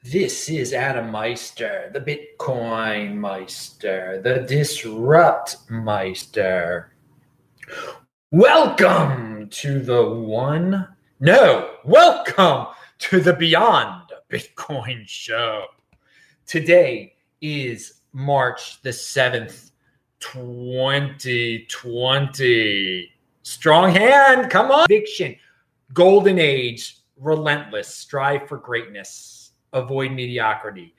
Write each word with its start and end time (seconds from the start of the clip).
This 0.01 0.47
is 0.47 0.71
Adam 0.71 1.11
Meister, 1.11 1.91
the 1.93 1.99
Bitcoin 1.99 3.15
Meister, 3.15 4.21
the 4.23 4.45
Disrupt 4.47 5.69
Meister. 5.69 6.93
Welcome 8.31 9.49
to 9.49 9.81
the 9.81 10.09
one, 10.09 10.95
no, 11.19 11.71
welcome 11.83 12.67
to 12.99 13.19
the 13.19 13.33
Beyond 13.33 14.13
Bitcoin 14.31 15.05
Show. 15.05 15.65
Today 16.45 17.15
is 17.41 17.99
March 18.13 18.81
the 18.81 18.91
7th, 18.91 19.71
2020. 20.21 23.11
Strong 23.47 23.95
hand. 23.95 24.51
Come 24.51 24.71
on. 24.71 24.87
Conviction. 24.87 25.37
Golden 25.93 26.37
age. 26.37 26.97
Relentless. 27.15 27.87
Strive 27.87 28.45
for 28.45 28.57
greatness. 28.57 29.51
Avoid 29.71 30.11
mediocrity. 30.11 30.93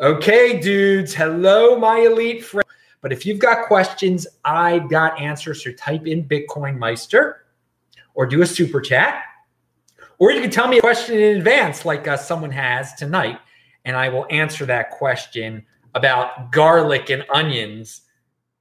Okay, 0.00 0.60
dudes. 0.60 1.12
Hello, 1.12 1.76
my 1.76 1.98
elite 1.98 2.44
friends. 2.44 2.68
But 3.00 3.12
if 3.12 3.26
you've 3.26 3.40
got 3.40 3.66
questions, 3.66 4.28
I've 4.44 4.88
got 4.88 5.20
answers. 5.20 5.64
So 5.64 5.72
type 5.72 6.06
in 6.06 6.24
Bitcoin 6.24 6.78
Meister 6.78 7.46
or 8.14 8.26
do 8.26 8.42
a 8.42 8.46
super 8.46 8.80
chat. 8.80 9.24
Or 10.20 10.30
you 10.30 10.40
can 10.40 10.52
tell 10.52 10.68
me 10.68 10.78
a 10.78 10.82
question 10.82 11.18
in 11.18 11.36
advance, 11.36 11.84
like 11.84 12.06
uh, 12.06 12.16
someone 12.16 12.52
has 12.52 12.94
tonight, 12.94 13.40
and 13.84 13.96
I 13.96 14.08
will 14.08 14.26
answer 14.30 14.64
that 14.66 14.90
question 14.90 15.66
about 15.96 16.52
garlic 16.52 17.10
and 17.10 17.24
onions 17.34 18.02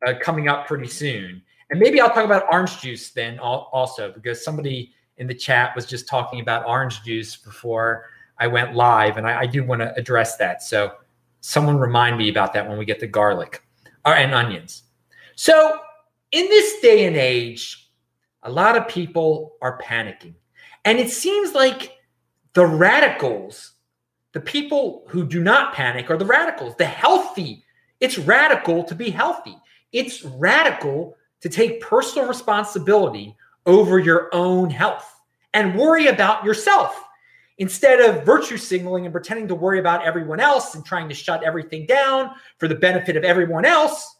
uh, 0.07 0.15
coming 0.19 0.47
up 0.47 0.65
pretty 0.65 0.87
soon. 0.87 1.43
And 1.71 1.79
maybe 1.79 1.99
I'll 2.01 2.13
talk 2.13 2.25
about 2.25 2.45
orange 2.51 2.81
juice 2.81 3.11
then 3.11 3.39
also, 3.39 4.11
because 4.11 4.43
somebody 4.43 4.91
in 5.17 5.25
the 5.25 5.33
chat 5.33 5.75
was 5.75 5.85
just 5.85 6.07
talking 6.07 6.41
about 6.41 6.67
orange 6.67 7.01
juice 7.03 7.37
before 7.37 8.05
I 8.37 8.47
went 8.47 8.75
live, 8.75 9.17
and 9.17 9.25
I, 9.27 9.41
I 9.41 9.45
do 9.45 9.63
want 9.63 9.81
to 9.81 9.95
address 9.95 10.35
that. 10.37 10.61
So 10.63 10.93
someone 11.39 11.77
remind 11.77 12.17
me 12.17 12.29
about 12.29 12.53
that 12.53 12.67
when 12.67 12.77
we 12.77 12.85
get 12.85 12.99
the 12.99 13.07
garlic 13.07 13.63
uh, 14.05 14.15
and 14.17 14.33
onions. 14.33 14.83
So 15.35 15.79
in 16.31 16.45
this 16.47 16.81
day 16.81 17.05
and 17.05 17.15
age, 17.15 17.89
a 18.43 18.51
lot 18.51 18.77
of 18.77 18.87
people 18.87 19.53
are 19.61 19.79
panicking. 19.79 20.33
And 20.85 20.99
it 20.99 21.09
seems 21.09 21.53
like 21.53 21.97
the 22.53 22.65
radicals, 22.65 23.73
the 24.33 24.41
people 24.41 25.03
who 25.07 25.25
do 25.25 25.41
not 25.41 25.73
panic, 25.73 26.09
are 26.09 26.17
the 26.17 26.25
radicals, 26.25 26.75
the 26.75 26.85
healthy. 26.85 27.63
It's 27.99 28.17
radical 28.17 28.83
to 28.85 28.95
be 28.95 29.09
healthy. 29.09 29.55
It's 29.91 30.23
radical 30.25 31.15
to 31.41 31.49
take 31.49 31.81
personal 31.81 32.27
responsibility 32.27 33.35
over 33.65 33.99
your 33.99 34.29
own 34.33 34.69
health 34.69 35.21
and 35.53 35.77
worry 35.77 36.07
about 36.07 36.43
yourself 36.45 37.03
instead 37.57 37.99
of 37.99 38.25
virtue 38.25 38.57
signaling 38.57 39.05
and 39.05 39.13
pretending 39.13 39.47
to 39.47 39.55
worry 39.55 39.79
about 39.79 40.03
everyone 40.03 40.39
else 40.39 40.73
and 40.73 40.85
trying 40.85 41.07
to 41.09 41.15
shut 41.15 41.43
everything 41.43 41.85
down 41.85 42.31
for 42.57 42.67
the 42.67 42.75
benefit 42.75 43.15
of 43.15 43.23
everyone 43.23 43.65
else. 43.65 44.17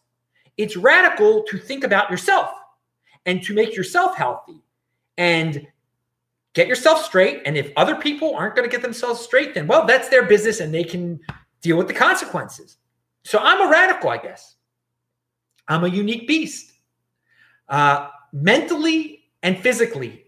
It's 0.57 0.77
radical 0.77 1.43
to 1.43 1.57
think 1.57 1.83
about 1.83 2.11
yourself 2.11 2.51
and 3.25 3.41
to 3.43 3.53
make 3.53 3.75
yourself 3.75 4.15
healthy 4.15 4.61
and 5.17 5.65
get 6.53 6.67
yourself 6.67 7.03
straight. 7.03 7.41
And 7.45 7.57
if 7.57 7.71
other 7.77 7.95
people 7.95 8.35
aren't 8.35 8.55
going 8.55 8.69
to 8.69 8.71
get 8.71 8.83
themselves 8.83 9.21
straight, 9.21 9.53
then 9.53 9.67
well, 9.67 9.85
that's 9.85 10.09
their 10.09 10.25
business 10.25 10.59
and 10.59 10.73
they 10.73 10.83
can 10.83 11.19
deal 11.61 11.77
with 11.77 11.87
the 11.87 11.93
consequences. 11.93 12.77
So 13.23 13.39
I'm 13.39 13.67
a 13.67 13.71
radical, 13.71 14.09
I 14.09 14.17
guess. 14.17 14.55
I'm 15.67 15.83
a 15.83 15.87
unique 15.87 16.27
beast. 16.27 16.70
Uh, 17.71 18.09
mentally 18.33 19.23
and 19.41 19.57
physically, 19.57 20.25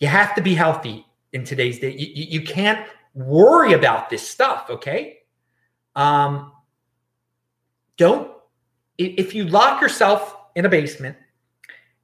you 0.00 0.08
have 0.08 0.34
to 0.34 0.42
be 0.42 0.52
healthy 0.52 1.06
in 1.32 1.44
today's 1.44 1.78
day. 1.78 1.92
You, 1.92 2.08
you, 2.12 2.40
you 2.40 2.42
can't 2.42 2.86
worry 3.14 3.72
about 3.72 4.10
this 4.10 4.28
stuff, 4.28 4.66
okay? 4.68 5.18
Um, 5.94 6.52
don't, 7.96 8.32
if 8.98 9.32
you 9.34 9.44
lock 9.44 9.80
yourself 9.80 10.36
in 10.56 10.64
a 10.64 10.68
basement 10.68 11.16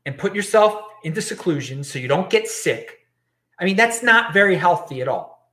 and 0.07 0.17
put 0.17 0.35
yourself 0.35 0.81
into 1.03 1.21
seclusion 1.21 1.83
so 1.83 1.99
you 1.99 2.07
don't 2.07 2.31
get 2.31 2.47
sick, 2.47 3.01
I 3.59 3.65
mean, 3.65 3.75
that's 3.75 4.03
not 4.03 4.33
very 4.33 4.55
healthy 4.55 5.03
at 5.03 5.09
all. 5.09 5.53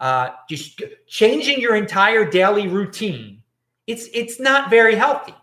Uh, 0.00 0.30
just 0.50 0.82
changing 1.06 1.60
your 1.60 1.76
entire 1.76 2.28
daily 2.28 2.66
routine, 2.66 3.42
it's 3.86 4.08
it's 4.12 4.40
not 4.40 4.68
very 4.68 4.96
healthy. 4.96 5.34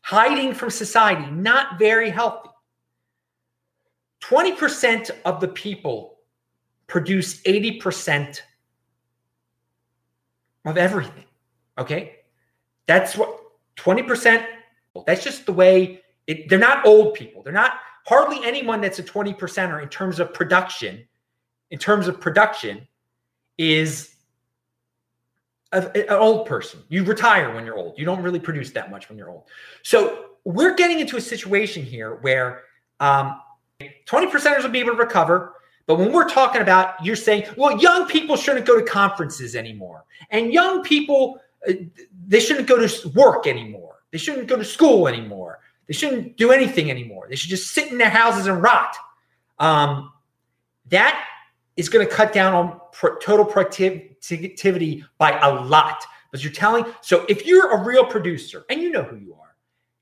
Hiding 0.00 0.54
from 0.54 0.70
society, 0.70 1.30
not 1.30 1.78
very 1.78 2.10
healthy. 2.10 2.50
20% 4.28 5.10
of 5.24 5.40
the 5.40 5.48
people 5.48 6.18
produce 6.86 7.42
80% 7.42 8.40
of 10.64 10.76
everything. 10.76 11.24
Okay. 11.78 12.16
That's 12.86 13.16
what 13.16 13.38
20%, 13.76 14.44
that's 15.06 15.22
just 15.22 15.46
the 15.46 15.52
way 15.52 16.02
it, 16.26 16.48
they're 16.48 16.58
not 16.58 16.86
old 16.86 17.14
people. 17.14 17.42
They're 17.42 17.52
not 17.52 17.74
hardly 18.04 18.44
anyone 18.44 18.80
that's 18.80 18.98
a 18.98 19.02
20 19.02 19.34
percenter 19.34 19.82
in 19.82 19.88
terms 19.88 20.18
of 20.18 20.32
production, 20.32 21.06
in 21.70 21.78
terms 21.78 22.08
of 22.08 22.20
production, 22.20 22.86
is 23.58 24.14
an 25.72 26.06
old 26.10 26.46
person. 26.46 26.80
You 26.88 27.04
retire 27.04 27.54
when 27.54 27.64
you're 27.64 27.76
old. 27.76 27.98
You 27.98 28.04
don't 28.04 28.22
really 28.22 28.40
produce 28.40 28.70
that 28.72 28.90
much 28.90 29.08
when 29.08 29.18
you're 29.18 29.30
old. 29.30 29.44
So 29.82 30.30
we're 30.44 30.74
getting 30.74 31.00
into 31.00 31.16
a 31.16 31.20
situation 31.20 31.84
here 31.84 32.16
where 32.16 32.62
um, 33.00 33.40
20 34.06 34.26
percenters 34.28 34.62
will 34.62 34.70
be 34.70 34.80
able 34.80 34.92
to 34.92 34.98
recover. 34.98 35.54
But 35.86 35.98
when 35.98 36.12
we're 36.12 36.28
talking 36.28 36.62
about, 36.62 37.04
you're 37.04 37.16
saying, 37.16 37.44
well, 37.56 37.78
young 37.78 38.06
people 38.06 38.36
shouldn't 38.36 38.66
go 38.66 38.78
to 38.78 38.84
conferences 38.84 39.54
anymore. 39.54 40.04
And 40.30 40.52
young 40.52 40.82
people, 40.82 41.38
uh, 41.68 41.74
they 42.26 42.40
shouldn't 42.40 42.66
go 42.66 42.84
to 42.84 43.08
work 43.10 43.46
anymore. 43.46 43.96
They 44.10 44.18
shouldn't 44.18 44.48
go 44.48 44.56
to 44.56 44.64
school 44.64 45.06
anymore. 45.06 45.60
They 45.86 45.94
shouldn't 45.94 46.36
do 46.36 46.50
anything 46.50 46.90
anymore. 46.90 47.26
They 47.28 47.36
should 47.36 47.50
just 47.50 47.72
sit 47.72 47.92
in 47.92 47.98
their 47.98 48.10
houses 48.10 48.46
and 48.46 48.60
rot. 48.60 48.96
Um, 49.58 50.12
that 50.88 51.24
is 51.76 51.88
going 51.88 52.06
to 52.06 52.12
cut 52.12 52.32
down 52.32 52.54
on 52.54 52.80
pro- 52.92 53.16
total 53.18 53.44
productivity 53.44 55.04
by 55.18 55.38
a 55.38 55.54
lot. 55.62 56.04
But 56.32 56.42
you're 56.42 56.52
telling, 56.52 56.86
so 57.02 57.24
if 57.28 57.46
you're 57.46 57.72
a 57.72 57.84
real 57.84 58.04
producer 58.04 58.64
and 58.70 58.80
you 58.80 58.90
know 58.90 59.04
who 59.04 59.16
you 59.16 59.34
are, 59.34 59.45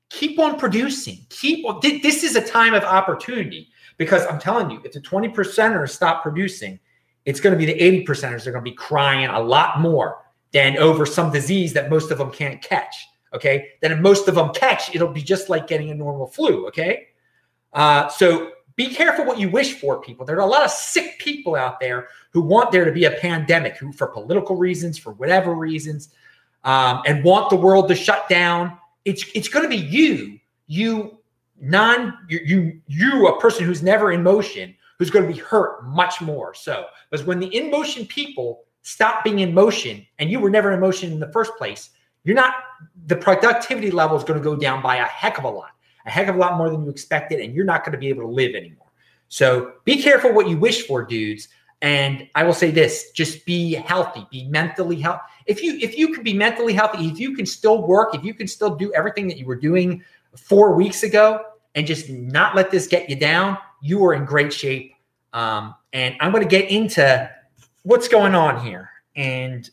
keep 0.09 0.39
on 0.39 0.57
producing. 0.57 1.25
Keep 1.29 1.65
on. 1.65 1.79
This 1.81 2.23
is 2.23 2.35
a 2.35 2.41
time 2.41 2.73
of 2.73 2.83
opportunity 2.83 3.69
because 3.97 4.25
I'm 4.25 4.39
telling 4.39 4.69
you, 4.69 4.81
if 4.83 4.91
the 4.91 5.01
20 5.01 5.29
percenters 5.29 5.89
stop 5.89 6.21
producing, 6.21 6.79
it's 7.25 7.39
going 7.39 7.53
to 7.53 7.57
be 7.57 7.65
the 7.65 7.79
80 7.81 8.05
percenters. 8.05 8.43
They're 8.43 8.53
going 8.53 8.65
to 8.65 8.71
be 8.71 8.75
crying 8.75 9.27
a 9.27 9.39
lot 9.39 9.79
more 9.79 10.23
than 10.51 10.77
over 10.77 11.05
some 11.05 11.31
disease 11.31 11.73
that 11.73 11.89
most 11.89 12.11
of 12.11 12.17
them 12.17 12.31
can't 12.31 12.61
catch. 12.61 12.95
Okay. 13.33 13.69
Then 13.81 13.91
if 13.91 13.99
most 13.99 14.27
of 14.27 14.35
them 14.35 14.53
catch, 14.53 14.95
it'll 14.95 15.11
be 15.11 15.21
just 15.21 15.49
like 15.49 15.67
getting 15.67 15.89
a 15.89 15.95
normal 15.95 16.27
flu. 16.27 16.67
Okay. 16.67 17.07
Uh, 17.73 18.07
so 18.07 18.51
be 18.75 18.93
careful 18.93 19.25
what 19.25 19.39
you 19.39 19.49
wish 19.49 19.73
for, 19.79 20.01
people. 20.01 20.25
There 20.25 20.35
are 20.37 20.41
a 20.41 20.45
lot 20.45 20.63
of 20.63 20.71
sick 20.71 21.19
people 21.19 21.55
out 21.55 21.79
there 21.79 22.07
who 22.31 22.41
want 22.41 22.71
there 22.71 22.85
to 22.85 22.91
be 22.91 23.05
a 23.05 23.11
pandemic, 23.11 23.77
who, 23.77 23.91
for 23.91 24.07
political 24.07 24.55
reasons, 24.55 24.97
for 24.97 25.13
whatever 25.13 25.53
reasons, 25.53 26.09
um, 26.63 27.01
and 27.05 27.23
want 27.23 27.49
the 27.49 27.55
world 27.55 27.87
to 27.89 27.95
shut 27.95 28.27
down 28.29 28.77
it's 29.05 29.25
it's 29.33 29.47
going 29.47 29.63
to 29.63 29.69
be 29.69 29.77
you, 29.77 30.39
you 30.67 31.19
non 31.59 32.17
you, 32.27 32.39
you 32.43 32.81
you 32.87 33.27
a 33.27 33.39
person 33.39 33.65
who's 33.65 33.81
never 33.81 34.11
in 34.11 34.23
motion 34.23 34.75
who's 34.97 35.09
going 35.09 35.27
to 35.27 35.33
be 35.33 35.39
hurt 35.39 35.83
much 35.85 36.21
more. 36.21 36.53
So 36.53 36.85
because 37.09 37.25
when 37.25 37.39
the 37.39 37.47
in 37.47 37.69
motion 37.69 38.05
people 38.05 38.63
stop 38.81 39.23
being 39.23 39.39
in 39.39 39.53
motion 39.53 40.05
and 40.19 40.29
you 40.29 40.39
were 40.39 40.49
never 40.49 40.71
in 40.71 40.79
motion 40.79 41.11
in 41.11 41.19
the 41.19 41.31
first 41.31 41.51
place, 41.57 41.91
you're 42.23 42.35
not 42.35 42.55
the 43.07 43.15
productivity 43.15 43.91
level 43.91 44.17
is 44.17 44.23
going 44.23 44.39
to 44.39 44.43
go 44.43 44.55
down 44.55 44.81
by 44.81 44.97
a 44.97 45.05
heck 45.05 45.37
of 45.37 45.43
a 45.43 45.49
lot, 45.49 45.71
a 46.05 46.09
heck 46.09 46.27
of 46.27 46.35
a 46.35 46.39
lot 46.39 46.57
more 46.57 46.69
than 46.69 46.83
you 46.83 46.89
expected, 46.89 47.39
and 47.39 47.53
you're 47.53 47.65
not 47.65 47.83
going 47.83 47.93
to 47.93 47.97
be 47.97 48.07
able 48.07 48.23
to 48.23 48.29
live 48.29 48.55
anymore. 48.55 48.87
So 49.27 49.73
be 49.85 50.01
careful 50.01 50.33
what 50.33 50.47
you 50.47 50.57
wish 50.57 50.87
for, 50.87 51.03
dudes. 51.03 51.47
And 51.81 52.27
I 52.35 52.43
will 52.43 52.53
say 52.53 52.71
this: 52.71 53.11
just 53.11 53.45
be 53.45 53.73
healthy, 53.73 54.25
be 54.31 54.45
mentally 54.45 54.99
healthy. 54.99 55.21
If 55.45 55.61
you 55.61 55.77
if 55.81 55.97
you 55.97 56.13
can 56.13 56.23
be 56.23 56.33
mentally 56.33 56.73
healthy, 56.73 57.07
if 57.07 57.19
you 57.19 57.35
can 57.35 57.45
still 57.45 57.85
work, 57.85 58.15
if 58.15 58.23
you 58.23 58.33
can 58.33 58.47
still 58.47 58.75
do 58.75 58.93
everything 58.93 59.27
that 59.27 59.37
you 59.37 59.45
were 59.45 59.55
doing 59.55 60.03
four 60.35 60.73
weeks 60.73 61.03
ago, 61.03 61.41
and 61.75 61.85
just 61.85 62.09
not 62.09 62.55
let 62.55 62.71
this 62.71 62.87
get 62.87 63.09
you 63.09 63.15
down, 63.15 63.57
you 63.81 64.03
are 64.05 64.13
in 64.13 64.25
great 64.25 64.51
shape. 64.51 64.93
Um, 65.33 65.75
and 65.93 66.15
I'm 66.19 66.31
going 66.31 66.43
to 66.43 66.49
get 66.49 66.71
into 66.71 67.29
what's 67.83 68.07
going 68.07 68.33
on 68.33 68.65
here, 68.65 68.89
and 69.15 69.69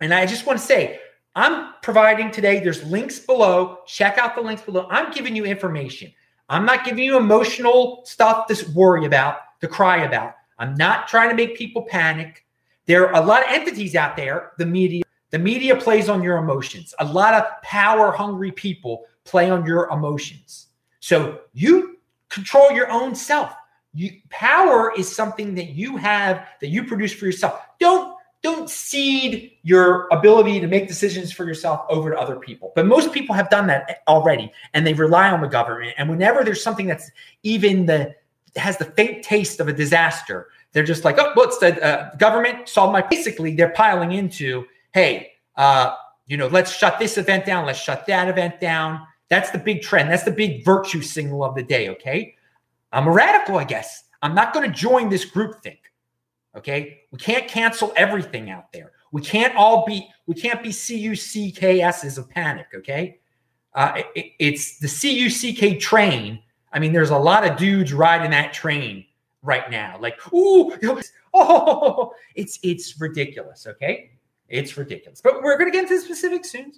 and 0.00 0.12
I 0.12 0.26
just 0.26 0.46
want 0.46 0.58
to 0.58 0.64
say 0.64 0.98
I'm 1.36 1.74
providing 1.82 2.30
today. 2.30 2.60
There's 2.60 2.82
links 2.84 3.18
below. 3.18 3.80
Check 3.86 4.18
out 4.18 4.34
the 4.34 4.40
links 4.40 4.62
below. 4.62 4.86
I'm 4.90 5.12
giving 5.12 5.36
you 5.36 5.44
information. 5.44 6.12
I'm 6.48 6.64
not 6.64 6.84
giving 6.84 7.04
you 7.04 7.16
emotional 7.16 8.02
stuff 8.04 8.46
to 8.48 8.70
worry 8.72 9.06
about, 9.06 9.38
to 9.60 9.68
cry 9.68 10.04
about. 10.04 10.34
I'm 10.58 10.74
not 10.74 11.08
trying 11.08 11.30
to 11.30 11.36
make 11.36 11.56
people 11.56 11.82
panic. 11.82 12.44
There 12.86 13.08
are 13.08 13.22
a 13.22 13.26
lot 13.26 13.42
of 13.42 13.48
entities 13.50 13.94
out 13.94 14.16
there, 14.16 14.52
the 14.58 14.66
media. 14.66 15.02
The 15.30 15.38
media 15.40 15.74
plays 15.74 16.08
on 16.08 16.22
your 16.22 16.36
emotions. 16.36 16.94
A 17.00 17.04
lot 17.04 17.34
of 17.34 17.44
power 17.62 18.12
hungry 18.12 18.52
people 18.52 19.04
play 19.24 19.50
on 19.50 19.66
your 19.66 19.88
emotions. 19.90 20.68
So 21.00 21.40
you 21.52 21.98
control 22.28 22.70
your 22.70 22.88
own 22.90 23.16
self. 23.16 23.52
You 23.94 24.12
power 24.30 24.92
is 24.96 25.14
something 25.14 25.54
that 25.56 25.70
you 25.70 25.96
have 25.96 26.46
that 26.60 26.68
you 26.68 26.84
produce 26.84 27.12
for 27.12 27.26
yourself. 27.26 27.60
Don't 27.80 28.14
don't 28.42 28.68
cede 28.68 29.52
your 29.62 30.06
ability 30.12 30.60
to 30.60 30.66
make 30.66 30.86
decisions 30.86 31.32
for 31.32 31.46
yourself 31.46 31.86
over 31.88 32.10
to 32.10 32.20
other 32.20 32.36
people. 32.36 32.72
But 32.76 32.86
most 32.86 33.10
people 33.10 33.34
have 33.34 33.48
done 33.48 33.66
that 33.68 34.02
already 34.06 34.52
and 34.74 34.86
they 34.86 34.92
rely 34.92 35.30
on 35.30 35.40
the 35.40 35.48
government. 35.48 35.94
And 35.96 36.10
whenever 36.10 36.44
there's 36.44 36.62
something 36.62 36.86
that's 36.86 37.10
even 37.42 37.86
the 37.86 38.14
has 38.56 38.76
the 38.78 38.84
faint 38.84 39.24
taste 39.24 39.60
of 39.60 39.68
a 39.68 39.72
disaster, 39.72 40.48
they're 40.72 40.84
just 40.84 41.04
like, 41.04 41.18
oh, 41.18 41.32
what's 41.34 41.58
the 41.58 41.82
uh, 41.84 42.14
government 42.16 42.68
solve 42.68 42.92
my? 42.92 43.02
Basically, 43.02 43.54
they're 43.54 43.70
piling 43.70 44.12
into, 44.12 44.64
hey, 44.92 45.32
uh, 45.56 45.94
you 46.26 46.36
know, 46.36 46.48
let's 46.48 46.74
shut 46.74 46.98
this 46.98 47.18
event 47.18 47.44
down, 47.44 47.66
let's 47.66 47.78
shut 47.78 48.06
that 48.06 48.28
event 48.28 48.60
down. 48.60 49.06
That's 49.28 49.50
the 49.50 49.58
big 49.58 49.82
trend. 49.82 50.10
That's 50.10 50.24
the 50.24 50.30
big 50.30 50.64
virtue 50.64 51.02
signal 51.02 51.44
of 51.44 51.54
the 51.54 51.62
day. 51.62 51.88
Okay, 51.90 52.34
I'm 52.92 53.06
a 53.06 53.12
radical, 53.12 53.56
I 53.56 53.64
guess. 53.64 54.04
I'm 54.22 54.34
not 54.34 54.54
going 54.54 54.70
to 54.70 54.74
join 54.74 55.10
this 55.10 55.24
group 55.24 55.62
think. 55.62 55.80
Okay. 56.56 57.00
We 57.10 57.18
can't 57.18 57.48
cancel 57.48 57.92
everything 57.96 58.50
out 58.50 58.72
there. 58.72 58.92
We 59.12 59.22
can't 59.22 59.54
all 59.54 59.84
be, 59.84 60.08
we 60.26 60.34
can't 60.34 60.62
be 60.62 60.72
C-U-C-K-S's 60.72 62.18
of 62.18 62.28
panic. 62.30 62.66
Okay. 62.74 63.18
Uh, 63.74 64.02
it, 64.14 64.32
it's 64.38 64.78
the 64.78 64.88
C-U-C-K 64.88 65.78
train. 65.78 66.40
I 66.74 66.80
mean, 66.80 66.92
there's 66.92 67.10
a 67.10 67.18
lot 67.18 67.48
of 67.48 67.56
dudes 67.56 67.92
riding 67.92 68.32
that 68.32 68.52
train 68.52 69.06
right 69.42 69.70
now. 69.70 69.96
Like, 70.00 70.20
ooh, 70.34 70.76
oh, 71.34 72.12
it's, 72.34 72.58
it's 72.62 73.00
ridiculous. 73.00 73.66
Okay. 73.66 74.10
It's 74.48 74.76
ridiculous. 74.76 75.20
But 75.22 75.42
we're 75.42 75.56
going 75.56 75.70
to 75.70 75.72
get 75.72 75.84
into 75.84 75.96
the 75.96 76.02
specifics 76.02 76.50
soon. 76.50 76.72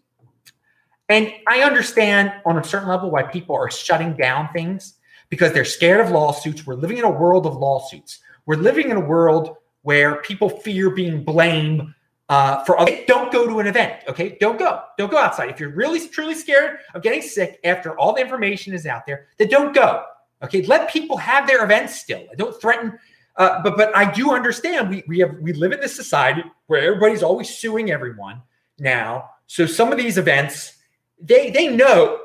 And 1.08 1.32
I 1.48 1.62
understand 1.62 2.32
on 2.44 2.58
a 2.58 2.64
certain 2.64 2.88
level 2.88 3.10
why 3.10 3.22
people 3.22 3.56
are 3.56 3.70
shutting 3.70 4.14
down 4.14 4.48
things 4.52 4.94
because 5.30 5.52
they're 5.52 5.64
scared 5.64 6.00
of 6.00 6.10
lawsuits. 6.10 6.66
We're 6.66 6.74
living 6.74 6.98
in 6.98 7.04
a 7.04 7.10
world 7.10 7.46
of 7.46 7.56
lawsuits. 7.56 8.20
We're 8.44 8.56
living 8.56 8.90
in 8.90 8.96
a 8.96 9.00
world 9.00 9.56
where 9.82 10.16
people 10.22 10.48
fear 10.48 10.90
being 10.90 11.24
blamed 11.24 11.82
uh, 12.28 12.64
for 12.64 12.78
other. 12.78 12.98
Don't 13.06 13.32
go 13.32 13.46
to 13.46 13.60
an 13.60 13.66
event. 13.66 14.02
Okay, 14.08 14.36
don't 14.40 14.58
go. 14.58 14.82
Don't 14.98 15.10
go 15.10 15.18
outside. 15.18 15.50
If 15.50 15.60
you're 15.60 15.74
really 15.74 16.06
truly 16.08 16.34
scared 16.34 16.78
of 16.94 17.02
getting 17.02 17.22
sick 17.22 17.60
after 17.64 17.98
all 17.98 18.14
the 18.14 18.20
information 18.20 18.74
is 18.74 18.86
out 18.86 19.06
there, 19.06 19.28
then 19.38 19.48
don't 19.48 19.74
go. 19.74 20.04
Okay, 20.42 20.62
let 20.66 20.90
people 20.90 21.16
have 21.16 21.46
their 21.46 21.64
events 21.64 22.00
still. 22.00 22.24
Don't 22.36 22.60
threaten. 22.60 22.98
Uh, 23.36 23.62
but 23.62 23.76
but 23.76 23.94
I 23.96 24.10
do 24.10 24.32
understand 24.32 24.88
we 24.88 25.04
we 25.06 25.18
have 25.20 25.36
we 25.40 25.52
live 25.52 25.72
in 25.72 25.80
this 25.80 25.94
society 25.94 26.42
where 26.66 26.82
everybody's 26.82 27.22
always 27.22 27.56
suing 27.56 27.90
everyone 27.90 28.42
now. 28.78 29.30
So 29.46 29.66
some 29.66 29.92
of 29.92 29.98
these 29.98 30.18
events, 30.18 30.74
they 31.20 31.50
they 31.50 31.68
know 31.68 32.18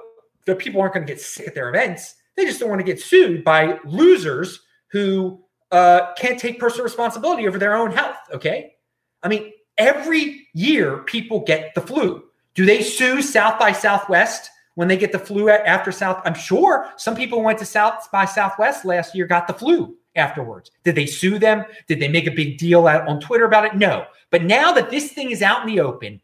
that 0.45 0.57
people 0.57 0.81
aren't 0.81 0.93
going 0.93 1.05
to 1.05 1.13
get 1.13 1.21
sick 1.21 1.47
at 1.47 1.53
their 1.53 1.69
events. 1.69 2.15
They 2.35 2.45
just 2.45 2.59
don't 2.59 2.69
want 2.69 2.79
to 2.79 2.85
get 2.85 2.99
sued 2.99 3.43
by 3.43 3.77
losers 3.85 4.61
who 4.87 5.43
uh, 5.71 6.13
can't 6.15 6.39
take 6.39 6.59
personal 6.59 6.83
responsibility 6.83 7.47
over 7.47 7.59
their 7.59 7.75
own 7.75 7.91
health. 7.91 8.17
Okay. 8.33 8.73
I 9.23 9.27
mean, 9.27 9.51
every 9.81 10.47
year 10.53 10.99
people 10.99 11.39
get 11.39 11.73
the 11.73 11.81
flu. 11.81 12.23
Do 12.53 12.65
they 12.65 12.83
sue 12.83 13.21
South 13.21 13.59
by 13.59 13.71
Southwest 13.71 14.51
when 14.75 14.87
they 14.87 14.97
get 14.97 15.11
the 15.11 15.19
flu 15.19 15.49
after 15.49 15.91
South? 15.91 16.21
I'm 16.23 16.35
sure 16.35 16.89
some 16.97 17.15
people 17.15 17.41
went 17.41 17.59
to 17.59 17.65
South 17.65 18.07
by 18.11 18.25
Southwest 18.25 18.85
last 18.85 19.15
year, 19.15 19.25
got 19.25 19.47
the 19.47 19.53
flu 19.53 19.95
afterwards. 20.15 20.71
Did 20.83 20.95
they 20.95 21.05
sue 21.05 21.39
them? 21.39 21.65
Did 21.87 21.99
they 21.99 22.09
make 22.09 22.27
a 22.27 22.31
big 22.31 22.57
deal 22.57 22.87
out 22.87 23.07
on 23.07 23.19
Twitter 23.19 23.45
about 23.45 23.65
it? 23.65 23.75
No. 23.75 24.05
But 24.29 24.43
now 24.43 24.71
that 24.73 24.91
this 24.91 25.11
thing 25.11 25.31
is 25.31 25.41
out 25.41 25.61
in 25.61 25.73
the 25.73 25.81
open, 25.81 26.21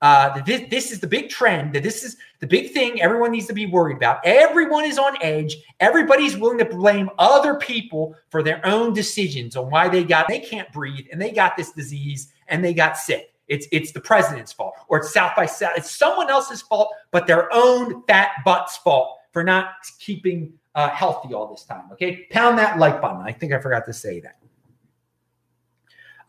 uh, 0.00 0.40
this, 0.42 0.68
this 0.70 0.92
is 0.92 1.00
the 1.00 1.06
big 1.06 1.28
trend. 1.28 1.74
That 1.74 1.82
this 1.82 2.04
is 2.04 2.16
the 2.40 2.46
big 2.46 2.72
thing 2.72 3.00
everyone 3.00 3.32
needs 3.32 3.46
to 3.46 3.52
be 3.52 3.66
worried 3.66 3.96
about. 3.96 4.20
Everyone 4.24 4.84
is 4.84 4.98
on 4.98 5.16
edge. 5.22 5.56
Everybody's 5.80 6.36
willing 6.36 6.58
to 6.58 6.64
blame 6.64 7.10
other 7.18 7.54
people 7.54 8.14
for 8.30 8.42
their 8.42 8.64
own 8.64 8.92
decisions 8.92 9.56
on 9.56 9.70
why 9.70 9.88
they 9.88 10.04
got 10.04 10.28
they 10.28 10.38
can't 10.38 10.70
breathe 10.72 11.06
and 11.10 11.20
they 11.20 11.32
got 11.32 11.56
this 11.56 11.72
disease 11.72 12.32
and 12.48 12.64
they 12.64 12.74
got 12.74 12.96
sick. 12.96 13.34
It's 13.48 13.66
it's 13.72 13.92
the 13.92 14.00
president's 14.00 14.52
fault 14.52 14.74
or 14.88 14.98
it's 14.98 15.12
South 15.12 15.32
by 15.34 15.46
South. 15.46 15.72
It's 15.76 15.90
someone 15.90 16.30
else's 16.30 16.62
fault, 16.62 16.92
but 17.10 17.26
their 17.26 17.52
own 17.52 18.02
fat 18.06 18.32
butt's 18.44 18.76
fault 18.78 19.18
for 19.32 19.42
not 19.42 19.70
keeping 19.98 20.52
uh, 20.74 20.90
healthy 20.90 21.32
all 21.32 21.48
this 21.48 21.64
time. 21.64 21.84
Okay, 21.92 22.26
pound 22.30 22.58
that 22.58 22.78
like 22.78 23.00
button. 23.00 23.22
I 23.22 23.32
think 23.32 23.52
I 23.52 23.58
forgot 23.58 23.86
to 23.86 23.92
say 23.92 24.20
that. 24.20 24.38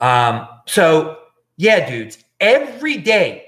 Um. 0.06 0.48
So 0.66 1.18
yeah, 1.58 1.90
dudes, 1.90 2.24
every 2.40 2.98
day 2.98 3.46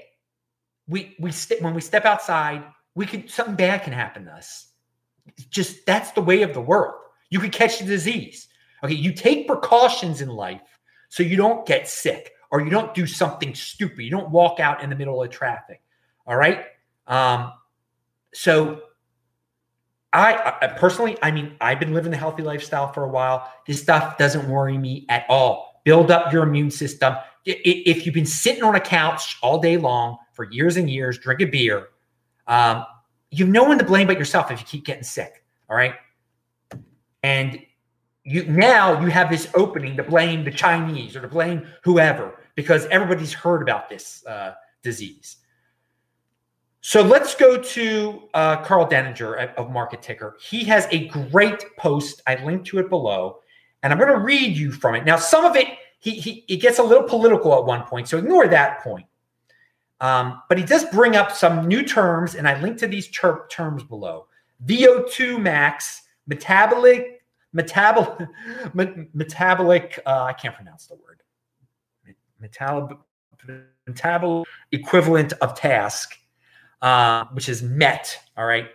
we 0.86 1.16
we 1.18 1.32
when 1.60 1.74
we 1.74 1.80
step 1.80 2.04
outside, 2.04 2.62
we 2.94 3.06
could 3.06 3.30
something 3.30 3.56
bad 3.56 3.84
can 3.84 3.94
happen 3.94 4.26
to 4.26 4.32
us. 4.32 4.68
just 5.48 5.86
that's 5.86 6.12
the 6.12 6.20
way 6.20 6.42
of 6.42 6.52
the 6.52 6.60
world. 6.60 6.94
You 7.30 7.40
could 7.40 7.52
catch 7.52 7.78
the 7.78 7.86
disease. 7.86 8.48
Okay, 8.84 8.94
you 8.94 9.12
take 9.12 9.46
precautions 9.46 10.20
in 10.20 10.28
life 10.28 10.78
so 11.08 11.22
you 11.22 11.36
don't 11.36 11.64
get 11.64 11.88
sick 11.88 12.32
or 12.52 12.60
you 12.60 12.70
don't 12.70 12.94
do 12.94 13.06
something 13.06 13.54
stupid. 13.54 14.04
You 14.04 14.10
don't 14.10 14.30
walk 14.30 14.60
out 14.60 14.82
in 14.82 14.90
the 14.90 14.94
middle 14.94 15.20
of 15.22 15.30
traffic. 15.30 15.82
All 16.26 16.36
right. 16.36 16.66
Um, 17.06 17.52
so 18.34 18.82
I, 20.12 20.52
I, 20.60 20.66
personally, 20.68 21.16
I 21.22 21.30
mean, 21.30 21.56
I've 21.60 21.80
been 21.80 21.94
living 21.94 22.10
the 22.10 22.18
healthy 22.18 22.42
lifestyle 22.42 22.92
for 22.92 23.04
a 23.04 23.08
while. 23.08 23.50
This 23.66 23.80
stuff 23.80 24.18
doesn't 24.18 24.48
worry 24.48 24.76
me 24.76 25.06
at 25.08 25.24
all. 25.28 25.80
Build 25.84 26.10
up 26.10 26.32
your 26.32 26.42
immune 26.42 26.70
system. 26.70 27.16
If 27.44 28.04
you've 28.04 28.14
been 28.14 28.26
sitting 28.26 28.62
on 28.62 28.74
a 28.74 28.80
couch 28.80 29.38
all 29.42 29.58
day 29.58 29.78
long, 29.78 30.18
for 30.32 30.50
years 30.50 30.76
and 30.76 30.88
years, 30.88 31.18
drinking 31.18 31.50
beer, 31.50 31.88
um, 32.46 32.84
you've 33.30 33.48
no 33.48 33.64
one 33.64 33.78
to 33.78 33.84
blame 33.84 34.06
but 34.06 34.18
yourself 34.18 34.50
if 34.50 34.60
you 34.60 34.66
keep 34.66 34.84
getting 34.84 35.02
sick. 35.02 35.44
All 35.68 35.76
right. 35.76 35.94
And 37.22 37.60
you 38.24 38.44
now 38.44 39.00
you 39.00 39.08
have 39.08 39.30
this 39.30 39.48
opening 39.54 39.96
to 39.96 40.02
blame 40.02 40.44
the 40.44 40.50
Chinese 40.50 41.16
or 41.16 41.20
to 41.20 41.28
blame 41.28 41.66
whoever 41.82 42.38
because 42.54 42.86
everybody's 42.86 43.32
heard 43.32 43.62
about 43.62 43.88
this 43.88 44.24
uh, 44.26 44.54
disease. 44.82 45.36
So 46.80 47.00
let's 47.00 47.34
go 47.36 47.56
to 47.56 48.22
uh, 48.34 48.56
Karl 48.64 48.88
Denninger 48.88 49.54
of 49.54 49.70
Market 49.70 50.02
Ticker. 50.02 50.36
He 50.40 50.64
has 50.64 50.88
a 50.90 51.06
great 51.08 51.64
post. 51.76 52.22
I 52.26 52.42
linked 52.44 52.66
to 52.68 52.78
it 52.80 52.88
below, 52.88 53.38
and 53.82 53.92
I'm 53.92 53.98
going 53.98 54.12
to 54.12 54.18
read 54.18 54.56
you 54.56 54.72
from 54.72 54.96
it. 54.96 55.04
Now, 55.04 55.16
some 55.16 55.44
of 55.44 55.54
it 55.54 55.68
he, 56.02 56.10
he 56.10 56.44
he 56.48 56.56
gets 56.56 56.80
a 56.80 56.82
little 56.82 57.04
political 57.04 57.56
at 57.56 57.64
one 57.64 57.84
point, 57.84 58.08
so 58.08 58.18
ignore 58.18 58.48
that 58.48 58.80
point. 58.80 59.06
Um, 60.00 60.42
but 60.48 60.58
he 60.58 60.64
does 60.64 60.84
bring 60.86 61.14
up 61.14 61.30
some 61.30 61.68
new 61.68 61.84
terms, 61.84 62.34
and 62.34 62.48
I 62.48 62.60
link 62.60 62.76
to 62.78 62.88
these 62.88 63.08
ter- 63.08 63.46
terms 63.46 63.84
below. 63.84 64.26
VO2 64.66 65.40
max, 65.40 66.02
metabolic, 66.26 67.22
metabolic, 67.52 68.28
metabolic. 69.14 70.00
Uh, 70.04 70.24
I 70.24 70.32
can't 70.32 70.56
pronounce 70.56 70.88
the 70.88 70.96
word. 70.96 71.21
Metabolic 72.42 72.98
equivalent 74.72 75.32
of 75.34 75.54
task, 75.54 76.18
uh, 76.82 77.24
which 77.32 77.48
is 77.48 77.62
MET. 77.62 78.18
All 78.36 78.46
right. 78.46 78.68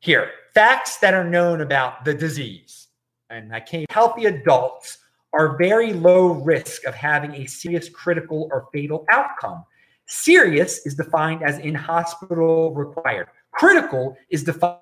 Here, 0.00 0.30
facts 0.54 0.96
that 0.98 1.14
are 1.14 1.24
known 1.24 1.60
about 1.60 2.04
the 2.04 2.14
disease, 2.14 2.88
and 3.28 3.54
I 3.54 3.60
came. 3.60 3.86
Healthy 3.90 4.26
adults 4.26 4.98
are 5.32 5.56
very 5.56 5.92
low 5.92 6.32
risk 6.32 6.84
of 6.86 6.94
having 6.94 7.34
a 7.34 7.46
serious, 7.46 7.88
critical, 7.88 8.48
or 8.50 8.68
fatal 8.72 9.04
outcome 9.10 9.64
Serious 10.12 10.84
is 10.86 10.96
defined 10.96 11.44
as 11.44 11.60
in 11.60 11.72
hospital 11.72 12.74
required. 12.74 13.28
Critical 13.52 14.16
is 14.28 14.42
defined 14.42 14.80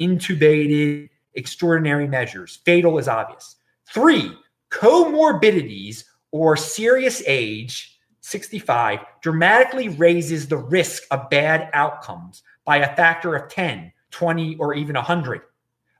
intubated, 0.00 1.10
extraordinary 1.34 2.08
measures. 2.08 2.60
Fatal 2.64 2.96
is 2.96 3.08
obvious. 3.08 3.56
Three, 3.92 4.32
comorbidities 4.70 6.04
or 6.32 6.56
serious 6.56 7.22
age, 7.26 8.00
65, 8.20 9.00
dramatically 9.20 9.90
raises 9.90 10.48
the 10.48 10.56
risk 10.56 11.04
of 11.10 11.30
bad 11.30 11.70
outcomes 11.72 12.42
by 12.64 12.78
a 12.78 12.96
factor 12.96 13.34
of 13.36 13.48
10, 13.50 13.92
20, 14.10 14.56
or 14.56 14.74
even 14.74 14.94
100. 14.94 15.42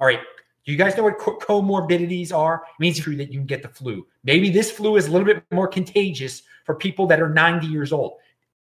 All 0.01 0.07
right. 0.07 0.21
Do 0.65 0.71
you 0.71 0.79
guys 0.79 0.97
know 0.97 1.03
what 1.03 1.19
co- 1.19 1.39
comorbidities 1.39 2.33
are? 2.33 2.62
It 2.79 2.81
means 2.81 3.05
that 3.05 3.33
you 3.33 3.39
can 3.39 3.47
get 3.47 3.62
the 3.62 3.69
flu. 3.69 4.07
Maybe 4.25 4.49
this 4.49 4.71
flu 4.71 4.97
is 4.97 5.09
a 5.09 5.11
little 5.11 5.27
bit 5.27 5.45
more 5.51 5.67
contagious 5.67 6.43
for 6.65 6.75
people 6.77 7.07
that 7.09 7.21
are 7.21 7.29
90 7.29 7.67
years 7.67 7.93
old. 7.93 8.19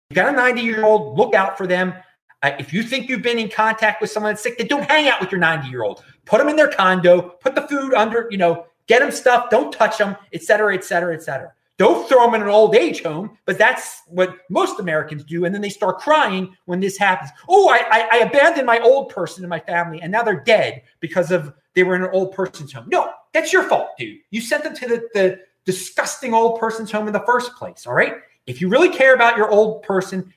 You 0.09 0.15
got 0.15 0.33
a 0.33 0.37
90 0.37 0.61
year 0.61 0.85
old, 0.85 1.19
look 1.19 1.35
out 1.35 1.59
for 1.59 1.67
them. 1.67 1.95
Uh, 2.43 2.53
if 2.59 2.73
you 2.73 2.83
think 2.83 3.09
you've 3.09 3.23
been 3.23 3.39
in 3.39 3.51
contact 3.51 4.01
with 4.01 4.11
someone 4.11 4.33
that's 4.33 4.43
sick, 4.43 4.57
then 4.57 4.67
don't 4.67 4.85
hang 4.85 5.09
out 5.09 5.21
with 5.21 5.31
your 5.31 5.41
90 5.41 5.69
year 5.69 5.83
old. 5.83 6.03
Put 6.25 6.39
them 6.39 6.49
in 6.49 6.57
their 6.57 6.69
condo, 6.69 7.21
put 7.41 7.55
the 7.55 7.63
food 7.63 7.93
under, 7.95 8.29
you 8.31 8.39
know, 8.39 8.67
get 8.91 8.99
them 8.99 9.13
stuff, 9.13 9.49
don't 9.51 9.73
touch 9.73 9.99
them, 9.99 10.17
et 10.33 10.43
cetera, 10.43 10.75
et 10.75 10.83
cetera, 10.83 11.15
et 11.15 11.23
cetera. 11.23 11.53
Don't 11.79 12.09
throw 12.09 12.27
them 12.27 12.35
in 12.35 12.43
an 12.43 12.49
old 12.49 12.75
age 12.75 13.05
home, 13.05 13.39
but 13.47 13.57
that's 13.57 14.03
what 14.09 14.39
most 14.51 14.81
Americans 14.81 15.23
do. 15.23 15.45
And 15.45 15.55
then 15.55 15.63
they 15.63 15.71
start 15.71 16.01
crying 16.01 16.55
when 16.65 16.81
this 16.81 16.99
happens. 16.99 17.31
Oh, 17.49 17.71
I, 17.71 17.85
I, 17.91 18.09
I 18.13 18.17
abandoned 18.19 18.67
my 18.67 18.81
old 18.81 19.09
person 19.09 19.45
in 19.45 19.49
my 19.49 19.61
family 19.61 20.03
and 20.03 20.11
now 20.11 20.25
they're 20.25 20.43
dead 20.45 20.83
because 20.99 21.31
of 21.31 21.55
they 21.75 21.85
were 21.85 21.95
in 21.95 22.03
an 22.03 22.11
old 22.13 22.33
person's 22.33 22.73
home. 22.73 22.87
No, 22.89 23.13
that's 23.33 23.53
your 23.53 23.63
fault, 23.63 23.91
dude. 23.97 24.19
You 24.31 24.41
sent 24.41 24.65
them 24.65 24.75
to 24.75 24.89
the, 24.89 25.09
the, 25.15 25.41
disgusting 25.67 26.35
old 26.35 26.59
person's 26.59 26.91
home 26.91 27.07
in 27.07 27.13
the 27.13 27.25
first 27.27 27.55
place. 27.55 27.87
All 27.87 27.95
right. 27.95 28.15
If 28.47 28.61
you 28.61 28.69
really 28.69 28.89
care 28.89 29.15
about 29.15 29.37
your 29.37 29.51
old 29.51 29.85
person, 29.85 30.35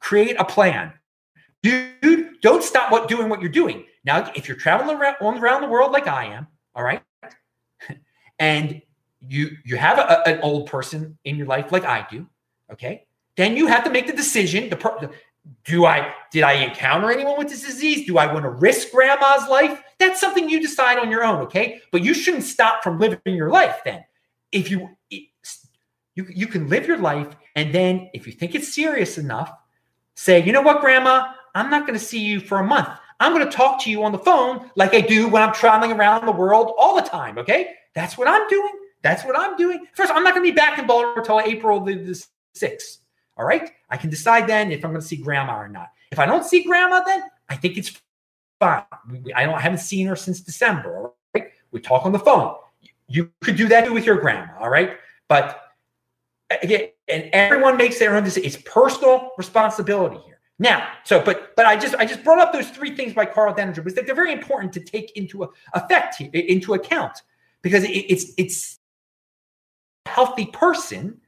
create 0.00 0.34
a 0.40 0.44
plan. 0.44 0.92
Dude, 1.62 2.40
don't 2.40 2.64
stop 2.64 2.90
what 2.90 3.08
doing 3.08 3.28
what 3.28 3.40
you're 3.40 3.50
doing. 3.62 3.84
Now, 4.04 4.32
if 4.34 4.48
you're 4.48 4.56
traveling 4.56 4.96
around, 4.96 5.16
around 5.22 5.62
the 5.62 5.68
world 5.68 5.92
like 5.92 6.08
I 6.08 6.24
am, 6.24 6.48
All 6.74 6.82
right. 6.82 7.02
And 8.38 8.82
you 9.28 9.50
you 9.64 9.76
have 9.76 9.98
a, 9.98 10.28
an 10.28 10.40
old 10.40 10.68
person 10.68 11.18
in 11.24 11.36
your 11.36 11.46
life 11.46 11.72
like 11.72 11.84
I 11.84 12.06
do. 12.10 12.26
Okay. 12.72 13.06
Then 13.36 13.56
you 13.56 13.66
have 13.66 13.84
to 13.84 13.90
make 13.90 14.06
the 14.06 14.12
decision. 14.12 14.68
The, 14.68 15.10
do 15.64 15.84
I 15.84 16.12
did 16.30 16.42
I 16.42 16.54
encounter 16.54 17.10
anyone 17.10 17.38
with 17.38 17.48
this 17.48 17.62
disease? 17.62 18.06
Do 18.06 18.18
I 18.18 18.32
want 18.32 18.44
to 18.44 18.50
risk 18.50 18.90
grandma's 18.90 19.48
life? 19.48 19.82
That's 19.98 20.20
something 20.20 20.48
you 20.48 20.60
decide 20.60 20.98
on 20.98 21.10
your 21.10 21.24
own, 21.24 21.40
okay? 21.42 21.80
But 21.92 22.02
you 22.02 22.14
shouldn't 22.14 22.44
stop 22.44 22.82
from 22.82 22.98
living 22.98 23.20
your 23.26 23.50
life 23.50 23.80
then. 23.84 24.04
If 24.52 24.70
you 24.70 24.90
you 25.10 25.26
you 26.14 26.46
can 26.46 26.68
live 26.68 26.86
your 26.86 26.98
life 26.98 27.34
and 27.56 27.74
then 27.74 28.10
if 28.14 28.26
you 28.26 28.32
think 28.32 28.54
it's 28.54 28.72
serious 28.72 29.18
enough, 29.18 29.52
say, 30.14 30.42
"You 30.42 30.52
know 30.52 30.62
what, 30.62 30.80
grandma? 30.80 31.32
I'm 31.54 31.70
not 31.70 31.86
going 31.86 31.98
to 31.98 32.04
see 32.04 32.20
you 32.20 32.40
for 32.40 32.58
a 32.58 32.64
month. 32.64 32.88
I'm 33.20 33.32
going 33.32 33.48
to 33.48 33.56
talk 33.56 33.80
to 33.82 33.90
you 33.90 34.02
on 34.02 34.12
the 34.12 34.18
phone 34.18 34.70
like 34.76 34.92
I 34.94 35.00
do 35.00 35.28
when 35.28 35.42
I'm 35.42 35.54
traveling 35.54 35.92
around 35.92 36.26
the 36.26 36.32
world 36.32 36.72
all 36.76 36.96
the 36.96 37.08
time, 37.08 37.38
okay? 37.38 37.74
That's 37.94 38.18
what 38.18 38.28
I'm 38.28 38.46
doing. 38.48 38.72
That's 39.02 39.24
what 39.24 39.38
I'm 39.38 39.56
doing. 39.56 39.86
First, 39.92 40.10
I'm 40.12 40.24
not 40.24 40.34
going 40.34 40.44
to 40.44 40.50
be 40.50 40.56
back 40.56 40.78
in 40.78 40.86
Baltimore 40.86 41.18
until 41.18 41.40
April 41.40 41.80
the, 41.80 41.94
the 41.94 42.24
6th. 42.56 42.98
All 43.36 43.44
right. 43.44 43.70
I 43.90 43.96
can 43.96 44.10
decide 44.10 44.46
then 44.46 44.72
if 44.72 44.84
I'm 44.84 44.90
going 44.90 45.00
to 45.00 45.06
see 45.06 45.16
grandma 45.16 45.58
or 45.58 45.68
not. 45.68 45.90
If 46.10 46.18
I 46.18 46.26
don't 46.26 46.44
see 46.44 46.62
grandma, 46.64 47.00
then 47.00 47.22
I 47.48 47.56
think 47.56 47.76
it's 47.76 48.00
fine. 48.60 48.82
I 49.34 49.44
don't 49.44 49.54
I 49.54 49.60
haven't 49.60 49.78
seen 49.78 50.06
her 50.06 50.16
since 50.16 50.40
December. 50.40 50.96
All 50.96 51.16
right. 51.34 51.50
We 51.72 51.80
talk 51.80 52.06
on 52.06 52.12
the 52.12 52.18
phone. 52.18 52.54
You 53.08 53.30
could 53.42 53.56
do 53.56 53.68
that 53.68 53.92
with 53.92 54.06
your 54.06 54.16
grandma. 54.16 54.52
All 54.60 54.70
right. 54.70 54.96
But 55.28 55.60
again, 56.62 56.88
and 57.08 57.28
everyone 57.32 57.76
makes 57.76 57.98
their 57.98 58.16
own 58.16 58.24
decision. 58.24 58.46
It's 58.46 58.56
personal 58.64 59.32
responsibility 59.36 60.18
here. 60.24 60.38
Now, 60.58 60.88
so 61.02 61.20
but 61.20 61.56
but 61.56 61.66
I 61.66 61.76
just 61.76 61.96
I 61.96 62.06
just 62.06 62.22
brought 62.22 62.38
up 62.38 62.52
those 62.52 62.70
three 62.70 62.94
things 62.94 63.12
by 63.12 63.26
Karl 63.26 63.52
Denninger 63.52 63.82
because 63.82 63.94
they're 63.94 64.14
very 64.14 64.32
important 64.32 64.72
to 64.74 64.80
take 64.80 65.16
into 65.16 65.50
effect 65.74 66.20
into 66.20 66.74
account 66.74 67.20
because 67.64 67.82
it, 67.82 67.88
it's 67.88 68.26
it's 68.38 68.78
a 70.06 70.10
healthy 70.10 70.46
person 70.46 71.20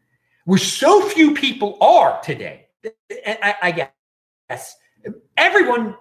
which 0.44 0.62
so 0.62 1.08
few 1.08 1.34
people 1.34 1.76
are 1.80 2.20
today. 2.22 2.68
I, 3.26 3.54
I 3.62 3.72
guess 3.72 4.76
everyone, 5.36 5.96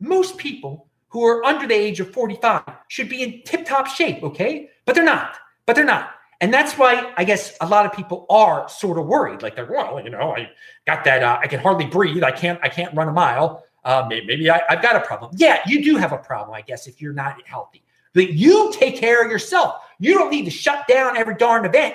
most 0.00 0.38
people 0.38 0.88
who 1.08 1.26
are 1.26 1.44
under 1.44 1.66
the 1.66 1.74
age 1.74 2.00
of 2.00 2.10
45 2.12 2.62
should 2.88 3.10
be 3.10 3.22
in 3.22 3.42
tip 3.44 3.66
top 3.66 3.86
shape, 3.88 4.22
okay? 4.22 4.70
But 4.86 4.94
they're 4.94 5.04
not. 5.04 5.36
But 5.66 5.76
they're 5.76 5.84
not. 5.84 6.12
And 6.40 6.54
that's 6.54 6.78
why 6.78 7.12
I 7.18 7.24
guess 7.24 7.54
a 7.60 7.68
lot 7.68 7.84
of 7.84 7.92
people 7.92 8.24
are 8.30 8.66
sort 8.70 8.98
of 8.98 9.06
worried. 9.06 9.42
Like 9.42 9.54
they're, 9.56 9.70
well, 9.70 10.00
you 10.02 10.08
know, 10.08 10.34
I 10.34 10.48
got 10.86 11.04
that. 11.04 11.22
Uh, 11.22 11.38
I 11.42 11.46
can 11.46 11.60
hardly 11.60 11.84
breathe. 11.84 12.22
I 12.22 12.30
can't. 12.30 12.58
I 12.62 12.70
can't 12.70 12.94
run 12.96 13.08
a 13.08 13.12
mile. 13.12 13.64
Uh, 13.84 14.06
maybe, 14.08 14.26
maybe 14.26 14.50
I, 14.50 14.62
I've 14.70 14.80
got 14.80 14.96
a 14.96 15.00
problem. 15.00 15.32
Yeah, 15.36 15.60
you 15.66 15.84
do 15.84 15.96
have 15.96 16.12
a 16.12 16.18
problem, 16.18 16.54
I 16.54 16.62
guess, 16.62 16.86
if 16.86 17.02
you're 17.02 17.12
not 17.12 17.46
healthy. 17.46 17.82
But 18.14 18.32
you 18.32 18.72
take 18.72 18.96
care 18.96 19.24
of 19.24 19.30
yourself. 19.30 19.76
You 19.98 20.14
don't 20.14 20.30
need 20.30 20.44
to 20.44 20.50
shut 20.50 20.86
down 20.88 21.16
every 21.16 21.36
darn 21.36 21.64
event 21.64 21.94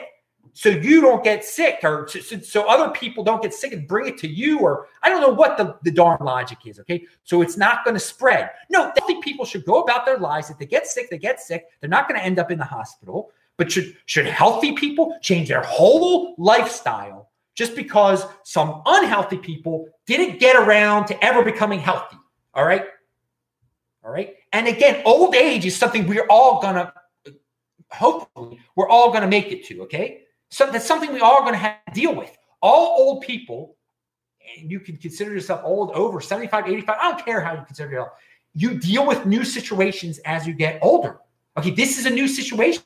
so 0.58 0.70
you 0.70 1.02
don't 1.02 1.22
get 1.22 1.44
sick 1.44 1.80
or 1.84 2.08
so, 2.08 2.40
so, 2.40 2.64
other 2.64 2.90
people 2.94 3.26
don't 3.26 3.42
get 3.42 3.54
sick 3.54 3.74
and 3.74 3.86
bring 3.86 4.08
it 4.08 4.18
to 4.20 4.28
you 4.28 4.60
or 4.60 4.88
i 5.04 5.10
don't 5.10 5.20
know 5.20 5.34
what 5.34 5.58
the, 5.58 5.76
the 5.84 5.92
darn 5.92 6.18
logic 6.22 6.60
is 6.66 6.80
okay? 6.80 7.06
So 7.26 7.42
it's 7.42 7.58
not 7.58 7.84
going 7.84 7.96
to 7.96 8.00
spread. 8.00 8.50
No 8.70 8.94
healthy 8.98 9.20
people 9.22 9.44
should 9.44 9.66
go 9.66 9.82
about 9.82 10.06
their 10.06 10.18
lives. 10.18 10.50
If 10.50 10.58
they 10.58 10.66
get 10.66 10.88
sick 10.88 11.10
they 11.10 11.18
get 11.18 11.42
sick. 11.42 11.66
They're 11.82 11.90
not 11.90 12.08
going 12.08 12.18
to 12.20 12.26
end 12.26 12.40
up 12.40 12.52
in 12.52 12.58
the 12.58 12.66
hospital. 12.66 13.32
But 13.58 13.70
should 13.70 13.98
should 14.06 14.28
healthy 14.28 14.72
people 14.72 15.18
change 15.22 15.50
their 15.50 15.62
whole 15.62 16.36
lifestyle 16.38 17.30
just 17.54 17.76
because 17.76 18.26
some 18.44 18.82
unhealthy 18.86 19.38
people 19.38 19.90
didn't 20.06 20.40
get 20.40 20.56
around 20.56 21.08
to 21.08 21.24
ever 21.24 21.44
becoming 21.44 21.80
healthy? 21.80 22.18
All 22.54 22.66
right? 22.66 22.86
All 24.06 24.12
right 24.12 24.36
and 24.56 24.68
again 24.68 25.02
old 25.06 25.36
age 25.36 25.66
is 25.66 25.76
something 25.76 26.08
we're 26.08 26.28
all 26.30 26.62
gonna 26.62 26.92
hopefully 27.92 28.60
we're 28.76 28.90
all 28.90 29.12
gonna 29.14 29.28
make 29.38 29.52
it 29.52 29.66
to 29.66 29.82
okay 29.84 30.26
so 30.50 30.72
that's 30.72 30.86
something 30.86 31.12
we 31.12 31.20
all 31.20 31.46
to 31.46 31.58
have 31.58 31.84
to 31.88 31.94
deal 31.94 32.16
with. 32.16 32.36
All 32.62 32.96
old 32.98 33.24
people, 33.24 33.76
and 34.58 34.72
you 34.72 34.80
can 34.80 34.98
consider 34.98 35.34
yourself 35.34 35.62
old, 35.64 35.92
over 35.92 36.22
75, 36.22 36.68
85, 36.68 36.98
I 36.98 37.12
don't 37.12 37.26
care 37.26 37.42
how 37.42 37.54
you 37.54 37.64
consider 37.66 37.92
yourself. 37.92 38.14
You 38.54 38.80
deal 38.80 39.06
with 39.06 39.26
new 39.26 39.44
situations 39.44 40.20
as 40.20 40.48
you 40.48 40.54
get 40.54 40.80
older. 40.82 41.20
Okay, 41.58 41.72
this 41.72 41.98
is 41.98 42.06
a 42.06 42.10
new 42.10 42.28
situation. 42.28 42.84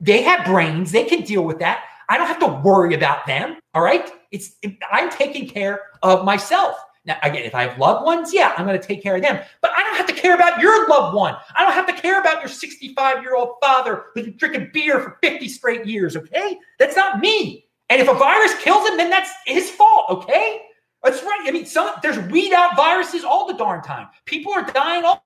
They 0.00 0.22
have 0.22 0.46
brains, 0.46 0.92
they 0.92 1.04
can 1.04 1.22
deal 1.22 1.42
with 1.42 1.58
that. 1.58 1.84
I 2.08 2.16
don't 2.16 2.26
have 2.26 2.40
to 2.40 2.60
worry 2.64 2.94
about 2.94 3.26
them. 3.26 3.58
All 3.74 3.82
right. 3.82 4.10
It's 4.30 4.56
I'm 4.90 5.10
taking 5.10 5.46
care 5.46 5.80
of 6.02 6.24
myself. 6.24 6.76
Now, 7.04 7.16
again, 7.22 7.44
if 7.44 7.54
I 7.54 7.66
have 7.66 7.78
loved 7.78 8.04
ones, 8.04 8.32
yeah, 8.32 8.52
I'm 8.56 8.66
going 8.66 8.78
to 8.78 8.86
take 8.86 9.02
care 9.02 9.16
of 9.16 9.22
them. 9.22 9.42
But 9.62 9.70
I 9.76 9.82
don't 9.82 9.96
have 9.96 10.06
to 10.06 10.12
care 10.12 10.34
about 10.34 10.60
your 10.60 10.88
loved 10.88 11.16
one. 11.16 11.34
I 11.56 11.64
don't 11.64 11.72
have 11.72 11.86
to 11.86 11.94
care 11.94 12.20
about 12.20 12.40
your 12.40 12.48
65 12.48 13.22
year 13.22 13.36
old 13.36 13.54
father 13.62 14.04
who's 14.14 14.26
been 14.26 14.36
drinking 14.36 14.70
beer 14.72 15.00
for 15.00 15.18
50 15.22 15.48
straight 15.48 15.86
years. 15.86 16.16
Okay. 16.16 16.58
That's 16.78 16.96
not 16.96 17.20
me. 17.20 17.66
And 17.88 18.00
if 18.00 18.08
a 18.08 18.14
virus 18.14 18.54
kills 18.60 18.88
him, 18.88 18.96
then 18.96 19.10
that's 19.10 19.30
his 19.46 19.70
fault. 19.70 20.06
Okay. 20.10 20.62
That's 21.02 21.22
right. 21.22 21.40
I 21.46 21.50
mean, 21.50 21.64
some 21.64 21.94
there's 22.02 22.18
weed 22.30 22.52
out 22.52 22.76
viruses 22.76 23.24
all 23.24 23.46
the 23.46 23.54
darn 23.54 23.82
time. 23.82 24.08
People 24.26 24.52
are 24.52 24.64
dying 24.70 25.04
all, 25.04 25.24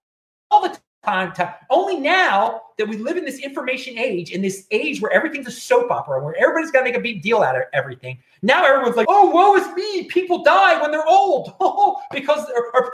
all 0.51 0.63
the 0.63 0.79
time 1.05 1.33
only 1.71 1.99
now 1.99 2.63
that 2.79 2.89
we 2.89 2.97
live 2.97 3.17
in 3.17 3.25
this 3.25 3.39
information 3.39 3.99
age, 3.99 4.31
in 4.31 4.43
this 4.43 4.67
age 4.71 5.01
where 5.01 5.13
everything's 5.13 5.47
a 5.47 5.51
soap 5.51 5.91
opera, 5.91 6.23
where 6.23 6.35
everybody's 6.37 6.71
got 6.71 6.81
to 6.81 6.85
make 6.85 6.97
a 6.97 7.01
big 7.01 7.23
deal 7.23 7.43
out 7.43 7.57
of 7.57 7.63
everything. 7.73 8.19
Now 8.43 8.65
everyone's 8.65 8.97
like, 8.97 9.07
"Oh, 9.09 9.31
woe 9.31 9.57
is 9.57 9.75
me! 9.75 10.05
People 10.05 10.43
die 10.43 10.81
when 10.81 10.91
they're 10.91 11.07
old 11.07 11.55
oh, 11.61 12.01
because 12.13 12.45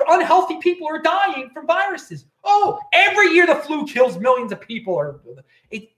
unhealthy 0.09 0.59
people 0.59 0.87
are 0.89 1.01
dying 1.01 1.51
from 1.55 1.67
viruses." 1.67 2.27
Oh, 2.45 2.79
every 2.93 3.33
year 3.33 3.47
the 3.47 3.57
flu 3.57 3.87
kills 3.87 4.19
millions 4.19 4.53
of 4.53 4.61
people. 4.61 4.95
Or 4.95 5.21
it, 5.71 5.89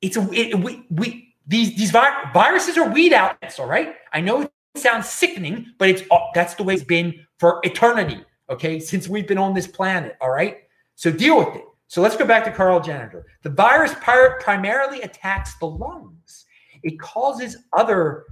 it's 0.00 0.16
a 0.16 0.28
it, 0.32 0.58
we 0.58 0.84
we 0.90 1.34
these 1.46 1.76
these 1.76 1.90
vi- 1.90 2.30
viruses 2.32 2.76
are 2.76 2.88
weed 2.88 3.12
outs. 3.12 3.58
All 3.58 3.66
right, 3.66 3.94
I 4.12 4.20
know 4.20 4.42
it 4.42 4.50
sounds 4.76 5.08
sickening, 5.08 5.66
but 5.78 5.88
it's 5.88 6.02
that's 6.34 6.54
the 6.54 6.62
way 6.62 6.74
it's 6.74 6.84
been 6.84 7.24
for 7.38 7.60
eternity. 7.62 8.24
Okay, 8.50 8.78
since 8.78 9.08
we've 9.08 9.26
been 9.26 9.38
on 9.38 9.54
this 9.54 9.66
planet. 9.66 10.16
All 10.20 10.30
right. 10.30 10.63
So 10.94 11.10
deal 11.10 11.38
with 11.38 11.56
it. 11.56 11.64
So 11.88 12.02
let's 12.02 12.16
go 12.16 12.24
back 12.24 12.44
to 12.44 12.50
Karl 12.50 12.80
Denninger. 12.80 13.22
The 13.42 13.50
virus 13.50 13.94
primarily 13.94 15.02
attacks 15.02 15.56
the 15.58 15.66
lungs. 15.66 16.44
It 16.82 16.98
causes 16.98 17.56
other, 17.72 18.24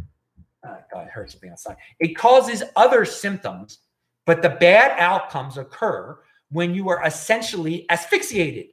uh, 0.66 0.76
God, 0.92 1.06
I 1.06 1.10
heard 1.10 1.30
something 1.30 1.50
outside. 1.50 1.76
It 2.00 2.16
causes 2.16 2.62
other 2.76 3.04
symptoms, 3.04 3.78
but 4.26 4.42
the 4.42 4.50
bad 4.50 4.98
outcomes 4.98 5.58
occur 5.58 6.18
when 6.50 6.74
you 6.74 6.88
are 6.88 7.04
essentially 7.06 7.86
asphyxiated. 7.90 8.66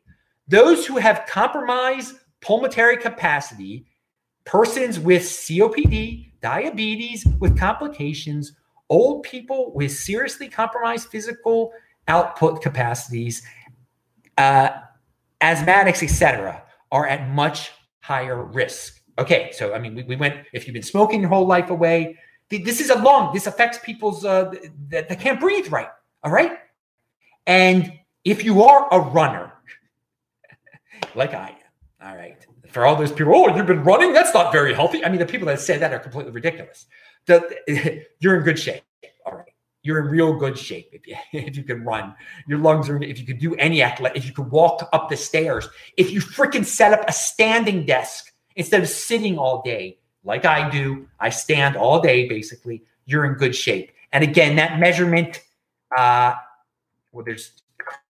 Those 0.48 0.86
who 0.86 0.98
have 0.98 1.26
compromised 1.28 2.16
pulmonary 2.42 2.98
capacity, 2.98 3.86
persons 4.46 5.00
with 5.00 5.22
COPD, 5.24 6.32
diabetes 6.42 7.26
with 7.40 7.58
complications, 7.58 8.54
old 8.90 9.24
people 9.24 9.72
with 9.74 9.92
seriously 9.92 10.50
compromised 10.50 11.10
physical 11.10 11.72
output 12.08 12.62
capacities, 12.62 13.44
uh, 14.40 14.70
asthmatics, 15.42 16.02
etc., 16.02 16.64
are 16.92 17.06
at 17.06 17.30
much 17.30 17.72
higher 18.00 18.44
risk. 18.44 19.02
Okay, 19.20 19.52
so 19.52 19.74
I 19.74 19.80
mean, 19.80 19.96
we, 19.96 20.04
we, 20.04 20.16
went. 20.16 20.46
If 20.54 20.66
you've 20.66 20.74
been 20.74 20.82
smoking 20.82 21.20
your 21.22 21.30
whole 21.30 21.46
life 21.46 21.70
away, 21.70 22.18
this 22.50 22.80
is 22.80 22.90
a 22.90 22.96
lung. 22.96 23.34
This 23.34 23.48
affects 23.48 23.78
people's 23.84 24.24
uh, 24.26 24.54
that 24.88 25.10
they 25.10 25.16
can't 25.16 25.40
breathe 25.40 25.68
right. 25.72 25.90
All 26.24 26.32
right, 26.32 26.58
and 27.46 27.92
if 28.24 28.44
you 28.44 28.64
are 28.64 28.88
a 28.92 29.00
runner, 29.00 29.52
like 31.16 31.34
I 31.34 31.50
am, 31.50 32.10
all 32.10 32.16
right, 32.16 32.38
for 32.70 32.86
all 32.86 32.96
those 32.96 33.12
people, 33.12 33.36
oh, 33.36 33.56
you've 33.56 33.68
been 33.68 33.84
running. 33.84 34.14
That's 34.14 34.34
not 34.34 34.54
very 34.54 34.74
healthy. 34.74 35.04
I 35.04 35.10
mean, 35.10 35.20
the 35.20 35.26
people 35.26 35.48
that 35.48 35.60
say 35.60 35.78
that 35.78 35.94
are 35.94 36.00
completely 36.00 36.32
ridiculous. 36.32 36.86
The, 37.26 38.06
you're 38.20 38.38
in 38.38 38.44
good 38.44 38.58
shape. 38.58 38.84
You're 39.82 40.00
in 40.00 40.08
real 40.08 40.34
good 40.36 40.58
shape 40.58 40.90
if 40.92 41.08
you 41.08 41.16
if 41.34 41.56
you 41.56 41.64
can 41.64 41.84
run. 41.84 42.14
Your 42.48 42.60
lungs 42.60 42.90
are 42.90 43.02
if 43.02 43.20
you 43.20 43.26
could 43.26 43.40
do 43.40 43.56
any 43.56 43.82
athletic, 43.82 44.18
if 44.18 44.26
you 44.26 44.34
could 44.34 44.52
walk 44.52 44.90
up 44.94 45.10
the 45.10 45.18
stairs, 45.18 45.68
if 45.98 46.12
you 46.12 46.20
freaking 46.20 46.66
set 46.66 46.94
up 46.94 47.06
a 47.08 47.14
standing 47.14 47.86
desk 47.86 48.34
instead 48.56 48.82
of 48.82 48.90
sitting 48.90 49.38
all 49.38 49.62
day, 49.62 50.00
like 50.24 50.46
I 50.46 50.70
do, 50.70 51.08
I 51.20 51.30
stand 51.30 51.76
all 51.76 52.02
day 52.02 52.28
basically, 52.28 52.84
you're 53.06 53.26
in 53.26 53.34
good 53.34 53.56
shape. 53.56 53.92
And 54.12 54.24
again, 54.24 54.56
that 54.58 54.80
measurement, 54.80 55.42
uh, 55.98 56.34
well, 57.12 57.24
there's 57.24 57.52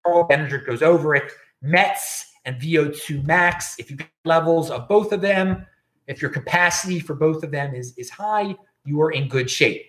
Karl 0.04 0.28
Denninger 0.28 0.66
goes 0.66 0.82
over 0.82 1.14
it, 1.16 1.32
METs 1.62 2.26
and 2.46 2.60
VO2 2.60 3.26
max. 3.26 3.76
If 3.78 3.92
you 3.92 3.98
get 3.98 4.10
levels 4.26 4.72
of 4.72 4.88
both 4.88 5.12
of 5.12 5.22
them, 5.22 5.66
if 6.08 6.22
your 6.22 6.32
capacity 6.32 7.00
for 7.00 7.14
both 7.14 7.44
of 7.44 7.52
them 7.52 7.76
is, 7.76 7.94
is 7.98 8.10
high, 8.10 8.56
you 8.86 9.02
are 9.02 9.12
in 9.12 9.28
good 9.28 9.50
shape 9.50 9.86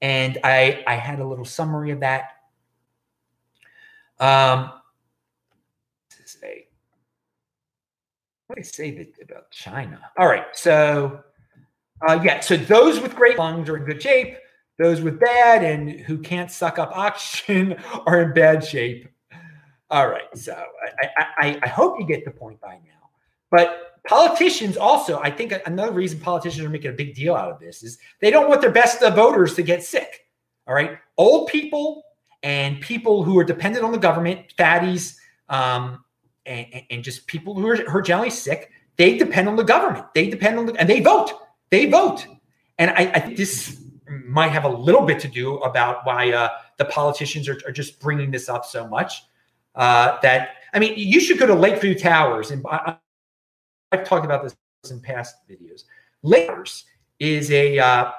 and 0.00 0.38
I 0.44 0.82
I 0.86 0.94
had 0.94 1.20
a 1.20 1.26
little 1.26 1.44
summary 1.44 1.90
of 1.90 2.00
that. 2.00 2.30
Um, 4.20 4.72
say, 6.24 6.66
what 8.46 8.56
did 8.56 8.62
I 8.62 8.68
say 8.68 8.90
that, 8.98 9.14
about 9.22 9.50
China? 9.50 10.00
All 10.18 10.26
right, 10.26 10.46
so 10.54 11.22
uh, 12.06 12.20
yeah, 12.22 12.40
so 12.40 12.56
those 12.56 13.00
with 13.00 13.14
great 13.14 13.38
lungs 13.38 13.68
are 13.68 13.76
in 13.76 13.84
good 13.84 14.02
shape. 14.02 14.36
Those 14.78 15.00
with 15.00 15.18
bad 15.18 15.64
and 15.64 15.90
who 15.90 16.18
can't 16.18 16.50
suck 16.50 16.78
up 16.78 16.92
oxygen 16.96 17.74
are 18.06 18.22
in 18.22 18.32
bad 18.32 18.64
shape. 18.64 19.08
All 19.90 20.08
right. 20.08 20.36
So 20.36 20.52
I, 21.00 21.26
I, 21.38 21.58
I 21.62 21.68
hope 21.68 21.98
you 21.98 22.06
get 22.06 22.24
the 22.24 22.30
point 22.30 22.60
by 22.60 22.74
now. 22.74 23.10
But 23.50 23.87
politicians 24.08 24.76
also, 24.76 25.20
I 25.20 25.30
think 25.30 25.52
another 25.66 25.92
reason 25.92 26.18
politicians 26.18 26.64
are 26.64 26.70
making 26.70 26.90
a 26.90 26.94
big 26.94 27.14
deal 27.14 27.34
out 27.34 27.52
of 27.52 27.60
this 27.60 27.82
is 27.82 27.98
they 28.20 28.30
don't 28.30 28.48
want 28.48 28.62
their 28.62 28.70
best 28.70 29.00
voters 29.00 29.54
to 29.56 29.62
get 29.62 29.84
sick. 29.84 30.26
All 30.66 30.74
right. 30.74 30.98
Old 31.18 31.48
people 31.48 32.02
and 32.42 32.80
people 32.80 33.22
who 33.22 33.38
are 33.38 33.44
dependent 33.44 33.84
on 33.84 33.92
the 33.92 33.98
government, 33.98 34.54
fatties, 34.58 35.16
um, 35.48 36.04
and, 36.46 36.66
and, 36.90 37.04
just 37.04 37.26
people 37.26 37.54
who 37.54 37.68
are, 37.68 37.76
who 37.76 37.98
are 37.98 38.02
generally 38.02 38.30
sick, 38.30 38.70
they 38.96 39.18
depend 39.18 39.48
on 39.48 39.56
the 39.56 39.64
government. 39.64 40.06
They 40.14 40.30
depend 40.30 40.58
on 40.58 40.66
the, 40.66 40.74
and 40.76 40.88
they 40.88 41.00
vote. 41.00 41.30
They 41.70 41.86
vote. 41.90 42.26
And 42.78 42.90
I, 42.90 43.10
I 43.14 43.20
think 43.20 43.36
this 43.36 43.80
might 44.26 44.48
have 44.48 44.64
a 44.64 44.68
little 44.68 45.02
bit 45.02 45.20
to 45.20 45.28
do 45.28 45.56
about 45.58 46.06
why 46.06 46.32
uh, 46.32 46.48
the 46.78 46.86
politicians 46.86 47.48
are, 47.48 47.58
are, 47.66 47.72
just 47.72 48.00
bringing 48.00 48.30
this 48.30 48.48
up 48.48 48.64
so 48.64 48.86
much. 48.86 49.24
Uh, 49.74 50.18
that 50.22 50.50
I 50.72 50.78
mean, 50.78 50.94
you 50.96 51.20
should 51.20 51.38
go 51.38 51.46
to 51.46 51.54
Lakeview 51.54 51.98
Towers, 51.98 52.50
and 52.50 52.64
I, 52.70 52.96
have 53.92 54.06
talked 54.06 54.24
about 54.24 54.42
this 54.42 54.56
in 54.90 55.00
past 55.00 55.36
videos. 55.48 55.84
Lakers 56.22 56.84
is 57.18 57.50
a 57.50 57.78
uh, 57.78 58.10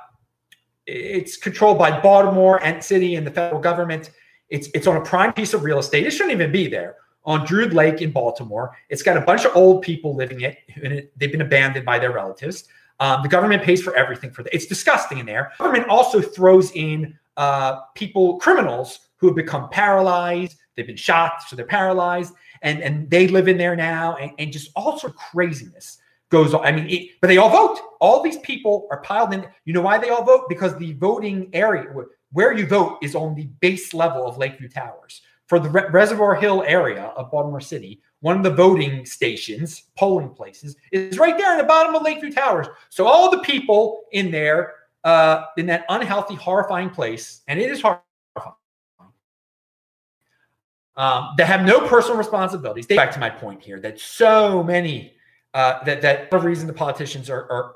it's 0.86 1.38
controlled 1.38 1.78
by 1.78 2.00
Baltimore 2.00 2.64
and 2.64 2.84
city 2.84 3.16
and 3.16 3.26
the 3.26 3.32
federal 3.32 3.62
government. 3.62 4.12
It's 4.50 4.70
it's 4.74 4.88
on 4.88 4.98
a 4.98 5.02
prime 5.02 5.34
piece 5.34 5.54
of 5.54 5.64
real 5.64 5.80
estate. 5.80 6.06
It 6.06 6.12
shouldn't 6.12 6.32
even 6.32 6.52
be 6.52 6.68
there 6.68 6.96
on 7.26 7.46
Druid 7.46 7.74
Lake 7.74 8.02
in 8.02 8.12
Baltimore. 8.12 8.76
It's 8.90 9.04
got 9.04 9.18
a 9.18 9.22
bunch 9.22 9.46
of 9.46 9.56
old 9.56 9.82
people 9.84 10.16
living 10.16 10.42
it, 10.42 10.58
and 10.82 11.08
they've 11.18 11.32
been 11.32 11.42
abandoned 11.42 11.86
by 11.86 12.00
their 12.00 12.12
relatives. 12.12 12.66
Um, 13.00 13.22
the 13.22 13.30
government 13.30 13.64
pays 13.64 13.82
for 13.82 13.96
everything 13.96 14.32
for 14.32 14.44
that. 14.44 14.54
It's 14.54 14.66
disgusting 14.66 15.20
in 15.20 15.26
there. 15.26 15.54
The 15.58 15.66
government 15.66 15.90
also 15.90 16.22
throws 16.22 16.72
in 16.72 17.18
uh, 17.38 17.82
people, 17.96 18.38
criminals 18.40 19.00
who 19.18 19.28
have 19.28 19.36
become 19.36 19.70
paralyzed. 19.70 20.58
They've 20.76 20.88
been 20.88 20.98
shot, 20.98 21.44
so 21.48 21.56
they're 21.56 21.66
paralyzed, 21.66 22.34
and 22.62 22.82
and 22.82 23.10
they 23.10 23.28
live 23.28 23.48
in 23.48 23.58
there 23.58 23.76
now, 23.76 24.16
and, 24.16 24.32
and 24.40 24.52
just 24.52 24.72
all 24.76 24.98
sort 24.98 25.14
of 25.14 25.20
craziness 25.20 26.00
goes 26.30 26.54
on. 26.54 26.66
I 26.66 26.72
mean, 26.72 26.88
it, 26.90 27.10
but 27.22 27.28
they 27.28 27.38
all 27.38 27.50
vote. 27.50 27.80
All 28.00 28.22
these 28.22 28.38
people 28.40 28.88
are 28.92 29.02
piled 29.02 29.34
in. 29.34 29.46
You 29.66 29.74
know 29.74 29.82
why 29.82 29.98
they 29.98 30.10
all 30.10 30.24
vote? 30.24 30.48
Because 30.48 30.78
the 30.78 30.94
voting 30.94 31.50
area 31.54 31.92
where 32.32 32.54
you 32.54 32.68
vote 32.68 33.00
is 33.02 33.16
on 33.16 33.36
the 33.36 33.46
base 33.60 33.94
level 33.94 34.28
of 34.28 34.38
Lakeview 34.38 34.70
Towers. 34.70 35.22
For 35.48 35.60
the 35.60 35.70
Re- 35.70 35.90
Reservoir 35.90 36.36
Hill 36.36 36.64
area 36.68 37.06
of 37.16 37.32
Baltimore 37.32 37.60
City, 37.60 38.02
one 38.20 38.38
of 38.38 38.44
the 38.44 38.52
voting 38.52 39.04
stations, 39.04 39.86
polling 39.98 40.30
places, 40.30 40.76
is 40.92 41.18
right 41.18 41.36
there 41.38 41.54
in 41.54 41.58
the 41.58 41.64
bottom 41.64 41.96
of 41.96 42.04
Lakeview 42.04 42.32
Towers. 42.32 42.68
So 42.90 43.08
all 43.08 43.32
the 43.32 43.40
people 43.40 44.02
in 44.12 44.30
there, 44.30 44.76
uh, 45.04 45.46
in 45.58 45.66
that 45.66 45.86
unhealthy, 45.90 46.36
horrifying 46.36 46.92
place, 46.92 47.42
and 47.48 47.60
it 47.60 47.72
is 47.72 47.82
horrifying, 47.82 48.04
um, 51.00 51.34
that 51.38 51.48
have 51.48 51.66
no 51.66 51.88
personal 51.88 52.18
responsibilities. 52.18 52.86
They, 52.86 52.96
back 52.96 53.12
to 53.14 53.20
my 53.20 53.30
point 53.30 53.64
here 53.64 53.80
that 53.80 54.00
so 54.00 54.62
many 54.62 55.14
uh, 55.56 55.84
that 55.86 56.04
that 56.04 56.30
the 56.30 56.38
reason 56.38 56.68
the 56.68 56.74
politicians 56.74 57.30
are, 57.30 57.52
are 57.52 57.74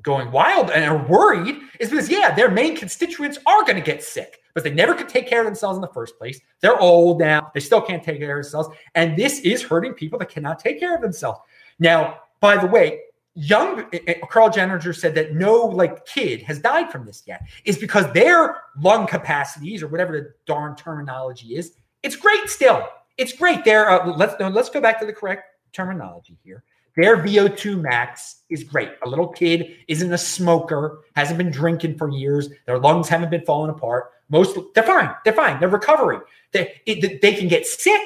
going 0.00 0.30
wild 0.30 0.70
and 0.70 0.84
are 0.84 1.06
worried 1.06 1.56
is 1.80 1.90
because 1.90 2.08
yeah, 2.08 2.34
their 2.34 2.50
main 2.50 2.74
constituents 2.74 3.38
are 3.44 3.62
going 3.64 3.76
to 3.76 3.82
get 3.82 4.02
sick 4.02 4.40
but 4.58 4.64
they 4.64 4.74
never 4.74 4.92
could 4.92 5.08
take 5.08 5.28
care 5.28 5.38
of 5.38 5.46
themselves 5.46 5.76
in 5.76 5.80
the 5.80 5.86
first 5.94 6.18
place. 6.18 6.40
They're 6.60 6.80
old 6.80 7.20
now; 7.20 7.48
they 7.54 7.60
still 7.60 7.80
can't 7.80 8.02
take 8.02 8.18
care 8.18 8.40
of 8.40 8.44
themselves, 8.44 8.76
and 8.96 9.16
this 9.16 9.38
is 9.40 9.62
hurting 9.62 9.92
people 9.92 10.18
that 10.18 10.30
cannot 10.30 10.58
take 10.58 10.80
care 10.80 10.96
of 10.96 11.00
themselves. 11.00 11.38
Now, 11.78 12.22
by 12.40 12.56
the 12.56 12.66
way, 12.66 13.02
young 13.34 13.84
eh, 13.92 14.00
eh, 14.08 14.14
Karl 14.28 14.50
Denninger 14.50 14.96
said 14.96 15.14
that 15.14 15.32
no 15.34 15.54
like 15.54 16.04
kid 16.06 16.42
has 16.42 16.58
died 16.58 16.90
from 16.90 17.06
this 17.06 17.22
yet 17.24 17.46
is 17.64 17.78
because 17.78 18.12
their 18.12 18.62
lung 18.80 19.06
capacities 19.06 19.80
or 19.80 19.86
whatever 19.86 20.12
the 20.12 20.34
darn 20.44 20.74
terminology 20.74 21.54
is, 21.54 21.74
it's 22.08 22.16
great 22.16 22.48
still. 22.48 22.88
It's 23.18 23.34
great. 23.34 23.66
There, 23.66 23.90
uh, 23.90 24.16
let's 24.16 24.34
let's 24.40 24.70
go 24.70 24.80
back 24.80 24.98
to 25.00 25.06
the 25.06 25.12
correct 25.12 25.44
terminology 25.74 26.38
here. 26.42 26.64
Their 26.96 27.18
VO2 27.18 27.82
max 27.82 28.44
is 28.48 28.64
great. 28.64 28.90
A 29.04 29.08
little 29.08 29.28
kid 29.28 29.76
isn't 29.88 30.10
a 30.10 30.16
smoker, 30.16 31.00
hasn't 31.14 31.36
been 31.36 31.50
drinking 31.50 31.98
for 31.98 32.08
years. 32.08 32.48
Their 32.64 32.78
lungs 32.78 33.10
haven't 33.10 33.30
been 33.30 33.44
falling 33.44 33.70
apart. 33.70 34.12
Most 34.30 34.58
they're 34.74 34.84
fine. 34.84 35.14
They're 35.22 35.34
fine. 35.34 35.60
They're 35.60 35.68
recovering. 35.68 36.22
They 36.52 36.80
it, 36.86 37.20
they 37.20 37.34
can 37.34 37.46
get 37.46 37.66
sick 37.66 38.00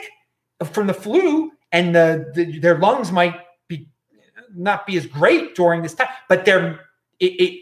from 0.73 0.89
the 0.89 0.95
flu, 0.95 1.53
and 1.71 1.95
the, 1.95 2.33
the, 2.35 2.59
their 2.59 2.79
lungs 2.79 3.13
might 3.13 3.37
be 3.69 3.89
not 4.53 4.85
be 4.85 4.97
as 4.97 5.07
great 5.07 5.55
during 5.55 5.81
this 5.81 5.95
time. 5.95 6.09
But 6.29 6.45
they're 6.45 6.81
it, 7.21 7.41
it 7.41 7.61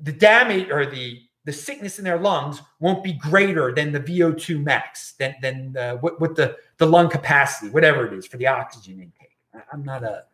the 0.00 0.12
damage 0.12 0.68
or 0.68 0.84
the 0.84 1.20
the 1.46 1.52
sickness 1.52 1.98
in 1.98 2.04
their 2.04 2.18
lungs 2.18 2.60
won't 2.80 3.02
be 3.02 3.12
greater 3.14 3.72
than 3.72 3.92
the 3.92 4.00
VO2 4.00 4.62
max, 4.62 5.12
than 5.12 5.34
than 5.40 5.76
uh, 5.76 5.94
what, 5.96 6.20
what 6.20 6.34
the 6.34 6.56
the 6.78 6.86
lung 6.86 7.08
capacity, 7.08 7.70
whatever 7.70 8.06
it 8.06 8.12
is 8.12 8.26
for 8.26 8.36
the 8.36 8.46
oxygen 8.46 9.00
intake. 9.00 9.36
I'm 9.72 9.84
not 9.84 10.04
a 10.04 10.24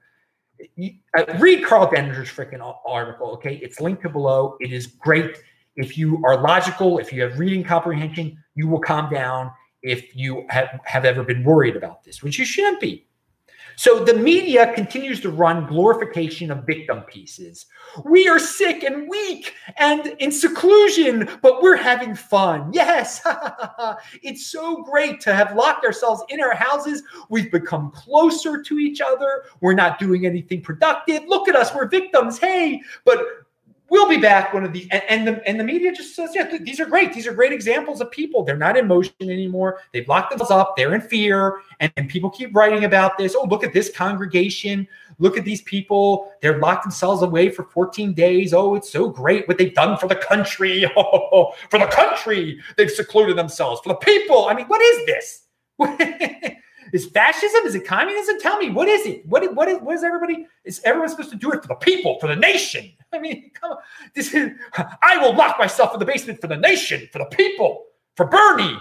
uh, 1.16 1.24
read 1.38 1.64
Karl 1.64 1.86
Denninger's 1.88 2.30
freaking 2.30 2.76
article. 2.86 3.30
Okay, 3.32 3.56
it's 3.56 3.80
linked 3.80 4.02
to 4.02 4.08
below. 4.08 4.56
It 4.60 4.72
is 4.72 4.86
great. 4.86 5.36
If 5.76 5.98
you 5.98 6.22
are 6.24 6.40
logical, 6.40 6.98
if 6.98 7.12
you 7.12 7.22
have 7.22 7.38
reading 7.38 7.62
comprehension, 7.62 8.36
you 8.54 8.68
will 8.68 8.80
calm 8.80 9.12
down. 9.12 9.50
If 9.82 10.14
you 10.14 10.46
have, 10.48 10.80
have 10.84 11.04
ever 11.04 11.24
been 11.24 11.42
worried 11.44 11.76
about 11.76 12.04
this, 12.04 12.22
which 12.22 12.38
you 12.38 12.44
shouldn't 12.44 12.80
be. 12.80 13.06
So 13.76 14.04
the 14.04 14.14
media 14.14 14.72
continues 14.74 15.20
to 15.20 15.30
run 15.30 15.66
glorification 15.66 16.50
of 16.50 16.64
victim 16.64 17.02
pieces. 17.02 17.66
We 18.04 18.28
are 18.28 18.38
sick 18.38 18.82
and 18.82 19.08
weak 19.08 19.54
and 19.78 20.08
in 20.18 20.32
seclusion, 20.32 21.28
but 21.42 21.62
we're 21.62 21.76
having 21.76 22.14
fun. 22.14 22.70
Yes, 22.72 23.22
it's 24.22 24.46
so 24.46 24.82
great 24.82 25.20
to 25.22 25.34
have 25.34 25.56
locked 25.56 25.84
ourselves 25.84 26.22
in 26.28 26.40
our 26.40 26.54
houses. 26.54 27.02
We've 27.28 27.50
become 27.50 27.90
closer 27.90 28.62
to 28.62 28.78
each 28.78 29.00
other. 29.00 29.44
We're 29.60 29.74
not 29.74 29.98
doing 29.98 30.26
anything 30.26 30.62
productive. 30.62 31.24
Look 31.26 31.48
at 31.48 31.56
us, 31.56 31.74
we're 31.74 31.88
victims. 31.88 32.38
Hey, 32.38 32.80
but 33.04 33.18
we'll 33.92 34.08
be 34.08 34.16
back 34.16 34.54
one 34.54 34.64
of 34.64 34.72
these 34.72 34.88
and, 34.90 35.02
and, 35.10 35.28
the 35.28 35.46
and 35.46 35.60
the 35.60 35.64
media 35.64 35.92
just 35.92 36.16
says 36.16 36.30
yeah 36.34 36.56
these 36.58 36.80
are 36.80 36.86
great. 36.86 37.12
These 37.12 37.26
are 37.26 37.34
great 37.34 37.52
examples 37.52 38.00
of 38.00 38.10
people. 38.10 38.42
They're 38.42 38.56
not 38.56 38.76
in 38.76 38.88
motion 38.88 39.14
anymore. 39.20 39.80
They've 39.92 40.08
locked 40.08 40.30
themselves 40.30 40.50
up. 40.50 40.76
They're 40.76 40.94
in 40.94 41.02
fear. 41.02 41.60
And, 41.78 41.92
and 41.98 42.08
people 42.08 42.30
keep 42.30 42.56
writing 42.56 42.84
about 42.84 43.18
this. 43.18 43.36
Oh 43.36 43.44
look 43.44 43.62
at 43.62 43.74
this 43.74 43.94
congregation. 43.94 44.88
Look 45.18 45.36
at 45.36 45.44
these 45.44 45.60
people. 45.62 46.32
They're 46.40 46.58
locked 46.58 46.84
themselves 46.84 47.22
away 47.22 47.50
for 47.50 47.64
14 47.64 48.14
days. 48.14 48.54
Oh 48.54 48.74
it's 48.74 48.90
so 48.90 49.10
great 49.10 49.46
what 49.46 49.58
they've 49.58 49.74
done 49.74 49.98
for 49.98 50.08
the 50.08 50.16
country. 50.16 50.90
Oh, 50.96 51.52
for 51.70 51.78
the 51.78 51.86
country 51.86 52.60
they've 52.76 52.90
secluded 52.90 53.36
themselves. 53.36 53.80
For 53.82 53.90
the 53.90 53.96
people. 53.96 54.46
I 54.46 54.54
mean 54.54 54.66
what 54.66 54.80
is 54.80 55.06
this 55.06 55.42
Is 56.92 57.06
fascism? 57.06 57.64
Is 57.64 57.74
it 57.74 57.86
communism? 57.86 58.38
Tell 58.38 58.58
me, 58.58 58.68
what 58.68 58.86
is 58.86 59.06
it? 59.06 59.24
What, 59.26 59.42
is, 59.42 59.50
what 59.50 59.68
is 59.68 60.04
everybody? 60.04 60.46
Is 60.64 60.80
everyone 60.84 61.08
supposed 61.08 61.30
to 61.30 61.36
do 61.36 61.50
it 61.52 61.62
for 61.62 61.68
the 61.68 61.74
people, 61.74 62.18
for 62.20 62.26
the 62.26 62.36
nation? 62.36 62.92
I 63.12 63.18
mean, 63.18 63.50
come 63.54 63.72
on. 63.72 63.78
This 64.14 64.34
is, 64.34 64.50
I 65.02 65.16
will 65.18 65.34
lock 65.34 65.58
myself 65.58 65.94
in 65.94 66.00
the 66.00 66.04
basement 66.04 66.40
for 66.40 66.48
the 66.48 66.56
nation, 66.56 67.08
for 67.10 67.18
the 67.18 67.26
people, 67.26 67.84
for 68.16 68.26
Bernie. 68.26 68.78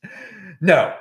no, 0.60 0.94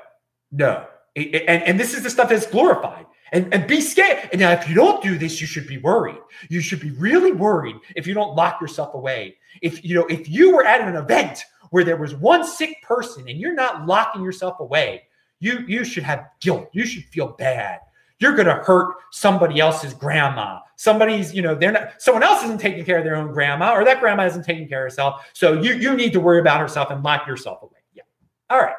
no. 0.51 0.87
And, 1.15 1.63
and 1.63 1.79
this 1.79 1.93
is 1.93 2.03
the 2.03 2.09
stuff 2.09 2.29
that's 2.29 2.47
glorified. 2.47 3.05
And, 3.31 3.53
and 3.53 3.67
be 3.67 3.79
scared. 3.79 4.29
And 4.31 4.41
now, 4.41 4.51
if 4.53 4.67
you 4.67 4.73
don't 4.73 5.03
do 5.03 5.15
this, 5.15 5.39
you 5.39 5.45
should 5.45 5.67
be 5.67 5.77
worried. 5.77 6.17
You 6.49 6.61
should 6.61 6.79
be 6.79 6.89
really 6.91 7.31
worried 7.31 7.75
if 7.95 8.07
you 8.07 8.15
don't 8.15 8.35
lock 8.35 8.59
yourself 8.59 8.95
away. 8.95 9.37
If 9.61 9.85
you 9.85 9.93
know, 9.93 10.07
if 10.07 10.27
you 10.27 10.55
were 10.55 10.65
at 10.65 10.81
an 10.81 10.95
event 10.95 11.43
where 11.69 11.83
there 11.83 11.97
was 11.97 12.15
one 12.15 12.45
sick 12.45 12.81
person 12.81 13.27
and 13.27 13.39
you're 13.39 13.53
not 13.53 13.85
locking 13.85 14.23
yourself 14.23 14.59
away, 14.59 15.03
you 15.39 15.59
you 15.67 15.83
should 15.83 16.03
have 16.03 16.27
guilt. 16.39 16.69
You 16.71 16.85
should 16.85 17.05
feel 17.05 17.29
bad. 17.29 17.79
You're 18.19 18.35
going 18.35 18.47
to 18.47 18.55
hurt 18.55 18.95
somebody 19.11 19.61
else's 19.61 19.93
grandma. 19.93 20.59
Somebody's, 20.75 21.33
you 21.33 21.41
know, 21.41 21.55
they're 21.55 21.71
not. 21.71 22.01
Someone 22.01 22.23
else 22.23 22.43
isn't 22.43 22.59
taking 22.59 22.83
care 22.83 22.97
of 22.97 23.03
their 23.05 23.15
own 23.15 23.31
grandma, 23.31 23.73
or 23.73 23.85
that 23.85 24.01
grandma 24.01 24.25
isn't 24.25 24.43
taking 24.43 24.67
care 24.67 24.85
of 24.85 24.91
herself. 24.91 25.29
So 25.33 25.61
you 25.61 25.73
you 25.75 25.95
need 25.95 26.13
to 26.13 26.19
worry 26.19 26.39
about 26.39 26.59
herself 26.59 26.89
and 26.91 27.03
lock 27.03 27.27
yourself 27.27 27.61
away. 27.61 27.79
Yeah. 27.93 28.03
All 28.49 28.59
right. 28.59 28.75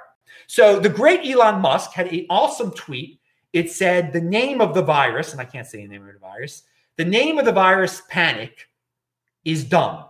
So 0.46 0.78
the 0.78 0.88
great 0.88 1.24
Elon 1.24 1.60
Musk 1.60 1.92
had 1.92 2.12
an 2.12 2.26
awesome 2.28 2.72
tweet. 2.72 3.20
It 3.52 3.70
said 3.70 4.12
the 4.12 4.20
name 4.20 4.60
of 4.60 4.74
the 4.74 4.82
virus, 4.82 5.32
and 5.32 5.40
I 5.40 5.44
can't 5.44 5.66
say 5.66 5.82
the 5.82 5.88
name 5.88 6.06
of 6.06 6.12
the 6.12 6.20
virus. 6.20 6.64
The 6.96 7.04
name 7.04 7.38
of 7.38 7.44
the 7.44 7.52
virus, 7.52 8.02
panic, 8.08 8.68
is 9.44 9.64
dumb. 9.64 10.04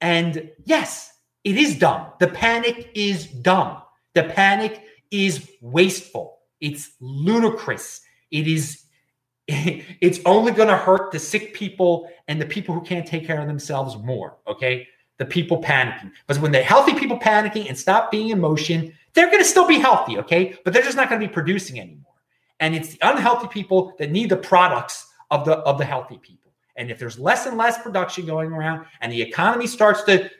And 0.00 0.50
yes, 0.64 1.13
it 1.44 1.56
is 1.56 1.78
dumb. 1.78 2.08
The 2.18 2.28
panic 2.28 2.90
is 2.94 3.26
dumb. 3.26 3.82
The 4.14 4.24
panic 4.24 4.82
is 5.10 5.50
wasteful. 5.60 6.38
It's 6.60 6.92
ludicrous. 7.00 8.00
It 8.30 8.48
is 8.48 8.84
it's 9.46 10.20
only 10.24 10.52
going 10.52 10.68
to 10.68 10.76
hurt 10.76 11.12
the 11.12 11.18
sick 11.18 11.52
people 11.52 12.08
and 12.28 12.40
the 12.40 12.46
people 12.46 12.74
who 12.74 12.80
can't 12.80 13.06
take 13.06 13.26
care 13.26 13.40
of 13.40 13.46
themselves 13.46 13.96
more, 13.98 14.38
okay? 14.46 14.88
The 15.18 15.26
people 15.26 15.62
panicking. 15.62 16.12
But 16.26 16.38
when 16.38 16.50
the 16.50 16.62
healthy 16.62 16.94
people 16.94 17.18
panicking 17.18 17.68
and 17.68 17.78
stop 17.78 18.10
being 18.10 18.30
in 18.30 18.40
motion, 18.40 18.94
they're 19.12 19.26
going 19.26 19.42
to 19.42 19.44
still 19.44 19.68
be 19.68 19.78
healthy, 19.78 20.18
okay? 20.18 20.56
But 20.64 20.72
they're 20.72 20.82
just 20.82 20.96
not 20.96 21.10
going 21.10 21.20
to 21.20 21.26
be 21.26 21.32
producing 21.32 21.78
anymore. 21.78 22.14
And 22.60 22.74
it's 22.74 22.96
the 22.96 23.10
unhealthy 23.10 23.48
people 23.48 23.92
that 23.98 24.10
need 24.10 24.30
the 24.30 24.36
products 24.36 25.06
of 25.30 25.44
the 25.44 25.56
of 25.58 25.76
the 25.76 25.84
healthy 25.84 26.16
people. 26.16 26.52
And 26.76 26.90
if 26.90 26.98
there's 26.98 27.18
less 27.18 27.44
and 27.44 27.58
less 27.58 27.82
production 27.82 28.24
going 28.24 28.50
around 28.50 28.86
and 29.00 29.12
the 29.12 29.20
economy 29.20 29.66
starts 29.66 30.02
to 30.04 30.30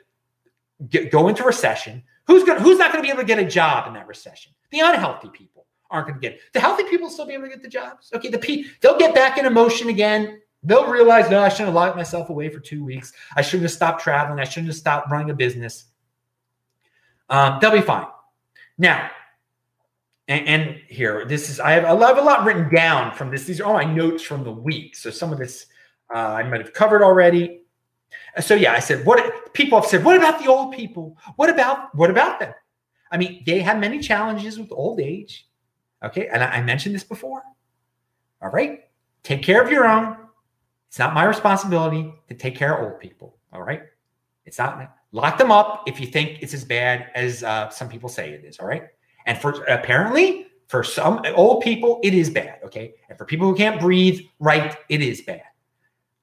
get, 0.89 1.11
go 1.11 1.29
into 1.29 1.45
recession, 1.45 2.03
who's 2.27 2.45
going 2.45 2.61
who's 2.61 2.79
not 2.79 2.93
going 2.93 3.03
to 3.03 3.07
be 3.07 3.11
able 3.11 3.23
to 3.23 3.27
get 3.27 3.39
a 3.39 3.45
job 3.45 3.87
in 3.87 3.95
that 3.95 4.07
recession? 4.07 4.53
The 4.71 4.81
unhealthy 4.81 5.29
people 5.29 5.67
aren't 5.91 6.09
going 6.09 6.21
to 6.21 6.29
get 6.29 6.35
it. 6.35 6.41
The 6.53 6.61
healthy 6.61 6.85
people 6.85 7.09
still 7.11 7.27
be 7.27 7.35
able 7.35 7.45
to 7.45 7.51
get 7.51 7.63
the 7.63 7.69
jobs. 7.69 8.11
Okay, 8.15 8.29
the 8.29 8.67
they'll 8.81 8.99
get 8.99 9.15
back 9.15 9.39
in 9.39 9.47
emotion 9.47 9.89
again. 9.89 10.41
They'll 10.63 10.91
realize, 10.91 11.31
no, 11.31 11.43
I 11.43 11.51
shouldn't 11.51 11.69
have 11.69 11.75
locked 11.75 11.97
myself 11.97 12.31
away 12.31 12.49
for 12.49 12.59
two 12.59 12.83
weeks. 12.83 13.13
I 13.37 13.43
shouldn't 13.43 13.65
have 13.65 13.73
stopped 13.73 14.03
traveling. 14.03 14.41
I 14.41 14.45
shouldn't 14.45 14.69
have 14.69 14.77
stopped 14.77 15.11
running 15.11 15.29
a 15.29 15.35
business. 15.35 15.85
Um, 17.29 17.59
they'll 17.61 17.71
be 17.71 17.83
fine. 17.83 18.07
Now, 18.79 19.11
and, 20.27 20.49
and, 20.49 20.81
here, 20.89 21.27
this 21.27 21.51
is 21.51 21.61
I 21.61 21.73
have, 21.73 21.85
I 21.85 22.07
have 22.07 22.19
a 22.19 22.23
lot 22.23 22.45
written 22.45 22.75
down 22.75 23.15
from 23.15 23.31
this. 23.31 23.45
These 23.45 23.61
are 23.61 23.65
all 23.65 23.75
my 23.75 23.85
notes 23.85 24.23
from 24.23 24.43
the 24.43 24.51
week. 24.51 24.97
So 24.97 25.11
some 25.11 25.33
of 25.33 25.39
this 25.39 25.67
uh, 26.15 26.19
I 26.19 26.43
might 26.45 26.61
have 26.61 26.73
covered 26.73 27.03
already. 27.03 27.64
So 28.41 28.55
yeah, 28.55 28.73
I 28.73 28.81
said, 28.81 29.07
what 29.07 29.53
people 29.55 29.81
have 29.81 29.89
said, 29.89 30.05
what 30.05 30.17
about 30.17 30.43
the 30.43 30.51
old 30.51 30.75
people? 30.75 31.17
What 31.37 31.51
about 31.51 31.95
what 31.95 32.11
about 32.11 32.41
them? 32.41 32.53
I 33.11 33.17
mean, 33.17 33.43
they 33.47 33.61
have 33.61 33.79
many 33.79 34.01
challenges 34.01 34.59
with 34.59 34.73
old 34.73 35.01
age. 35.01 35.47
Okay, 36.03 36.29
and 36.29 36.43
I, 36.43 36.47
I 36.47 36.63
mentioned 36.63 36.95
this 36.95 37.05
before. 37.05 37.43
All 38.43 38.51
right, 38.51 38.85
take 39.23 39.43
care 39.43 39.63
of 39.63 39.71
your 39.71 39.87
own. 39.87 40.17
It's 40.89 40.99
not 40.99 41.15
my 41.15 41.25
responsibility 41.25 42.13
to 42.29 42.35
take 42.35 42.57
care 42.57 42.77
of 42.77 42.91
old 42.91 43.01
people. 43.01 43.39
All 43.53 43.63
right, 43.63 43.83
it's 44.45 44.59
not 44.59 44.95
lock 45.13 45.39
them 45.39 45.53
up 45.53 45.85
if 45.87 46.01
you 46.01 46.07
think 46.07 46.43
it's 46.43 46.55
as 46.55 46.65
bad 46.65 47.11
as 47.15 47.43
uh, 47.45 47.69
some 47.71 47.89
people 47.89 48.09
say 48.09 48.31
it 48.31 48.45
is. 48.45 48.59
All 48.59 48.67
right, 48.67 48.89
and 49.27 49.39
for 49.39 49.63
apparently 49.65 50.49
for 50.67 50.83
some 50.83 51.23
old 51.37 51.63
people 51.63 52.01
it 52.03 52.15
is 52.15 52.31
bad. 52.31 52.59
Okay, 52.65 52.95
and 53.09 53.17
for 53.17 53.25
people 53.25 53.47
who 53.47 53.55
can't 53.55 53.81
breathe 53.81 54.21
right, 54.41 54.77
it 54.89 55.01
is 55.01 55.23
bad. 55.23 55.43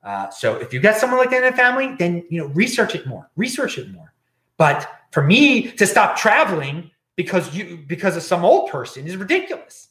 Uh, 0.03 0.29
so 0.29 0.55
if 0.55 0.73
you've 0.73 0.83
got 0.83 0.97
someone 0.97 1.19
like 1.19 1.29
that 1.29 1.43
in 1.43 1.51
the 1.51 1.57
family, 1.57 1.95
then 1.97 2.23
you 2.29 2.39
know 2.39 2.47
research 2.47 2.95
it 2.95 3.05
more, 3.05 3.29
research 3.35 3.77
it 3.77 3.91
more. 3.91 4.13
But 4.57 4.89
for 5.11 5.23
me 5.23 5.71
to 5.73 5.85
stop 5.85 6.17
traveling 6.17 6.89
because 7.15 7.53
you 7.55 7.83
because 7.87 8.15
of 8.17 8.23
some 8.23 8.43
old 8.43 8.69
person 8.69 9.05
is 9.05 9.15
ridiculous. 9.17 9.89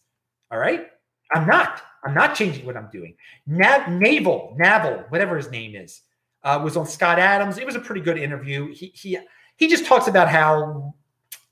All 0.50 0.58
right, 0.58 0.88
I'm 1.32 1.46
not. 1.46 1.82
I'm 2.04 2.14
not 2.14 2.34
changing 2.34 2.64
what 2.64 2.76
I'm 2.76 2.88
doing. 2.90 3.14
Nav- 3.46 3.90
Naval, 3.90 4.56
Naval, 4.58 5.04
whatever 5.10 5.36
his 5.36 5.50
name 5.50 5.74
is, 5.76 6.00
uh, 6.44 6.58
was 6.62 6.76
on 6.76 6.86
Scott 6.86 7.18
Adams. 7.18 7.58
It 7.58 7.66
was 7.66 7.74
a 7.74 7.80
pretty 7.80 8.00
good 8.00 8.18
interview. 8.18 8.72
He 8.72 8.86
he 8.94 9.18
he 9.56 9.68
just 9.68 9.86
talks 9.86 10.08
about 10.08 10.28
how 10.28 10.94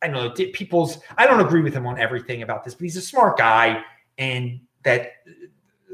I 0.03 0.09
know 0.09 0.31
people's. 0.31 0.99
I 1.16 1.27
don't 1.27 1.40
agree 1.40 1.61
with 1.61 1.75
him 1.75 1.87
on 1.87 1.99
everything 1.99 2.42
about 2.42 2.64
this, 2.64 2.75
but 2.75 2.83
he's 2.83 2.97
a 2.97 3.03
smart 3.03 3.37
guy, 3.37 3.83
and 4.16 4.61
that 4.83 5.12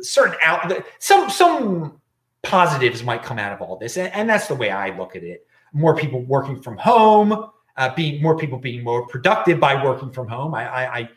certain 0.00 0.36
out 0.42 0.72
some 0.98 1.28
some 1.30 2.00
positives 2.44 3.02
might 3.02 3.22
come 3.22 3.38
out 3.38 3.52
of 3.52 3.60
all 3.60 3.76
this. 3.76 3.96
And, 3.96 4.12
and 4.12 4.28
that's 4.28 4.46
the 4.46 4.54
way 4.54 4.70
I 4.70 4.96
look 4.96 5.16
at 5.16 5.22
it. 5.22 5.46
More 5.72 5.96
people 5.96 6.22
working 6.22 6.62
from 6.62 6.76
home, 6.76 7.50
uh, 7.76 7.94
being 7.94 8.22
more 8.22 8.36
people 8.36 8.58
being 8.58 8.84
more 8.84 9.06
productive 9.08 9.58
by 9.58 9.82
working 9.82 10.10
from 10.12 10.28
home. 10.28 10.54
I, 10.54 10.68
I, 10.68 10.98
I, 10.98 11.08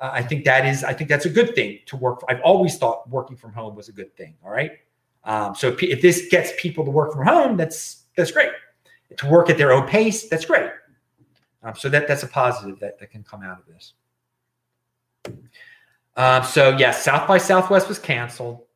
I 0.00 0.22
think 0.22 0.44
that 0.44 0.66
is, 0.66 0.84
I 0.84 0.92
think 0.92 1.10
that's 1.10 1.24
a 1.24 1.30
good 1.30 1.54
thing 1.54 1.80
to 1.86 1.96
work. 1.96 2.20
For. 2.20 2.30
I've 2.30 2.42
always 2.42 2.78
thought 2.78 3.08
working 3.10 3.36
from 3.36 3.52
home 3.52 3.74
was 3.74 3.88
a 3.88 3.92
good 3.92 4.16
thing. 4.16 4.36
All 4.44 4.50
right. 4.50 4.72
Um, 5.24 5.54
so 5.54 5.68
if, 5.68 5.82
if 5.82 6.02
this 6.02 6.28
gets 6.30 6.52
people 6.58 6.84
to 6.84 6.90
work 6.90 7.12
from 7.12 7.26
home, 7.26 7.56
that's 7.56 8.04
that's 8.16 8.30
great. 8.30 8.50
To 9.16 9.26
work 9.26 9.48
at 9.50 9.56
their 9.56 9.72
own 9.72 9.86
pace, 9.86 10.28
that's 10.28 10.44
great. 10.44 10.70
Um, 11.62 11.74
so 11.74 11.88
that 11.88 12.06
that's 12.06 12.22
a 12.22 12.26
positive 12.26 12.78
that, 12.80 12.98
that 12.98 13.10
can 13.10 13.22
come 13.22 13.42
out 13.42 13.58
of 13.58 13.66
this. 13.66 13.94
Um, 16.16 16.44
so 16.44 16.76
yes, 16.76 17.02
South 17.02 17.26
by 17.26 17.38
Southwest 17.38 17.88
was 17.88 17.98
canceled, 17.98 18.66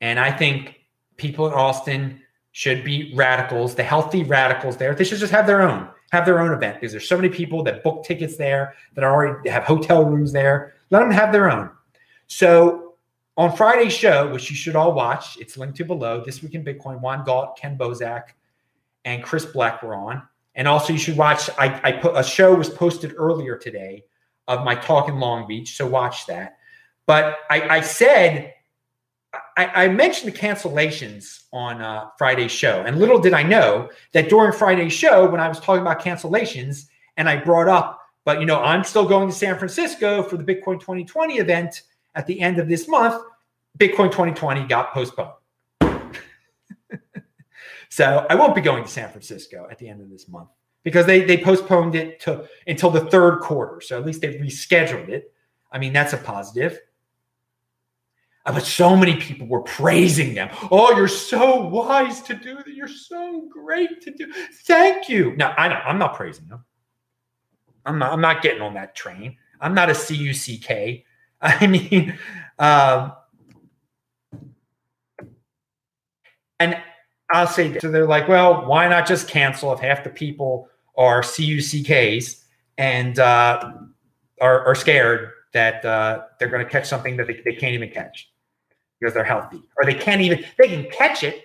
and 0.00 0.20
I 0.20 0.30
think 0.30 0.79
people 1.20 1.46
in 1.46 1.52
Austin 1.52 2.20
should 2.52 2.82
be 2.82 3.12
radicals, 3.14 3.74
the 3.74 3.82
healthy 3.82 4.24
radicals 4.24 4.76
there. 4.76 4.94
They 4.94 5.04
should 5.04 5.18
just 5.18 5.32
have 5.32 5.46
their 5.46 5.62
own, 5.62 5.88
have 6.10 6.24
their 6.26 6.40
own 6.40 6.52
event 6.52 6.80
because 6.80 6.92
there's 6.92 7.08
so 7.08 7.16
many 7.16 7.28
people 7.28 7.62
that 7.64 7.84
book 7.84 8.04
tickets 8.04 8.36
there 8.36 8.74
that 8.94 9.04
are 9.04 9.12
already 9.12 9.48
have 9.48 9.64
hotel 9.64 10.04
rooms 10.04 10.32
there. 10.32 10.74
Let 10.90 11.00
them 11.00 11.10
have 11.10 11.32
their 11.32 11.50
own. 11.50 11.70
So 12.26 12.94
on 13.36 13.54
Friday's 13.56 13.92
show, 13.92 14.32
which 14.32 14.50
you 14.50 14.56
should 14.56 14.74
all 14.74 14.92
watch, 14.92 15.36
it's 15.38 15.56
linked 15.56 15.76
to 15.76 15.84
below. 15.84 16.24
This 16.24 16.42
week 16.42 16.54
in 16.54 16.64
Bitcoin, 16.64 17.00
Juan 17.00 17.24
Galt, 17.24 17.56
Ken 17.56 17.78
Bozak, 17.78 18.24
and 19.04 19.22
Chris 19.22 19.44
Black 19.44 19.82
were 19.82 19.94
on. 19.94 20.22
And 20.56 20.66
also, 20.66 20.92
you 20.92 20.98
should 20.98 21.16
watch. 21.16 21.48
I, 21.58 21.80
I 21.84 21.92
put 21.92 22.16
a 22.16 22.24
show 22.24 22.54
was 22.54 22.68
posted 22.68 23.14
earlier 23.16 23.56
today 23.56 24.04
of 24.48 24.64
my 24.64 24.74
talk 24.74 25.08
in 25.08 25.20
Long 25.20 25.46
Beach, 25.46 25.76
so 25.76 25.86
watch 25.86 26.26
that. 26.26 26.58
But 27.06 27.38
I, 27.48 27.76
I 27.76 27.80
said 27.80 28.54
I, 29.56 29.84
I, 29.84 29.88
mentioned 29.88 30.32
the 30.32 30.38
cancellations 30.38 31.44
on 31.52 31.80
uh, 31.80 32.08
Friday's 32.18 32.52
show, 32.52 32.82
and 32.86 32.98
little 32.98 33.18
did 33.18 33.32
I 33.32 33.42
know 33.42 33.88
that 34.12 34.28
during 34.28 34.52
Friday's 34.52 34.92
show, 34.92 35.28
when 35.28 35.40
I 35.40 35.48
was 35.48 35.60
talking 35.60 35.82
about 35.82 36.00
cancellations, 36.00 36.86
and 37.16 37.28
I 37.28 37.36
brought 37.36 37.68
up, 37.68 38.00
but 38.24 38.40
you 38.40 38.46
know, 38.46 38.60
I'm 38.60 38.84
still 38.84 39.06
going 39.06 39.28
to 39.28 39.34
San 39.34 39.58
Francisco 39.58 40.22
for 40.22 40.36
the 40.36 40.44
Bitcoin 40.44 40.80
2020 40.80 41.38
event 41.38 41.82
at 42.14 42.26
the 42.26 42.40
end 42.40 42.58
of 42.58 42.68
this 42.68 42.88
month. 42.88 43.22
Bitcoin 43.78 44.10
2020 44.10 44.66
got 44.66 44.92
postponed, 44.92 45.32
so 47.88 48.26
I 48.28 48.34
won't 48.34 48.54
be 48.54 48.60
going 48.60 48.84
to 48.84 48.90
San 48.90 49.10
Francisco 49.10 49.66
at 49.70 49.78
the 49.78 49.88
end 49.88 50.00
of 50.00 50.10
this 50.10 50.28
month 50.28 50.48
because 50.82 51.06
they 51.06 51.24
they 51.24 51.38
postponed 51.38 51.94
it 51.94 52.20
to 52.20 52.46
until 52.66 52.90
the 52.90 53.06
third 53.06 53.40
quarter. 53.40 53.80
So 53.80 53.98
at 53.98 54.06
least 54.06 54.20
they 54.20 54.34
rescheduled 54.38 55.08
it. 55.08 55.32
I 55.72 55.78
mean, 55.78 55.92
that's 55.92 56.12
a 56.12 56.18
positive. 56.18 56.78
Uh, 58.46 58.52
but 58.52 58.64
so 58.64 58.96
many 58.96 59.16
people 59.16 59.46
were 59.46 59.60
praising 59.62 60.34
them. 60.34 60.48
Oh, 60.70 60.96
you're 60.96 61.08
so 61.08 61.60
wise 61.66 62.22
to 62.22 62.34
do 62.34 62.56
that. 62.56 62.68
You're 62.68 62.88
so 62.88 63.46
great 63.50 64.00
to 64.02 64.10
do. 64.10 64.32
Thank 64.64 65.08
you. 65.08 65.36
Now, 65.36 65.54
I 65.58 65.68
know 65.68 65.74
I'm 65.74 65.98
not 65.98 66.14
praising 66.14 66.46
them. 66.48 66.64
I'm 67.84 67.98
not, 67.98 68.12
I'm 68.12 68.20
not 68.20 68.42
getting 68.42 68.62
on 68.62 68.74
that 68.74 68.94
train. 68.94 69.36
I'm 69.60 69.74
not 69.74 69.90
a 69.90 69.94
CUCK. 69.94 71.04
I 71.42 71.66
mean, 71.66 72.18
um, 72.58 73.12
and 76.58 76.78
I'll 77.30 77.46
say 77.46 77.68
this. 77.68 77.82
So 77.82 77.90
they're 77.90 78.06
like, 78.06 78.28
well, 78.28 78.66
why 78.66 78.88
not 78.88 79.06
just 79.06 79.28
cancel 79.28 79.72
if 79.72 79.80
half 79.80 80.04
the 80.04 80.10
people 80.10 80.68
are 80.96 81.22
CUCKs 81.22 82.42
and 82.78 83.18
uh, 83.18 83.72
are, 84.40 84.66
are 84.66 84.74
scared 84.74 85.30
that 85.52 85.84
uh, 85.84 86.24
they're 86.38 86.48
going 86.48 86.64
to 86.64 86.70
catch 86.70 86.86
something 86.86 87.16
that 87.16 87.26
they, 87.26 87.40
they 87.44 87.54
can't 87.54 87.74
even 87.74 87.90
catch 87.90 88.30
because 89.00 89.14
they're 89.14 89.24
healthy, 89.24 89.62
or 89.76 89.84
they 89.84 89.94
can't 89.94 90.20
even 90.20 90.44
they 90.58 90.68
can 90.68 90.90
catch 90.90 91.22
it, 91.22 91.42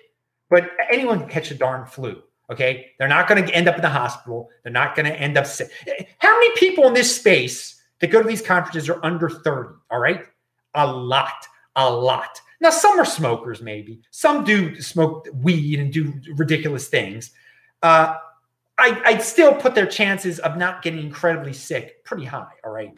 but 0.50 0.70
anyone 0.92 1.20
can 1.20 1.30
catch 1.30 1.52
a 1.52 1.56
darn 1.56 1.86
flu. 1.86 2.22
Okay, 2.52 2.92
they're 3.00 3.08
not 3.08 3.28
going 3.28 3.44
to 3.44 3.56
end 3.56 3.68
up 3.68 3.76
in 3.76 3.82
the 3.82 3.90
hospital. 3.90 4.50
They're 4.64 4.72
not 4.72 4.96
going 4.96 5.08
to 5.08 5.16
end 5.20 5.38
up 5.38 5.48
sick. 5.48 5.72
How 6.20 6.34
many 6.38 6.56
people 6.56 6.88
in 6.88 6.94
this 6.94 7.16
space 7.16 7.82
that 8.00 8.12
go 8.12 8.22
to 8.22 8.28
these 8.28 8.42
conferences 8.42 8.88
are 8.90 9.04
under 9.04 9.30
thirty? 9.30 9.74
All 9.90 10.00
right, 10.00 10.24
a 10.76 10.86
lot, 10.86 11.48
a 11.76 11.90
lot. 11.92 12.40
Now, 12.62 12.70
some 12.70 13.00
are 13.00 13.06
smokers, 13.06 13.62
maybe. 13.62 14.02
Some 14.12 14.44
do 14.44 14.80
smoke 14.82 15.28
weed 15.34 15.80
and 15.80 15.92
do 15.92 16.14
ridiculous 16.36 16.88
things. 16.88 17.32
Uh, 17.84 18.16
I, 18.78 19.02
I'd 19.06 19.22
still 19.22 19.54
put 19.54 19.76
their 19.76 19.86
chances 19.86 20.40
of 20.40 20.58
not 20.58 20.82
getting 20.82 21.00
incredibly 21.00 21.54
sick 21.54 22.04
pretty 22.06 22.26
high. 22.26 22.52
All 22.64 22.72
right. 22.72 22.94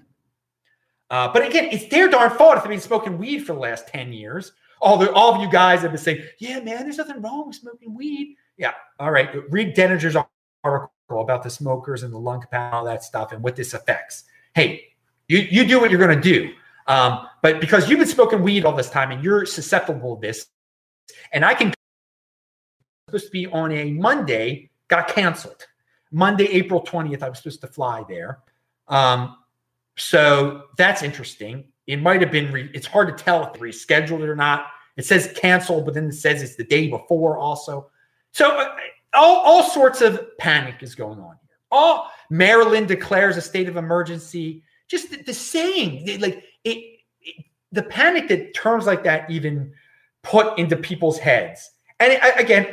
Uh, 1.09 1.31
but 1.31 1.45
again, 1.45 1.69
it's 1.71 1.85
their 1.85 2.09
darn 2.09 2.29
fault 2.31 2.57
if 2.57 2.63
they've 2.63 2.71
been 2.71 2.79
smoking 2.79 3.17
weed 3.17 3.39
for 3.39 3.53
the 3.53 3.59
last 3.59 3.87
10 3.87 4.11
years. 4.11 4.51
All 4.81 4.97
the 4.97 5.11
all 5.11 5.33
of 5.33 5.41
you 5.41 5.49
guys 5.49 5.81
have 5.81 5.91
been 5.91 5.99
saying, 5.99 6.23
yeah, 6.39 6.59
man, 6.59 6.83
there's 6.83 6.97
nothing 6.97 7.21
wrong 7.21 7.47
with 7.47 7.55
smoking 7.55 7.95
weed. 7.95 8.35
Yeah. 8.57 8.73
All 8.99 9.11
right. 9.11 9.29
Read 9.49 9.75
Denninger's 9.75 10.15
article 10.63 10.91
about 11.09 11.43
the 11.43 11.49
smokers 11.49 12.03
and 12.03 12.13
the 12.13 12.17
lung 12.17 12.41
capacity, 12.41 12.75
all 12.75 12.85
that 12.85 13.03
stuff, 13.03 13.31
and 13.31 13.41
what 13.41 13.55
this 13.55 13.73
affects. 13.73 14.25
Hey, 14.53 14.83
you, 15.27 15.39
you 15.39 15.65
do 15.65 15.79
what 15.79 15.89
you're 15.89 15.99
going 15.99 16.15
to 16.15 16.21
do. 16.21 16.51
Um, 16.85 17.27
but 17.41 17.59
because 17.59 17.89
you've 17.89 17.99
been 17.99 18.07
smoking 18.07 18.43
weed 18.43 18.65
all 18.65 18.75
this 18.75 18.89
time 18.89 19.11
and 19.11 19.23
you're 19.23 19.45
susceptible 19.45 20.15
to 20.15 20.21
this, 20.21 20.47
and 21.31 21.43
I 21.43 21.53
can 21.53 21.73
supposed 23.07 23.27
to 23.27 23.31
be 23.31 23.47
on 23.47 23.71
a 23.71 23.91
Monday, 23.91 24.69
got 24.89 25.07
canceled. 25.07 25.65
Monday, 26.11 26.45
April 26.45 26.83
20th, 26.83 27.23
I 27.23 27.29
was 27.29 27.37
supposed 27.39 27.61
to 27.61 27.67
fly 27.67 28.03
there. 28.07 28.39
Um, 28.87 29.37
so 29.97 30.63
that's 30.77 31.03
interesting. 31.03 31.65
It 31.87 32.01
might 32.01 32.21
have 32.21 32.31
been, 32.31 32.51
re- 32.51 32.71
it's 32.73 32.87
hard 32.87 33.15
to 33.15 33.23
tell 33.23 33.45
if 33.45 33.53
they 33.53 33.59
rescheduled 33.59 34.21
it 34.21 34.29
or 34.29 34.35
not. 34.35 34.67
It 34.95 35.05
says 35.05 35.33
cancel, 35.35 35.81
but 35.81 35.93
then 35.93 36.07
it 36.07 36.13
says 36.13 36.41
it's 36.41 36.55
the 36.55 36.63
day 36.63 36.87
before 36.87 37.37
also. 37.37 37.89
So 38.31 38.49
uh, 38.57 38.75
all, 39.13 39.37
all 39.37 39.63
sorts 39.63 40.01
of 40.01 40.37
panic 40.37 40.81
is 40.81 40.95
going 40.95 41.19
on 41.19 41.37
here. 41.41 41.57
All 41.71 42.11
Maryland 42.29 42.87
declares 42.87 43.37
a 43.37 43.41
state 43.41 43.67
of 43.67 43.77
emergency. 43.77 44.63
Just 44.87 45.11
the, 45.11 45.17
the 45.17 45.33
saying, 45.33 46.19
like 46.19 46.43
it, 46.63 46.99
it, 47.21 47.45
the 47.71 47.83
panic 47.83 48.27
that 48.29 48.53
terms 48.53 48.85
like 48.85 49.03
that 49.03 49.29
even 49.29 49.73
put 50.23 50.57
into 50.57 50.75
people's 50.75 51.19
heads. 51.19 51.69
And 51.99 52.13
it, 52.13 52.21
again, 52.39 52.65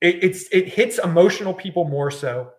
it, 0.00 0.22
it's 0.22 0.44
it 0.52 0.68
hits 0.68 0.98
emotional 0.98 1.54
people 1.54 1.84
more 1.84 2.10
so 2.10 2.50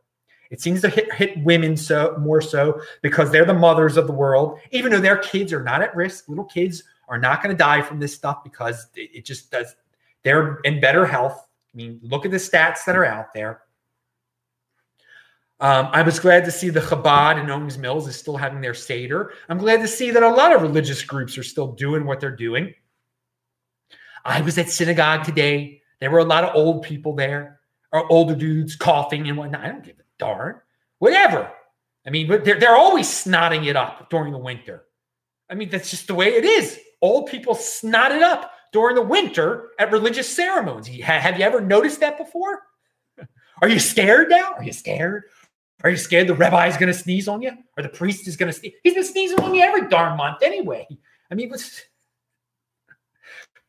it 0.52 0.60
seems 0.60 0.82
to 0.82 0.90
hit, 0.90 1.12
hit 1.14 1.42
women 1.44 1.78
so 1.78 2.16
more 2.20 2.42
so 2.42 2.82
because 3.02 3.32
they're 3.32 3.46
the 3.46 3.54
mothers 3.54 3.96
of 3.96 4.06
the 4.06 4.14
world, 4.14 4.60
even 4.72 4.92
though 4.92 5.00
their 5.00 5.18
kids 5.18 5.54
are 5.54 5.64
not 5.64 5.82
at 5.82 5.96
risk. 5.96 6.28
Little 6.28 6.44
kids 6.44 6.84
are 7.08 7.18
not 7.18 7.42
going 7.42 7.56
to 7.56 7.58
die 7.58 7.82
from 7.82 8.00
this 8.00 8.14
stuff 8.14 8.44
because 8.44 8.88
it, 8.96 9.10
it 9.14 9.26
just 9.26 9.50
does. 9.50 9.76
They're 10.24 10.58
in 10.66 10.82
better 10.82 11.06
health. 11.06 11.48
I 11.74 11.78
mean, 11.78 12.02
look 12.04 12.26
at 12.26 12.32
the 12.32 12.38
stats 12.38 12.84
that 12.86 12.98
are 12.98 13.06
out 13.06 13.34
there. 13.34 13.62
Um, 15.62 15.88
I 15.94 16.02
was 16.02 16.20
glad 16.20 16.44
to 16.46 16.52
see 16.52 16.70
the 16.70 16.82
Chabad 16.82 17.42
in 17.42 17.50
Owings 17.50 17.78
Mills 17.78 18.08
is 18.08 18.18
still 18.18 18.36
having 18.36 18.62
their 18.62 18.74
Seder. 18.74 19.32
I'm 19.48 19.58
glad 19.58 19.78
to 19.82 19.88
see 19.88 20.12
that 20.12 20.24
a 20.24 20.30
lot 20.30 20.54
of 20.54 20.62
religious 20.62 21.02
groups 21.02 21.38
are 21.38 21.44
still 21.44 21.72
doing 21.72 22.06
what 22.06 22.20
they're 22.20 22.36
doing. 22.36 22.74
I 24.26 24.42
was 24.42 24.58
at 24.58 24.70
synagogue 24.70 25.24
today. 25.24 25.82
There 26.00 26.12
were 26.12 26.20
a 26.20 26.26
lot 26.26 26.44
of 26.44 26.56
old 26.56 26.84
people 26.84 27.16
there, 27.16 27.60
or 27.94 28.12
older 28.12 28.36
dudes 28.36 28.76
coughing 28.76 29.30
and 29.30 29.38
whatnot. 29.38 29.62
I 29.62 29.68
don't 29.70 29.84
give 29.84 30.01
darn. 30.21 30.62
Whatever. 30.99 31.51
I 32.07 32.10
mean, 32.10 32.27
they're, 32.27 32.60
they're 32.60 32.77
always 32.77 33.07
snotting 33.07 33.65
it 33.65 33.75
up 33.75 34.10
during 34.10 34.31
the 34.31 34.38
winter. 34.39 34.84
I 35.49 35.55
mean, 35.55 35.69
that's 35.69 35.91
just 35.91 36.07
the 36.07 36.15
way 36.15 36.29
it 36.29 36.45
is. 36.45 36.79
Old 37.01 37.27
people 37.27 37.55
snot 37.55 38.13
it 38.13 38.21
up 38.21 38.53
during 38.71 38.95
the 38.95 39.01
winter 39.01 39.71
at 39.79 39.91
religious 39.91 40.29
ceremonies. 40.29 40.88
Have 41.03 41.38
you 41.38 41.43
ever 41.43 41.60
noticed 41.60 41.99
that 41.99 42.17
before? 42.17 42.62
Are 43.62 43.67
you 43.67 43.79
scared 43.79 44.29
now? 44.29 44.53
Are 44.57 44.63
you 44.63 44.73
scared? 44.73 45.23
Are 45.84 45.89
you 45.89 45.97
scared 45.97 46.27
the 46.27 46.36
rabbi 46.36 46.67
is 46.67 46.77
going 46.77 46.91
to 46.91 46.97
sneeze 46.97 47.27
on 47.27 47.41
you 47.41 47.51
or 47.75 47.84
the 47.84 47.89
priest 47.89 48.27
is 48.27 48.38
going 48.38 48.51
to 48.51 48.57
sneeze? 48.57 48.73
He's 48.84 48.93
been 48.93 49.03
sneezing 49.03 49.39
on 49.39 49.53
you 49.53 49.62
every 49.62 49.88
darn 49.89 50.17
month 50.17 50.38
anyway. 50.41 50.88
I 51.29 51.36
mean, 51.36 51.49
what's 51.49 51.81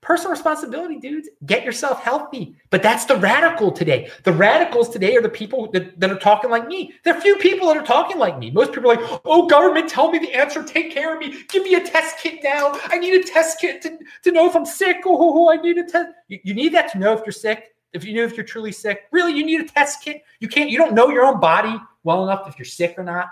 personal 0.02 0.32
responsibility, 0.32 0.98
dudes? 0.98 1.28
Get 1.46 1.64
yourself 1.64 2.02
healthy. 2.02 2.54
But 2.70 2.82
that's 2.82 3.06
the 3.06 3.16
radical 3.16 3.70
today. 3.70 4.10
The 4.24 4.32
radicals 4.32 4.90
today 4.90 5.16
are 5.16 5.22
the 5.22 5.28
people 5.28 5.70
that, 5.70 5.98
that 5.98 6.10
are 6.10 6.18
talking 6.18 6.50
like 6.50 6.66
me. 6.66 6.92
There 7.04 7.16
are 7.16 7.20
few 7.20 7.36
people 7.36 7.68
that 7.68 7.76
are 7.76 7.86
talking 7.86 8.18
like 8.18 8.38
me. 8.38 8.50
Most 8.50 8.72
people 8.72 8.90
are 8.90 8.96
like, 8.96 9.20
oh, 9.24 9.46
government, 9.46 9.88
tell 9.88 10.10
me 10.10 10.18
the 10.18 10.34
answer. 10.34 10.62
Take 10.62 10.92
care 10.92 11.14
of 11.14 11.20
me. 11.20 11.44
Give 11.48 11.62
me 11.62 11.76
a 11.76 11.86
test 11.86 12.18
kit 12.18 12.40
now. 12.42 12.78
I 12.88 12.98
need 12.98 13.14
a 13.14 13.24
test 13.24 13.60
kit 13.60 13.80
to, 13.82 13.96
to 14.24 14.32
know 14.32 14.46
if 14.46 14.56
I'm 14.56 14.66
sick. 14.66 14.98
Oh, 15.06 15.16
oh, 15.16 15.46
oh 15.46 15.50
I 15.50 15.56
need 15.56 15.78
a 15.78 15.84
test. 15.84 16.10
You, 16.28 16.40
you 16.42 16.54
need 16.54 16.74
that 16.74 16.90
to 16.92 16.98
know 16.98 17.12
if 17.12 17.20
you're 17.24 17.32
sick. 17.32 17.74
If 17.92 18.04
you 18.04 18.14
know 18.14 18.24
if 18.24 18.36
you're 18.36 18.46
truly 18.46 18.72
sick, 18.72 19.02
really, 19.12 19.34
you 19.34 19.44
need 19.44 19.60
a 19.60 19.68
test 19.68 20.02
kit. 20.02 20.22
You 20.40 20.48
can't, 20.48 20.68
you 20.68 20.78
don't 20.78 20.94
know 20.94 21.10
your 21.10 21.24
own 21.24 21.38
body 21.38 21.78
well 22.02 22.24
enough 22.24 22.48
if 22.48 22.58
you're 22.58 22.64
sick 22.66 22.94
or 22.96 23.04
not. 23.04 23.28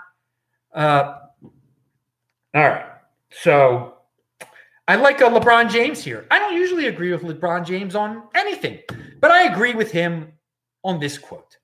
Uh, 0.73 1.17
all 2.53 2.69
right. 2.69 2.85
So 3.31 3.95
I 4.91 4.95
like 4.95 5.21
a 5.21 5.23
LeBron 5.23 5.71
James 5.71 6.03
here. 6.03 6.27
I 6.31 6.37
don't 6.37 6.53
usually 6.53 6.87
agree 6.87 7.13
with 7.13 7.21
LeBron 7.21 7.65
James 7.65 7.95
on 7.95 8.23
anything, 8.35 8.79
but 9.21 9.31
I 9.31 9.43
agree 9.43 9.73
with 9.73 9.89
him 9.89 10.33
on 10.83 10.99
this 10.99 11.17
quote. 11.17 11.55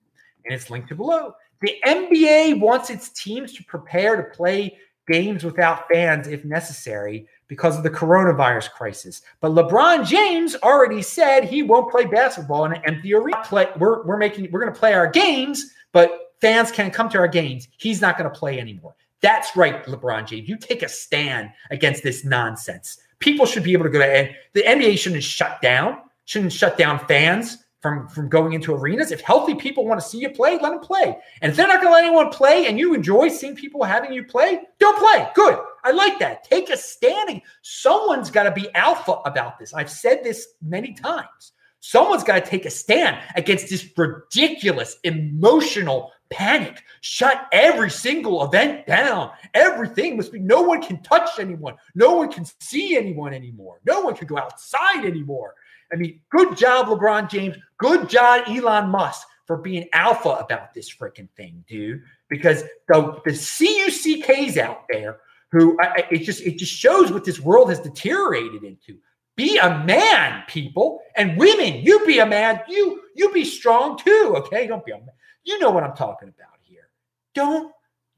And 0.45 0.53
it's 0.53 0.69
linked 0.69 0.87
to 0.87 0.95
below. 0.95 1.33
The 1.59 1.75
NBA 1.85 2.61
wants 2.61 2.89
its 2.89 3.09
teams 3.09 3.51
to 3.55 3.65
prepare 3.65 4.15
to 4.15 4.33
play 4.33 4.77
games 5.09 5.43
without 5.43 5.89
fans 5.89 6.29
if 6.29 6.45
necessary 6.45 7.27
because 7.49 7.75
of 7.75 7.83
the 7.83 7.89
coronavirus 7.89 8.71
crisis. 8.71 9.21
But 9.41 9.51
LeBron 9.51 10.07
James 10.07 10.55
already 10.63 11.01
said 11.01 11.43
he 11.43 11.63
won't 11.63 11.91
play 11.91 12.05
basketball 12.05 12.63
in 12.63 12.75
an 12.75 12.81
empty 12.85 13.13
arena. 13.13 13.41
Play, 13.43 13.67
we're, 13.77 14.05
we're 14.05 14.15
making 14.15 14.49
we're 14.53 14.61
going 14.61 14.73
to 14.73 14.79
play 14.79 14.93
our 14.93 15.09
games, 15.11 15.73
but 15.91 16.31
fans 16.39 16.71
can't 16.71 16.93
come 16.93 17.09
to 17.09 17.17
our 17.17 17.27
games. 17.27 17.67
He's 17.75 17.99
not 17.99 18.17
going 18.17 18.31
to 18.31 18.39
play 18.39 18.57
anymore. 18.57 18.95
That's 19.19 19.57
right, 19.57 19.83
LeBron 19.85 20.27
James. 20.27 20.47
You 20.47 20.57
take 20.57 20.81
a 20.81 20.87
stand 20.87 21.49
against 21.71 22.03
this 22.03 22.23
nonsense. 22.23 22.99
People 23.19 23.45
should 23.45 23.63
be 23.63 23.73
able 23.73 23.85
to 23.85 23.89
go 23.89 23.99
to 23.99 24.05
and 24.05 24.35
the 24.53 24.63
NBA 24.63 24.97
shouldn't 24.97 25.23
shut 25.23 25.61
down, 25.61 25.97
shouldn't 26.25 26.53
shut 26.53 26.77
down 26.77 26.99
fans 27.07 27.57
from, 27.81 28.07
from 28.07 28.29
going 28.29 28.53
into 28.53 28.73
arenas. 28.73 29.11
If 29.11 29.21
healthy 29.21 29.55
people 29.55 29.85
want 29.85 30.01
to 30.01 30.07
see 30.07 30.19
you 30.19 30.29
play, 30.29 30.57
let 30.61 30.71
them 30.71 30.79
play. 30.79 31.17
And 31.41 31.51
if 31.51 31.55
they're 31.55 31.67
not 31.67 31.81
going 31.81 31.87
to 31.87 31.93
let 31.93 32.03
anyone 32.03 32.29
play 32.29 32.67
and 32.67 32.79
you 32.79 32.93
enjoy 32.93 33.29
seeing 33.29 33.55
people 33.55 33.83
having 33.83 34.13
you 34.13 34.23
play, 34.23 34.61
don't 34.79 34.97
play. 34.97 35.27
Good. 35.35 35.59
I 35.83 35.91
like 35.91 36.19
that. 36.19 36.43
Take 36.43 36.69
a 36.69 36.77
standing. 36.77 37.41
Someone's 37.61 38.29
got 38.29 38.43
to 38.43 38.51
be 38.51 38.73
alpha 38.75 39.13
about 39.25 39.59
this. 39.59 39.73
I've 39.73 39.91
said 39.91 40.23
this 40.23 40.47
many 40.61 40.93
times. 40.93 41.53
Someone's 41.79 42.23
got 42.23 42.43
to 42.43 42.49
take 42.49 42.65
a 42.65 42.69
stand 42.69 43.17
against 43.35 43.69
this 43.69 43.87
ridiculous 43.95 44.97
emotional 45.03 46.11
panic. 46.29 46.83
Shut 47.01 47.47
every 47.51 47.89
single 47.89 48.43
event 48.43 48.85
down. 48.87 49.31
Everything 49.53 50.17
must 50.17 50.31
be, 50.31 50.39
no 50.39 50.61
one 50.61 50.81
can 50.81 51.01
touch 51.03 51.39
anyone. 51.39 51.75
No 51.95 52.15
one 52.15 52.31
can 52.31 52.45
see 52.59 52.97
anyone 52.97 53.33
anymore. 53.33 53.79
No 53.85 54.01
one 54.01 54.15
can 54.15 54.27
go 54.27 54.37
outside 54.37 55.05
anymore. 55.05 55.55
I 55.91 55.95
mean, 55.95 56.19
good 56.29 56.57
job, 56.57 56.87
LeBron 56.87 57.29
James. 57.29 57.55
Good 57.77 58.09
job, 58.09 58.43
Elon 58.47 58.89
Musk, 58.89 59.25
for 59.45 59.57
being 59.57 59.87
alpha 59.93 60.29
about 60.29 60.73
this 60.73 60.93
freaking 60.93 61.29
thing, 61.37 61.63
dude. 61.67 62.01
Because 62.29 62.63
the, 62.87 63.21
the 63.25 63.31
CUCKs 63.31 64.57
out 64.57 64.83
there 64.89 65.19
who 65.51 65.77
I, 65.79 66.03
it 66.11 66.19
just 66.19 66.41
it 66.41 66.57
just 66.57 66.73
shows 66.73 67.11
what 67.11 67.23
this 67.23 67.39
world 67.39 67.69
has 67.69 67.79
deteriorated 67.79 68.63
into. 68.63 68.97
Be 69.35 69.57
a 69.57 69.83
man, 69.85 70.43
people, 70.47 70.99
and 71.15 71.37
women. 71.37 71.81
You 71.83 72.05
be 72.05 72.19
a 72.19 72.25
man. 72.25 72.59
You 72.67 73.01
you 73.15 73.31
be 73.31 73.45
strong 73.45 73.97
too. 73.97 74.33
Okay, 74.37 74.67
don't 74.67 74.83
be 74.83 74.91
a 74.91 74.97
man. 74.97 75.09
You 75.47 75.57
know 75.59 75.71
what 75.71 75.85
I'm 75.85 75.95
talking 75.95 76.27
about 76.27 76.59
here. 76.61 76.89
Don't 77.33 77.71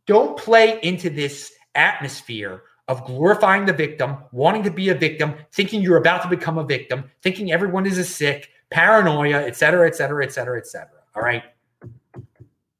don't 0.08 0.36
play 0.36 0.80
into 0.82 1.12
this 1.12 1.54
atmosphere 1.76 2.64
of 2.88 3.06
glorifying 3.06 3.66
the 3.66 3.74
victim, 3.74 4.18
wanting 4.32 4.64
to 4.64 4.72
be 4.72 4.90
a 4.90 4.96
victim, 4.96 5.36
thinking 5.52 5.80
you're 5.80 5.98
about 5.98 6.24
to 6.24 6.28
become 6.28 6.58
a 6.58 6.64
victim, 6.64 7.04
thinking 7.22 7.52
everyone 7.52 7.86
is 7.86 8.00
a 8.00 8.04
sick, 8.04 8.50
paranoia, 8.72 9.46
et 9.46 9.56
cetera, 9.56 9.88
et 9.88 9.96
cetera, 9.96 10.26
et 10.26 10.34
cetera, 10.34 10.58
et 10.58 10.66
cetera. 10.66 10.98
All 11.16 11.22
right. 11.22 11.44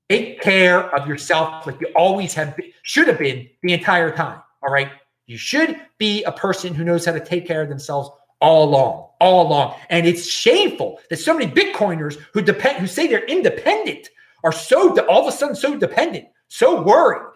Take 0.10 0.42
care 0.42 0.96
of 0.96 1.08
yourself 1.08 1.68
like 1.68 1.80
you 1.80 1.88
always 1.96 2.34
have 2.34 2.58
been, 2.58 2.72
should 2.82 3.08
have 3.08 3.20
been 3.20 3.48
the 3.62 3.74
entire 3.74 4.10
time. 4.10 4.42
All 4.64 4.74
right. 4.74 4.90
You 5.28 5.38
should 5.38 5.80
be 6.00 6.24
a 6.24 6.32
person 6.32 6.74
who 6.74 6.84
knows 6.84 7.06
how 7.06 7.12
to 7.12 7.24
take 7.24 7.46
care 7.46 7.62
of 7.62 7.70
themselves 7.70 8.10
all 8.42 8.68
along, 8.68 9.10
all 9.22 9.46
along. 9.46 9.76
And 9.92 10.08
it's 10.08 10.28
shameful 10.28 11.00
that 11.12 11.18
so 11.18 11.38
many 11.38 11.52
Bitcoiners 11.52 12.20
who 12.34 12.42
depend, 12.42 12.80
who 12.80 12.88
say 12.88 13.06
they're 13.06 13.26
independent, 13.26 14.10
are 14.44 14.52
so 14.52 14.98
all 15.08 15.28
of 15.28 15.34
a 15.34 15.36
sudden 15.36 15.56
so 15.56 15.78
dependent, 15.78 16.28
so 16.48 16.82
worried, 16.82 17.34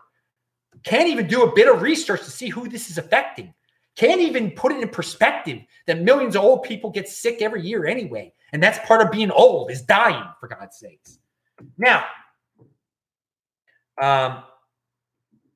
can't 0.83 1.07
even 1.07 1.27
do 1.27 1.43
a 1.43 1.55
bit 1.55 1.73
of 1.73 1.81
research 1.81 2.23
to 2.23 2.31
see 2.31 2.49
who 2.49 2.67
this 2.67 2.89
is 2.89 2.97
affecting. 2.97 3.53
Can't 3.95 4.21
even 4.21 4.51
put 4.51 4.71
it 4.71 4.81
in 4.81 4.89
perspective 4.89 5.59
that 5.85 6.01
millions 6.01 6.35
of 6.35 6.43
old 6.43 6.63
people 6.63 6.89
get 6.89 7.07
sick 7.07 7.41
every 7.41 7.61
year 7.61 7.85
anyway. 7.85 8.33
And 8.51 8.61
that's 8.61 8.79
part 8.87 9.01
of 9.01 9.11
being 9.11 9.31
old 9.31 9.71
is 9.71 9.81
dying, 9.81 10.23
for 10.39 10.47
God's 10.47 10.77
sakes. 10.77 11.19
Now, 11.77 12.05
um, 14.01 14.43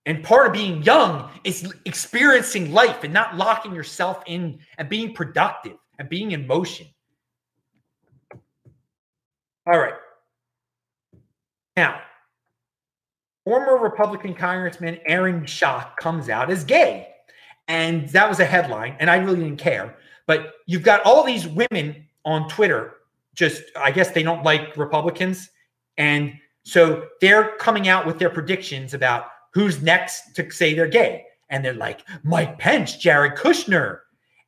and 0.05 0.23
part 0.23 0.47
of 0.47 0.53
being 0.53 0.83
young 0.83 1.29
is 1.43 1.73
experiencing 1.85 2.71
life 2.71 3.03
and 3.03 3.13
not 3.13 3.35
locking 3.35 3.73
yourself 3.73 4.23
in 4.25 4.59
and 4.77 4.87
being 4.87 5.13
productive 5.13 5.77
and 5.99 6.07
being 6.07 6.31
in 6.31 6.47
motion. 6.47 6.87
All 9.65 9.77
right. 9.77 9.95
Now, 11.77 12.01
former 13.45 13.77
Republican 13.77 14.33
Congressman 14.33 14.97
Aaron 15.05 15.43
Schock 15.43 15.95
comes 15.95 16.27
out 16.27 16.49
as 16.49 16.65
gay. 16.65 17.13
And 17.69 18.09
that 18.09 18.27
was 18.27 18.39
a 18.39 18.45
headline, 18.45 18.95
and 18.99 19.09
I 19.09 19.17
really 19.17 19.41
didn't 19.41 19.59
care. 19.59 19.97
But 20.25 20.53
you've 20.65 20.83
got 20.83 21.01
all 21.03 21.23
these 21.23 21.47
women 21.47 22.07
on 22.25 22.49
Twitter, 22.49 22.95
just, 23.35 23.61
I 23.75 23.91
guess 23.91 24.11
they 24.11 24.23
don't 24.23 24.43
like 24.43 24.75
Republicans. 24.77 25.49
And 25.97 26.33
so 26.63 27.05
they're 27.21 27.55
coming 27.57 27.87
out 27.87 28.05
with 28.05 28.19
their 28.19 28.29
predictions 28.29 28.93
about 28.93 29.27
who's 29.53 29.81
next 29.81 30.33
to 30.35 30.49
say 30.49 30.73
they're 30.73 30.87
gay. 30.87 31.25
And 31.49 31.63
they're 31.63 31.73
like, 31.73 32.01
Mike 32.23 32.57
Pence, 32.57 32.97
Jared 32.97 33.35
Kushner. 33.35 33.99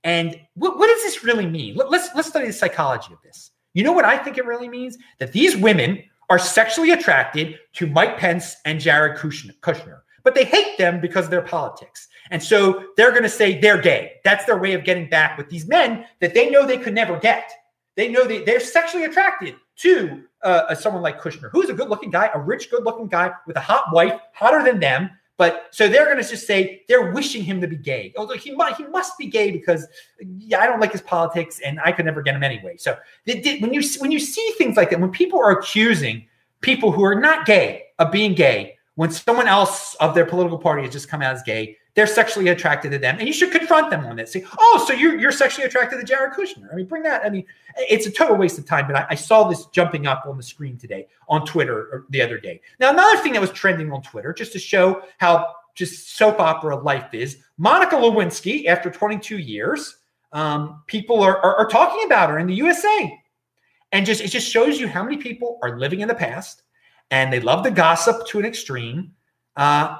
And 0.04 0.39
what, 0.56 0.78
what 0.78 0.88
does 0.88 1.04
this 1.04 1.24
really 1.24 1.46
mean? 1.46 1.76
Let, 1.76 1.92
let's 1.92 2.10
let's 2.15 2.28
study 2.30 2.48
the 2.48 2.54
psychology 2.54 3.13
of 3.13 3.22
this. 3.22 3.52
You 3.74 3.84
know 3.84 3.94
what 3.94 4.06
I 4.06 4.18
think 4.18 4.38
it 4.38 4.46
really 4.46 4.68
means? 4.68 4.98
That 5.20 5.32
these 5.32 5.56
women 5.56 6.04
are 6.30 6.39
sexually 6.39 6.92
attracted 6.92 7.58
to 7.74 7.88
Mike 7.88 8.18
Pence 8.18 8.56
and 8.65 8.80
Jared 8.80 9.18
Kushner, 9.18 10.00
but 10.24 10.36
they 10.36 10.46
hate 10.46 10.78
them 10.78 11.02
because 11.02 11.26
of 11.26 11.32
their 11.32 11.42
politics. 11.42 12.08
And 12.32 12.42
so 12.42 12.84
they're 12.96 13.12
going 13.12 13.24
to 13.24 13.30
say 13.30 13.60
they're 13.60 13.82
gay. 13.82 14.13
That's 14.24 14.46
their 14.46 14.60
way 14.60 14.74
of 14.74 14.84
getting 14.84 15.10
back 15.10 15.38
with 15.38 15.50
these 15.50 15.68
men 15.68 16.06
that 16.22 16.34
they 16.34 16.50
know 16.50 16.65
they 16.65 16.78
could 16.78 16.94
never 16.94 17.18
get. 17.18 17.52
They 17.96 18.08
know 18.08 18.26
they, 18.26 18.44
they're 18.44 18.60
sexually 18.60 19.06
attracted 19.06 19.56
to 19.78 20.24
uh, 20.44 20.76
someone 20.76 21.02
like 21.02 21.20
Kushner, 21.20 21.50
who's 21.52 21.70
a 21.70 21.74
good 21.74 21.89
looking 21.89 22.12
guy, 22.12 22.30
a 22.34 22.39
rich, 22.39 22.70
good 22.70 22.84
looking 22.84 23.08
guy 23.08 23.32
with 23.48 23.58
a 23.58 23.62
hot 23.62 23.86
wife, 23.92 24.13
hotter 24.34 24.63
than 24.63 24.80
them. 24.80 25.10
But 25.39 25.67
so 25.71 25.88
they're 25.88 26.04
going 26.04 26.21
to 26.21 26.30
just 26.30 26.45
say 26.45 26.84
they're 26.89 27.13
wishing 27.13 27.45
him 27.45 27.62
to 27.62 27.67
be 27.67 27.78
gay. 27.78 28.13
Although 28.17 28.36
he 28.36 28.54
might, 28.54 28.75
he 28.75 28.84
must 28.84 29.17
be 29.17 29.25
gay 29.28 29.52
because 29.52 29.88
yeah, 30.19 30.60
I 30.60 30.67
don't 30.67 30.82
like 30.82 30.91
his 30.91 31.02
politics 31.02 31.62
and 31.65 31.80
I 31.80 31.93
could 31.93 32.04
never 32.04 32.21
get 32.21 32.36
him 32.36 32.43
anyway. 32.43 32.75
So 32.75 32.97
they, 33.25 33.58
when 33.60 33.73
you 33.73 33.82
when 33.99 34.12
you 34.12 34.19
see 34.19 34.54
things 34.58 34.75
like 34.75 34.89
that, 34.89 34.99
when 34.99 35.12
people 35.12 35.39
are 35.39 35.52
accusing 35.52 36.28
people 36.60 36.91
who 36.91 37.06
are 37.06 37.15
not 37.15 37.45
gay 37.45 37.86
of 37.99 38.12
being 38.12 38.36
gay, 38.36 38.75
when 38.95 39.12
someone 39.12 39.47
else 39.47 39.95
of 40.02 40.13
their 40.13 40.25
political 40.25 40.58
party 40.58 40.84
has 40.84 40.91
just 40.91 41.08
come 41.08 41.21
out 41.21 41.34
as 41.34 41.41
gay, 41.43 41.78
they're 42.00 42.08
sexually 42.08 42.48
attracted 42.48 42.92
to 42.92 42.98
them, 42.98 43.18
and 43.20 43.28
you 43.28 43.34
should 43.34 43.52
confront 43.52 43.90
them 43.90 44.06
on 44.06 44.16
that. 44.16 44.30
Say, 44.30 44.46
"Oh, 44.58 44.86
so 44.88 44.94
you're 44.94 45.20
you're 45.20 45.34
sexually 45.34 45.68
attracted 45.68 45.98
to 45.98 46.06
Jared 46.06 46.32
Kushner?" 46.32 46.72
I 46.72 46.76
mean, 46.78 46.86
bring 46.86 47.04
that. 47.04 47.26
I 47.26 47.30
mean, 47.30 47.44
it's 47.76 48.06
a 48.06 48.12
total 48.12 48.38
waste 48.38 48.58
of 48.58 48.66
time. 48.66 48.88
But 48.88 48.96
I, 48.96 49.08
I 49.10 49.16
saw 49.16 49.50
this 49.50 49.66
jumping 49.66 50.08
up 50.08 50.24
on 50.26 50.38
the 50.38 50.44
screen 50.44 50.78
today 50.78 51.08
on 51.28 51.46
Twitter 51.46 52.06
the 52.10 52.22
other 52.22 52.40
day. 52.40 52.62
Now, 52.80 52.92
another 52.92 53.18
thing 53.18 53.34
that 53.34 53.42
was 53.42 53.52
trending 53.52 53.92
on 53.92 54.02
Twitter, 54.02 54.32
just 54.32 54.54
to 54.54 54.60
show 54.60 55.02
how 55.18 55.56
just 55.76 56.16
soap 56.16 56.40
opera 56.40 56.78
life 56.78 57.14
is, 57.14 57.40
Monica 57.58 57.98
Lewinsky, 57.98 58.68
after 58.68 58.90
22 58.90 59.38
years, 59.38 59.98
um, 60.32 60.82
people 60.88 61.22
are, 61.22 61.38
are, 61.40 61.58
are 61.58 61.68
talking 61.68 62.06
about 62.06 62.30
her 62.30 62.40
in 62.40 62.48
the 62.48 62.56
USA, 62.56 63.22
and 63.92 64.06
just 64.06 64.22
it 64.22 64.30
just 64.30 64.50
shows 64.50 64.80
you 64.80 64.88
how 64.88 65.04
many 65.04 65.18
people 65.18 65.60
are 65.62 65.78
living 65.78 66.00
in 66.00 66.08
the 66.08 66.16
past 66.16 66.64
and 67.12 67.34
they 67.34 67.42
love 67.42 67.66
to 67.66 67.72
gossip 67.72 68.26
to 68.28 68.40
an 68.40 68.46
extreme. 68.46 69.12
Uh, 69.58 69.98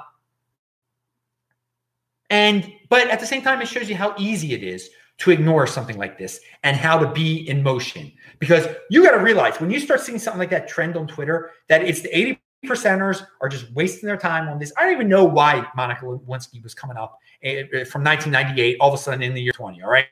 and 2.30 2.72
but 2.88 3.08
at 3.08 3.20
the 3.20 3.26
same 3.26 3.42
time, 3.42 3.60
it 3.60 3.68
shows 3.68 3.88
you 3.88 3.96
how 3.96 4.14
easy 4.18 4.54
it 4.54 4.62
is 4.62 4.88
to 5.18 5.30
ignore 5.30 5.66
something 5.66 5.98
like 5.98 6.16
this 6.16 6.40
and 6.62 6.76
how 6.76 6.98
to 6.98 7.10
be 7.12 7.48
in 7.48 7.62
motion. 7.62 8.10
Because 8.38 8.66
you 8.88 9.04
got 9.04 9.12
to 9.12 9.22
realize 9.22 9.60
when 9.60 9.70
you 9.70 9.78
start 9.78 10.00
seeing 10.00 10.18
something 10.18 10.38
like 10.38 10.50
that 10.50 10.66
trend 10.66 10.96
on 10.96 11.06
Twitter, 11.06 11.50
that 11.68 11.82
it's 11.82 12.00
the 12.00 12.16
80 12.16 12.40
percenters 12.64 13.26
are 13.40 13.48
just 13.48 13.70
wasting 13.72 14.06
their 14.06 14.16
time 14.16 14.48
on 14.48 14.58
this. 14.58 14.72
I 14.78 14.84
don't 14.84 14.92
even 14.92 15.08
know 15.08 15.24
why 15.24 15.66
Monica 15.76 16.04
Lewinsky 16.04 16.62
was 16.62 16.74
coming 16.74 16.96
up 16.96 17.18
eh, 17.42 17.64
eh, 17.72 17.84
from 17.84 18.02
1998 18.02 18.78
all 18.80 18.88
of 18.88 18.94
a 18.94 19.02
sudden 19.02 19.22
in 19.22 19.34
the 19.34 19.42
year 19.42 19.52
20. 19.52 19.82
All 19.82 19.90
right. 19.90 20.06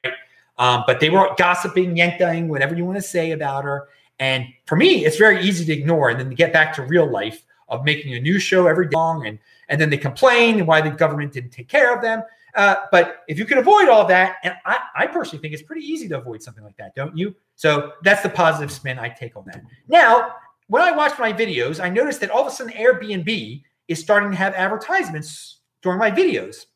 Um, 0.59 0.85
but 0.87 1.01
they 1.01 1.09
were 1.09 1.31
gossiping, 1.37 1.97
yanking, 1.97 2.49
whatever 2.49 2.75
you 2.75 2.85
want 2.85 2.97
to 2.97 3.03
say 3.03 3.31
about 3.31 3.65
her. 3.65 3.89
And 4.19 4.47
for 4.67 4.77
me, 4.77 5.05
it's 5.07 5.17
very 5.17 5.43
easy 5.43 5.65
to 5.65 5.73
ignore 5.73 6.11
and 6.11 6.19
then 6.19 6.29
to 6.29 6.35
get 6.35 6.53
back 6.53 6.75
to 6.75 6.83
real 6.83 7.09
life 7.09 7.45
of 7.69 7.85
making 7.85 8.15
a 8.15 8.21
new 8.21 8.39
show 8.39 8.67
every 8.67 8.89
day 8.89 8.97
long 8.97 9.27
and 9.27 9.39
and 9.69 9.81
then 9.81 9.91
they 9.91 9.97
complain 9.97 10.65
why 10.67 10.81
the 10.81 10.91
government 10.91 11.33
didn't 11.33 11.51
take 11.51 11.69
care 11.69 11.95
of 11.95 12.03
them. 12.03 12.23
Uh, 12.55 12.77
but 12.91 13.25
if 13.29 13.39
you 13.39 13.45
can 13.45 13.59
avoid 13.59 13.89
all 13.89 14.07
that, 14.07 14.37
and 14.43 14.55
I, 14.65 14.79
I 14.97 15.07
personally 15.07 15.41
think 15.41 15.55
it's 15.55 15.63
pretty 15.63 15.87
easy 15.87 16.09
to 16.09 16.19
avoid 16.19 16.43
something 16.43 16.65
like 16.65 16.77
that, 16.79 16.95
don't 16.95 17.17
you? 17.17 17.35
So 17.57 17.93
that's 18.03 18.23
the 18.23 18.31
positive 18.31 18.73
spin 18.73 18.99
I 18.99 19.09
take 19.09 19.37
on 19.37 19.45
that. 19.47 19.63
Now, 19.87 20.35
when 20.69 20.83
I 20.83 20.93
watch 20.93 21.19
my 21.19 21.33
videos, 21.33 21.83
I 21.83 21.89
noticed 21.89 22.21
that 22.21 22.31
all 22.31 22.43
of 22.43 22.47
a 22.49 22.51
sudden 22.51 22.73
Airbnb 22.73 23.63
is 23.87 24.01
starting 24.01 24.31
to 24.31 24.37
have 24.37 24.55
advertisements 24.55 25.59
during 25.83 25.99
my 25.99 26.11
videos. 26.11 26.67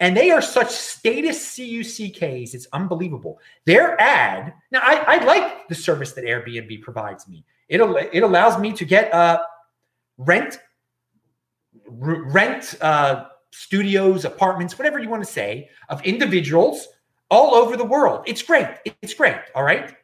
And 0.00 0.16
they 0.16 0.30
are 0.30 0.42
such 0.42 0.70
status 0.70 1.56
CUCKs. 1.56 2.54
It's 2.54 2.66
unbelievable. 2.72 3.38
Their 3.64 4.00
ad, 4.00 4.52
now 4.70 4.80
I, 4.82 5.16
I 5.16 5.24
like 5.24 5.68
the 5.68 5.74
service 5.74 6.12
that 6.12 6.24
Airbnb 6.24 6.82
provides 6.82 7.28
me. 7.28 7.44
It, 7.68 7.80
it 8.12 8.22
allows 8.22 8.58
me 8.60 8.72
to 8.72 8.84
get 8.84 9.12
uh, 9.14 9.42
rent, 10.18 10.58
rent 11.86 12.74
uh, 12.80 13.26
studios, 13.50 14.24
apartments, 14.24 14.78
whatever 14.78 14.98
you 14.98 15.08
want 15.08 15.24
to 15.24 15.30
say, 15.30 15.68
of 15.88 16.02
individuals 16.04 16.88
all 17.30 17.54
over 17.54 17.76
the 17.76 17.84
world. 17.84 18.24
It's 18.26 18.42
great. 18.42 18.68
It's 19.02 19.14
great. 19.14 19.36
All 19.54 19.62
right. 19.62 19.94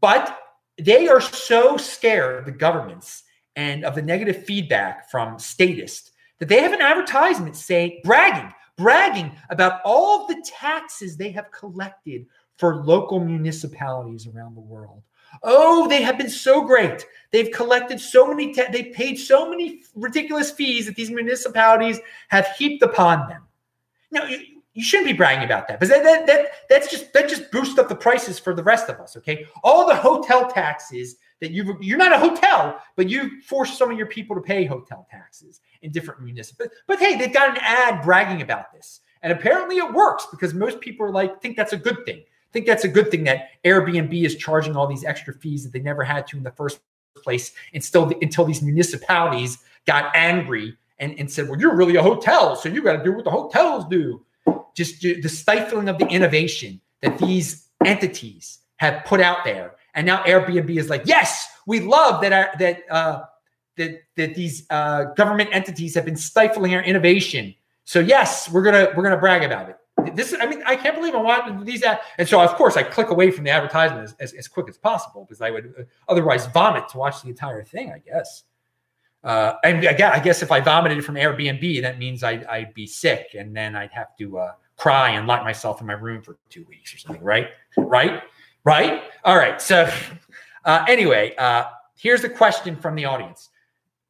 But 0.00 0.38
they 0.78 1.08
are 1.08 1.20
so 1.20 1.76
scared 1.76 2.40
of 2.40 2.44
the 2.44 2.52
governments 2.52 3.24
and 3.56 3.84
of 3.84 3.94
the 3.94 4.02
negative 4.02 4.44
feedback 4.44 5.10
from 5.10 5.38
statists 5.38 6.12
that 6.38 6.48
they 6.48 6.60
have 6.60 6.72
an 6.72 6.80
advertisement 6.80 7.56
saying, 7.56 8.00
bragging, 8.04 8.52
bragging 8.76 9.32
about 9.50 9.80
all 9.84 10.26
the 10.26 10.42
taxes 10.44 11.16
they 11.16 11.30
have 11.30 11.50
collected 11.52 12.26
for 12.56 12.76
local 12.84 13.20
municipalities 13.20 14.26
around 14.26 14.54
the 14.54 14.60
world. 14.60 15.02
Oh, 15.42 15.88
they 15.88 16.02
have 16.02 16.18
been 16.18 16.30
so 16.30 16.62
great. 16.62 17.06
They've 17.30 17.50
collected 17.50 18.00
so 18.00 18.26
many, 18.26 18.52
ta- 18.52 18.70
they've 18.70 18.92
paid 18.92 19.16
so 19.16 19.48
many 19.48 19.82
ridiculous 19.94 20.50
fees 20.50 20.86
that 20.86 20.96
these 20.96 21.10
municipalities 21.10 21.98
have 22.28 22.46
heaped 22.58 22.82
upon 22.82 23.28
them. 23.28 23.42
Now, 24.10 24.26
you, 24.26 24.38
you 24.74 24.82
shouldn't 24.82 25.08
be 25.08 25.12
bragging 25.14 25.44
about 25.44 25.68
that, 25.68 25.80
because 25.80 25.94
that, 25.94 26.02
that, 26.02 26.26
that, 26.26 26.46
that's 26.68 26.90
just 26.90 27.12
that 27.12 27.28
just 27.28 27.50
boosts 27.50 27.78
up 27.78 27.88
the 27.88 27.94
prices 27.94 28.38
for 28.38 28.54
the 28.54 28.62
rest 28.62 28.88
of 28.88 29.00
us. 29.00 29.16
Okay, 29.16 29.46
all 29.62 29.86
the 29.86 29.94
hotel 29.94 30.50
taxes 30.50 31.16
that 31.40 31.50
you 31.50 31.76
you're 31.80 31.98
not 31.98 32.12
a 32.12 32.18
hotel, 32.18 32.80
but 32.96 33.08
you 33.10 33.40
force 33.42 33.76
some 33.76 33.90
of 33.90 33.98
your 33.98 34.06
people 34.06 34.34
to 34.36 34.42
pay 34.42 34.64
hotel 34.64 35.06
taxes 35.10 35.60
in 35.82 35.90
different 35.92 36.22
municipalities. 36.22 36.78
But, 36.86 36.98
but 36.98 37.06
hey, 37.06 37.18
they've 37.18 37.32
got 37.32 37.50
an 37.50 37.58
ad 37.60 38.02
bragging 38.02 38.40
about 38.40 38.72
this, 38.72 39.00
and 39.22 39.32
apparently 39.32 39.76
it 39.76 39.92
works 39.92 40.26
because 40.30 40.54
most 40.54 40.80
people 40.80 41.06
are 41.06 41.12
like 41.12 41.42
think 41.42 41.56
that's 41.56 41.74
a 41.74 41.78
good 41.78 42.04
thing 42.06 42.22
think 42.52 42.66
that's 42.66 42.84
a 42.84 42.88
good 42.88 43.10
thing 43.10 43.24
that 43.24 43.48
Airbnb 43.64 44.24
is 44.24 44.36
charging 44.36 44.76
all 44.76 44.86
these 44.86 45.04
extra 45.04 45.32
fees 45.34 45.64
that 45.64 45.72
they 45.72 45.80
never 45.80 46.04
had 46.04 46.26
to 46.28 46.36
in 46.36 46.42
the 46.42 46.50
first 46.50 46.80
place 47.16 47.52
and 47.72 47.82
still 47.82 48.12
until 48.20 48.44
these 48.44 48.62
municipalities 48.62 49.58
got 49.86 50.14
angry 50.14 50.76
and, 50.98 51.18
and 51.18 51.30
said, 51.30 51.48
well, 51.48 51.58
you're 51.58 51.74
really 51.74 51.96
a 51.96 52.02
hotel, 52.02 52.54
so 52.54 52.68
you 52.68 52.82
got 52.82 52.96
to 52.96 53.04
do 53.04 53.12
what 53.12 53.24
the 53.24 53.30
hotels 53.30 53.84
do. 53.88 54.24
Just 54.74 55.02
the 55.02 55.28
stifling 55.28 55.88
of 55.88 55.98
the 55.98 56.06
innovation 56.06 56.80
that 57.00 57.18
these 57.18 57.68
entities 57.84 58.60
have 58.76 59.04
put 59.04 59.20
out 59.20 59.44
there. 59.44 59.74
And 59.94 60.06
now 60.06 60.22
Airbnb 60.24 60.70
is 60.76 60.88
like, 60.88 61.02
yes, 61.04 61.46
we 61.66 61.80
love 61.80 62.22
that 62.22 62.32
our, 62.32 62.50
that 62.58 62.82
uh, 62.90 63.22
that 63.76 64.02
that 64.16 64.34
these 64.34 64.66
uh, 64.70 65.04
government 65.16 65.50
entities 65.52 65.94
have 65.94 66.04
been 66.04 66.16
stifling 66.16 66.74
our 66.74 66.82
innovation. 66.82 67.54
So 67.84 68.00
yes, 68.00 68.50
we're 68.50 68.62
gonna 68.62 68.92
we're 68.96 69.02
gonna 69.02 69.18
brag 69.18 69.42
about 69.42 69.68
it 69.68 69.76
this 70.14 70.34
i 70.40 70.46
mean 70.46 70.62
i 70.66 70.74
can't 70.74 70.94
believe 70.94 71.14
i'm 71.14 71.24
watching 71.24 71.64
these 71.64 71.82
ad- 71.82 72.00
and 72.18 72.28
so 72.28 72.40
of 72.40 72.54
course 72.54 72.76
i 72.76 72.82
click 72.82 73.10
away 73.10 73.30
from 73.30 73.44
the 73.44 73.50
advertisement 73.50 74.02
as, 74.02 74.14
as, 74.20 74.32
as, 74.32 74.48
quick 74.48 74.68
as 74.68 74.78
possible 74.78 75.24
because 75.24 75.40
i 75.40 75.50
would 75.50 75.74
uh, 75.78 75.82
otherwise 76.08 76.46
vomit 76.46 76.88
to 76.88 76.98
watch 76.98 77.22
the 77.22 77.28
entire 77.28 77.62
thing 77.62 77.92
i 77.92 77.98
guess. 77.98 78.44
Uh, 79.22 79.54
and 79.64 79.84
again 79.84 80.10
i 80.12 80.18
guess 80.18 80.42
if 80.42 80.50
i 80.50 80.60
vomited 80.60 81.04
from 81.04 81.14
airbnb 81.14 81.82
that 81.82 81.98
means 81.98 82.24
I, 82.24 82.44
i'd 82.50 82.74
be 82.74 82.86
sick 82.86 83.34
and 83.38 83.54
then 83.54 83.76
i'd 83.76 83.92
have 83.92 84.16
to 84.16 84.38
uh, 84.38 84.52
cry 84.76 85.10
and 85.10 85.26
lock 85.26 85.44
myself 85.44 85.80
in 85.80 85.86
my 85.86 85.92
room 85.92 86.22
for 86.22 86.38
two 86.48 86.64
weeks 86.68 86.94
or 86.94 86.98
something 86.98 87.22
right? 87.22 87.50
Right? 87.76 88.22
Right? 88.64 89.04
All 89.24 89.36
right 89.36 89.60
so 89.60 89.88
uh, 90.64 90.84
anyway 90.88 91.34
uh, 91.36 91.64
here's 91.96 92.24
a 92.24 92.28
question 92.28 92.76
from 92.76 92.94
the 92.94 93.04
audience. 93.04 93.50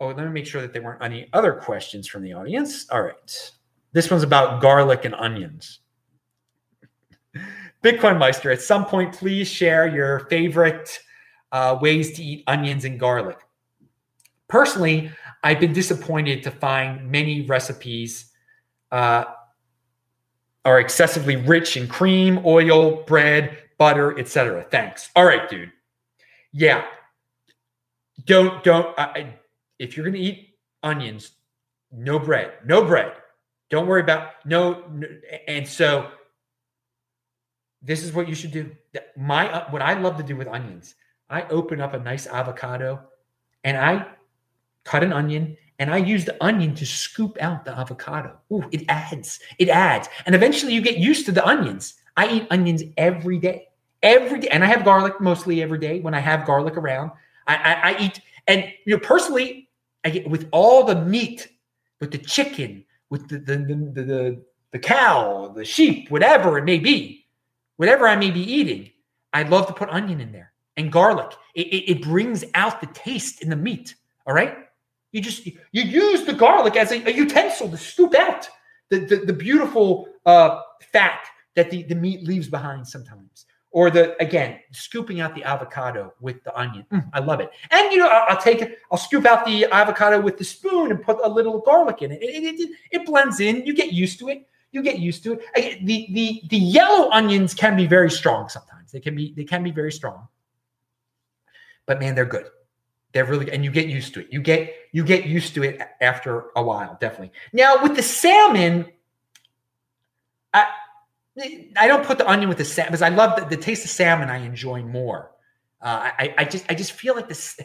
Oh 0.01 0.09
let 0.09 0.19
me 0.19 0.29
make 0.31 0.47
sure 0.47 0.63
that 0.63 0.73
there 0.73 0.83
weren't 0.83 1.03
any 1.03 1.29
other 1.33 1.53
questions 1.55 2.09
from 2.09 2.23
the 2.23 2.33
audience. 2.33 2.89
All 2.91 3.03
right 3.03 3.53
this 3.93 4.11
one's 4.11 4.23
about 4.23 4.61
garlic 4.61 5.05
and 5.05 5.15
onions. 5.15 5.81
Bitcoin 7.83 8.19
Meister, 8.19 8.51
at 8.51 8.63
some 8.63 8.87
point, 8.87 9.13
please 9.13 9.49
share 9.49 9.89
your 9.89 10.21
favorite 10.31 11.01
uh, 11.51 11.79
ways 11.81 12.13
to 12.13 12.23
eat 12.23 12.45
onions 12.47 12.85
and 12.85 12.99
garlic. 12.99 13.39
Personally, 14.49 15.11
I've 15.43 15.59
been 15.59 15.73
disappointed 15.73 16.43
to 16.45 16.51
find 16.51 17.11
many 17.11 17.43
recipes 17.43 18.31
uh, 18.93 19.25
are 20.65 20.79
excessively 20.79 21.37
rich 21.37 21.77
in 21.77 21.89
cream, 21.89 22.41
oil, 22.45 23.03
bread, 23.03 23.59
butter, 23.79 24.19
etc. 24.19 24.65
Thanks. 24.71 25.11
All 25.17 25.25
right, 25.25 25.49
dude. 25.51 25.73
Yeah. 26.53 26.85
Don't 28.27 28.63
don't. 28.63 28.97
I, 28.99 29.35
if 29.79 29.97
you're 29.97 30.07
gonna 30.07 30.19
eat 30.19 30.57
onions, 30.83 31.33
no 31.91 32.19
bread, 32.19 32.53
no 32.65 32.85
bread. 32.85 33.13
Don't 33.73 33.87
worry 33.87 34.03
about 34.03 34.33
no, 34.45 34.85
and 35.49 35.67
so 35.67 36.11
this 37.81 38.05
is 38.05 38.13
what 38.13 38.29
you 38.29 38.35
should 38.35 38.51
do. 38.51 38.71
My 39.17 39.51
uh, 39.51 39.71
what 39.71 39.81
I 39.81 39.95
love 39.99 40.19
to 40.19 40.23
do 40.23 40.37
with 40.37 40.47
onions, 40.47 40.95
I 41.31 41.49
open 41.49 41.81
up 41.81 41.95
a 41.95 41.99
nice 41.99 42.27
avocado 42.27 43.01
and 43.65 43.79
I 43.79 44.07
cut 44.85 45.03
an 45.03 45.15
onion 45.15 45.57
and 45.79 45.91
I 45.91 45.97
use 45.97 46.27
the 46.27 46.37
onion 46.45 46.75
to 46.75 46.85
scoop 46.85 47.39
out 47.41 47.65
the 47.65 47.73
avocado. 47.73 48.37
Ooh, 48.53 48.63
it 48.73 48.85
adds, 48.91 49.41
it 49.59 49.71
adds. 49.71 50.07
And 50.27 50.35
eventually 50.35 50.75
you 50.75 50.83
get 50.83 50.99
used 50.99 51.25
to 51.25 51.33
the 51.33 51.45
onions. 51.49 51.95
I 52.19 52.29
eat 52.29 52.47
onions 52.51 52.83
every 52.99 53.39
day, 53.39 53.69
every 54.03 54.41
day. 54.41 54.49
And 54.49 54.63
I 54.63 54.67
have 54.67 54.85
garlic 54.85 55.19
mostly 55.19 55.63
every 55.63 55.79
day 55.79 56.01
when 56.01 56.13
I 56.13 56.21
have 56.21 56.45
garlic 56.45 56.77
around. 56.77 57.11
I, 57.47 57.57
I, 57.57 57.91
I 57.91 57.99
eat, 58.01 58.21
and 58.47 58.71
you 58.85 58.97
know, 58.97 59.01
personally, 59.01 59.71
I 60.05 60.11
get 60.11 60.29
with 60.29 60.47
all 60.53 60.85
the 60.85 61.03
meat, 61.07 61.49
with 62.01 62.11
the 62.11 62.19
chicken, 62.19 62.85
with 63.13 63.29
the 63.29 63.39
the, 63.39 63.57
the, 63.59 64.03
the, 64.03 64.43
the 64.73 64.79
cow, 64.79 65.53
the 65.55 65.65
sheep, 65.65 66.11
whatever 66.11 66.57
it 66.57 66.65
may 66.65 66.79
be, 66.79 67.27
whatever 67.77 68.09
I 68.09 68.17
may 68.17 68.31
be 68.31 68.41
eating, 68.41 68.91
I'd 69.35 69.51
love 69.51 69.67
to 69.67 69.75
put 69.75 69.91
onion 69.91 70.21
in 70.21 70.33
there 70.33 70.53
and 70.79 70.91
garlic. 70.91 71.31
It, 71.55 71.67
it, 71.67 71.91
it 71.93 72.03
brings 72.03 72.43
out 72.55 72.81
the 72.81 72.87
taste 72.89 73.43
in 73.43 73.51
the 73.51 73.57
meat. 73.57 73.95
All 74.27 74.33
right. 74.33 74.57
You 75.13 75.21
just 75.21 75.45
you 75.45 75.53
use 75.73 76.25
the 76.25 76.33
garlic 76.33 76.75
as 76.77 76.91
a, 76.91 77.07
a 77.07 77.13
utensil 77.13 77.69
to 77.69 77.77
scoop 77.77 78.15
out 78.15 78.49
the, 78.89 79.01
the, 79.01 79.17
the 79.17 79.33
beautiful 79.35 80.09
uh, 80.25 80.63
fat 80.91 81.21
that 81.55 81.71
the, 81.71 81.83
the 81.83 81.95
meat 81.95 82.25
leaves 82.25 82.49
behind 82.49 82.89
sometimes 82.89 83.45
or 83.73 83.91
the 83.91 84.21
again 84.23 84.61
scooping 84.71 85.21
out 85.21 85.35
the 85.35 85.43
avocado 85.43 86.13
with 86.21 86.45
the 86.45 86.57
onion. 86.59 86.87
Mm, 86.93 87.09
i 87.13 87.19
love 87.19 87.41
it. 87.41 87.51
And 87.71 87.91
you 87.91 87.99
know 87.99 88.09
I'll, 88.09 88.37
I'll, 88.37 88.41
take 88.41 88.63
it 88.63 88.79
i'll 88.91 88.99
scoop 88.99 89.27
out 89.27 89.45
the 89.45 89.65
avocado 89.67 90.21
with 90.21 90.39
the 90.39 90.45
spoon 90.45 90.91
and 90.91 91.03
put 91.03 91.19
a 91.25 91.29
little 91.29 91.61
garlic 91.61 92.03
in 92.03 92.13
it. 92.13 92.23
It, 92.23 92.45
it, 92.45 92.61
it, 92.61 92.71
it 92.93 93.07
blends 93.07 93.41
in. 93.41 93.67
You 93.67 93.75
get 93.75 93.93
used 93.93 94.19
to 94.21 94.29
it. 94.29 94.47
You 94.71 94.83
get 94.83 94.99
used 94.99 95.23
to 95.25 95.35
it. 95.35 95.41
I, 95.57 95.81
the 95.83 96.09
the 96.13 96.43
the 96.49 96.57
yellow 96.57 97.11
onions 97.11 97.55
can 97.55 97.77
be 97.77 97.87
very 97.87 98.11
strong 98.11 98.49
sometimes. 98.49 98.93
They 98.93 99.01
can 99.01 99.17
be 99.17 99.33
they 99.37 99.45
can 99.45 99.63
be 99.63 99.71
very 99.71 99.93
strong. 99.93 100.29
But 101.87 101.99
man 101.99 102.15
they're 102.15 102.25
good. 102.25 102.47
They're 103.13 103.25
really 103.25 103.51
and 103.51 103.65
you 103.65 103.71
get 103.71 103.89
used 103.89 104.15
to 104.15 104.21
it. 104.21 104.29
You 104.31 104.41
get 104.41 104.75
you 104.93 105.05
get 105.05 105.25
used 105.27 105.55
to 105.55 105.63
it 105.63 105.81
after 106.01 106.47
a 106.57 106.63
while 106.63 106.99
definitely. 107.01 107.33
Now 107.53 107.83
with 107.83 107.97
the 107.97 108.03
salmon 108.03 108.87
I, 110.55 110.67
I 111.39 111.87
don't 111.87 112.05
put 112.05 112.19
the 112.19 112.29
onion 112.29 112.49
with 112.49 112.59
the 112.59 112.65
salmon 112.65 112.91
because 112.93 113.03
I 113.03 113.09
love 113.09 113.39
the, 113.39 113.57
the 113.57 113.63
taste 113.63 113.85
of 113.85 113.91
salmon. 113.91 114.29
I 114.29 114.39
enjoy 114.39 114.83
more. 114.83 115.33
Uh, 115.81 116.11
I, 116.19 116.35
I 116.39 116.45
just 116.45 116.65
I 116.71 116.75
just 116.75 116.93
feel 116.93 117.15
like 117.15 117.29
this 117.29 117.59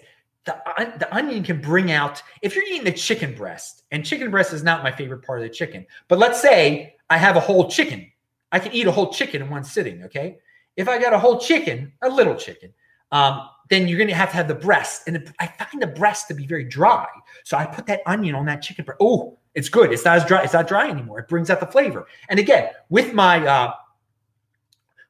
the 0.45 0.55
the 0.97 1.13
onion 1.13 1.43
can 1.43 1.59
bring 1.59 1.91
out 1.91 2.23
if 2.41 2.55
you're 2.55 2.63
eating 2.63 2.85
the 2.85 2.91
chicken 2.91 3.35
breast 3.35 3.83
and 3.91 4.05
chicken 4.05 4.31
breast 4.31 4.53
is 4.53 4.63
not 4.63 4.83
my 4.83 4.91
favorite 4.91 5.23
part 5.23 5.39
of 5.39 5.43
the 5.43 5.53
chicken. 5.53 5.85
But 6.07 6.19
let's 6.19 6.41
say 6.41 6.95
I 7.09 7.17
have 7.17 7.35
a 7.35 7.41
whole 7.41 7.69
chicken, 7.69 8.09
I 8.51 8.59
can 8.59 8.71
eat 8.71 8.87
a 8.87 8.91
whole 8.91 9.11
chicken 9.11 9.41
in 9.41 9.49
one 9.49 9.63
sitting. 9.63 10.03
Okay, 10.03 10.37
if 10.77 10.87
I 10.87 10.97
got 10.99 11.13
a 11.13 11.19
whole 11.19 11.39
chicken, 11.39 11.91
a 12.01 12.09
little 12.09 12.35
chicken, 12.35 12.73
um, 13.11 13.49
then 13.69 13.87
you're 13.87 13.97
going 13.97 14.07
to 14.07 14.15
have 14.15 14.29
to 14.29 14.37
have 14.37 14.47
the 14.47 14.55
breast. 14.55 15.07
And 15.07 15.33
I 15.39 15.47
find 15.47 15.81
the 15.81 15.87
breast 15.87 16.27
to 16.29 16.33
be 16.33 16.47
very 16.47 16.63
dry. 16.63 17.07
So 17.43 17.57
I 17.57 17.65
put 17.65 17.85
that 17.87 18.01
onion 18.05 18.35
on 18.35 18.45
that 18.45 18.61
chicken 18.61 18.85
breast. 18.85 18.99
Oh, 19.01 19.37
it's 19.57 19.69
good. 19.69 19.91
It's 19.91 20.05
not 20.05 20.17
as 20.17 20.25
dry. 20.25 20.43
It's 20.43 20.53
not 20.53 20.67
dry 20.67 20.87
anymore. 20.87 21.19
It 21.19 21.27
brings 21.27 21.49
out 21.49 21.59
the 21.59 21.65
flavor. 21.65 22.05
And 22.29 22.39
again, 22.39 22.69
with 22.89 23.13
my 23.13 23.45
uh, 23.45 23.73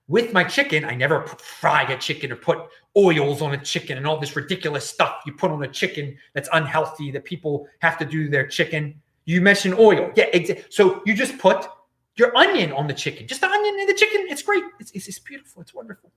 with 0.08 0.32
my 0.32 0.46
chicken, 0.46 0.86
I 0.86 0.96
never 0.96 1.28
fry 1.28 1.84
a 1.84 1.98
chicken 1.98 2.32
or 2.32 2.38
put 2.38 2.60
oils 2.96 3.42
on 3.42 3.54
a 3.54 3.58
chicken 3.58 3.98
and 3.98 4.08
all 4.08 4.18
this 4.18 4.38
ridiculous 4.38 4.90
stuff 4.90 5.22
you 5.26 5.34
put 5.34 5.52
on 5.52 5.62
a 5.64 5.68
chicken 5.68 6.18
that's 6.34 6.48
unhealthy 6.54 7.12
that 7.12 7.26
people 7.26 7.68
have 7.80 7.98
to 7.98 8.06
do 8.06 8.30
their 8.30 8.48
chicken. 8.48 8.96
You 9.26 9.42
mentioned 9.42 9.74
oil. 9.74 10.14
Yeah, 10.16 10.32
exa- 10.32 10.64
so 10.70 11.02
you 11.06 11.14
just 11.14 11.38
put 11.38 11.68
your 12.16 12.36
onion 12.38 12.72
on 12.72 12.88
the 12.88 12.94
chicken, 12.94 13.28
just 13.28 13.42
the 13.42 13.50
onion 13.50 13.80
in 13.82 13.86
the 13.86 13.94
chicken. 13.94 14.28
It's 14.30 14.42
great. 14.42 14.64
It's, 14.80 14.92
it's, 14.92 15.10
it's 15.10 15.20
beautiful. 15.20 15.62
It's 15.62 15.74
wonderful. 15.74 16.10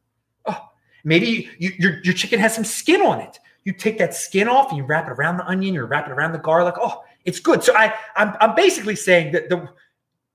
Oh, 0.46 0.68
maybe 1.02 1.50
you, 1.58 1.72
your, 1.80 2.00
your 2.04 2.14
chicken 2.14 2.38
has 2.38 2.54
some 2.54 2.64
skin 2.64 3.02
on 3.02 3.20
it. 3.20 3.40
You 3.64 3.72
take 3.72 3.98
that 3.98 4.14
skin 4.14 4.46
off 4.46 4.68
and 4.68 4.78
you 4.78 4.84
wrap 4.84 5.08
it 5.08 5.12
around 5.12 5.36
the 5.36 5.46
onion, 5.46 5.74
you 5.74 5.84
wrap 5.84 6.06
it 6.06 6.12
around 6.12 6.30
the 6.32 6.38
garlic. 6.38 6.76
Oh, 6.78 7.02
it's 7.30 7.40
good. 7.40 7.62
So 7.62 7.72
I, 7.76 7.94
I'm, 8.16 8.36
I'm 8.40 8.54
basically 8.56 8.96
saying 8.96 9.32
that 9.32 9.48
the 9.48 9.68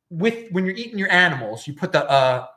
with 0.10 0.50
when 0.52 0.66
you're 0.66 0.76
eating 0.76 0.98
your 0.98 1.12
animals, 1.12 1.68
you 1.68 1.74
put 1.74 1.92
the 1.92 2.10
uh, 2.10 2.48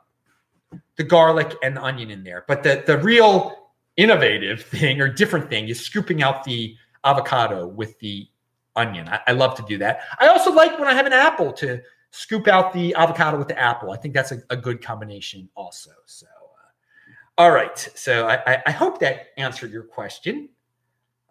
the 0.95 1.03
garlic 1.03 1.55
and 1.61 1.75
the 1.75 1.83
onion 1.83 2.09
in 2.09 2.23
there. 2.23 2.45
But 2.47 2.63
the 2.63 2.83
the 2.87 2.97
real 2.99 3.69
innovative 3.97 4.63
thing 4.63 5.01
or 5.01 5.09
different 5.09 5.49
thing 5.49 5.67
is 5.67 5.83
scooping 5.83 6.23
out 6.23 6.45
the 6.45 6.73
avocado 7.03 7.67
with 7.67 7.99
the 7.99 8.29
onion. 8.77 9.09
I, 9.09 9.19
I, 9.27 9.31
love 9.33 9.55
to 9.55 9.63
do 9.67 9.77
that. 9.79 10.01
I 10.19 10.27
also 10.27 10.53
like 10.53 10.79
when 10.79 10.87
I 10.87 10.93
have 10.93 11.05
an 11.05 11.11
apple 11.11 11.51
to 11.53 11.81
scoop 12.11 12.47
out 12.47 12.71
the 12.71 12.95
avocado 12.95 13.37
with 13.37 13.49
the 13.49 13.59
apple. 13.59 13.91
I 13.91 13.97
think 13.97 14.13
that's 14.13 14.31
a, 14.31 14.41
a 14.49 14.55
good 14.55 14.81
combination 14.81 15.49
also. 15.55 15.91
So, 16.05 16.27
uh, 16.27 17.41
all 17.41 17.51
right. 17.51 17.77
So 17.77 18.27
I, 18.27 18.61
I, 18.65 18.71
hope 18.71 18.99
that 18.99 19.27
answered 19.37 19.71
your 19.71 19.83
question. 19.83 20.47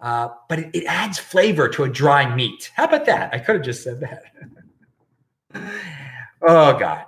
Uh, 0.01 0.29
but 0.49 0.59
it, 0.61 0.71
it 0.75 0.85
adds 0.87 1.19
flavor 1.19 1.69
to 1.69 1.85
a 1.85 1.89
dry 1.89 2.33
meat. 2.35 2.71
How 2.75 2.85
about 2.85 3.07
that? 3.07 3.35
I 3.35 3.39
could 3.39 3.57
have 3.57 3.65
just 3.65 3.83
said 3.83 4.01
that. 4.01 4.23
oh 6.43 6.79
God. 6.79 7.07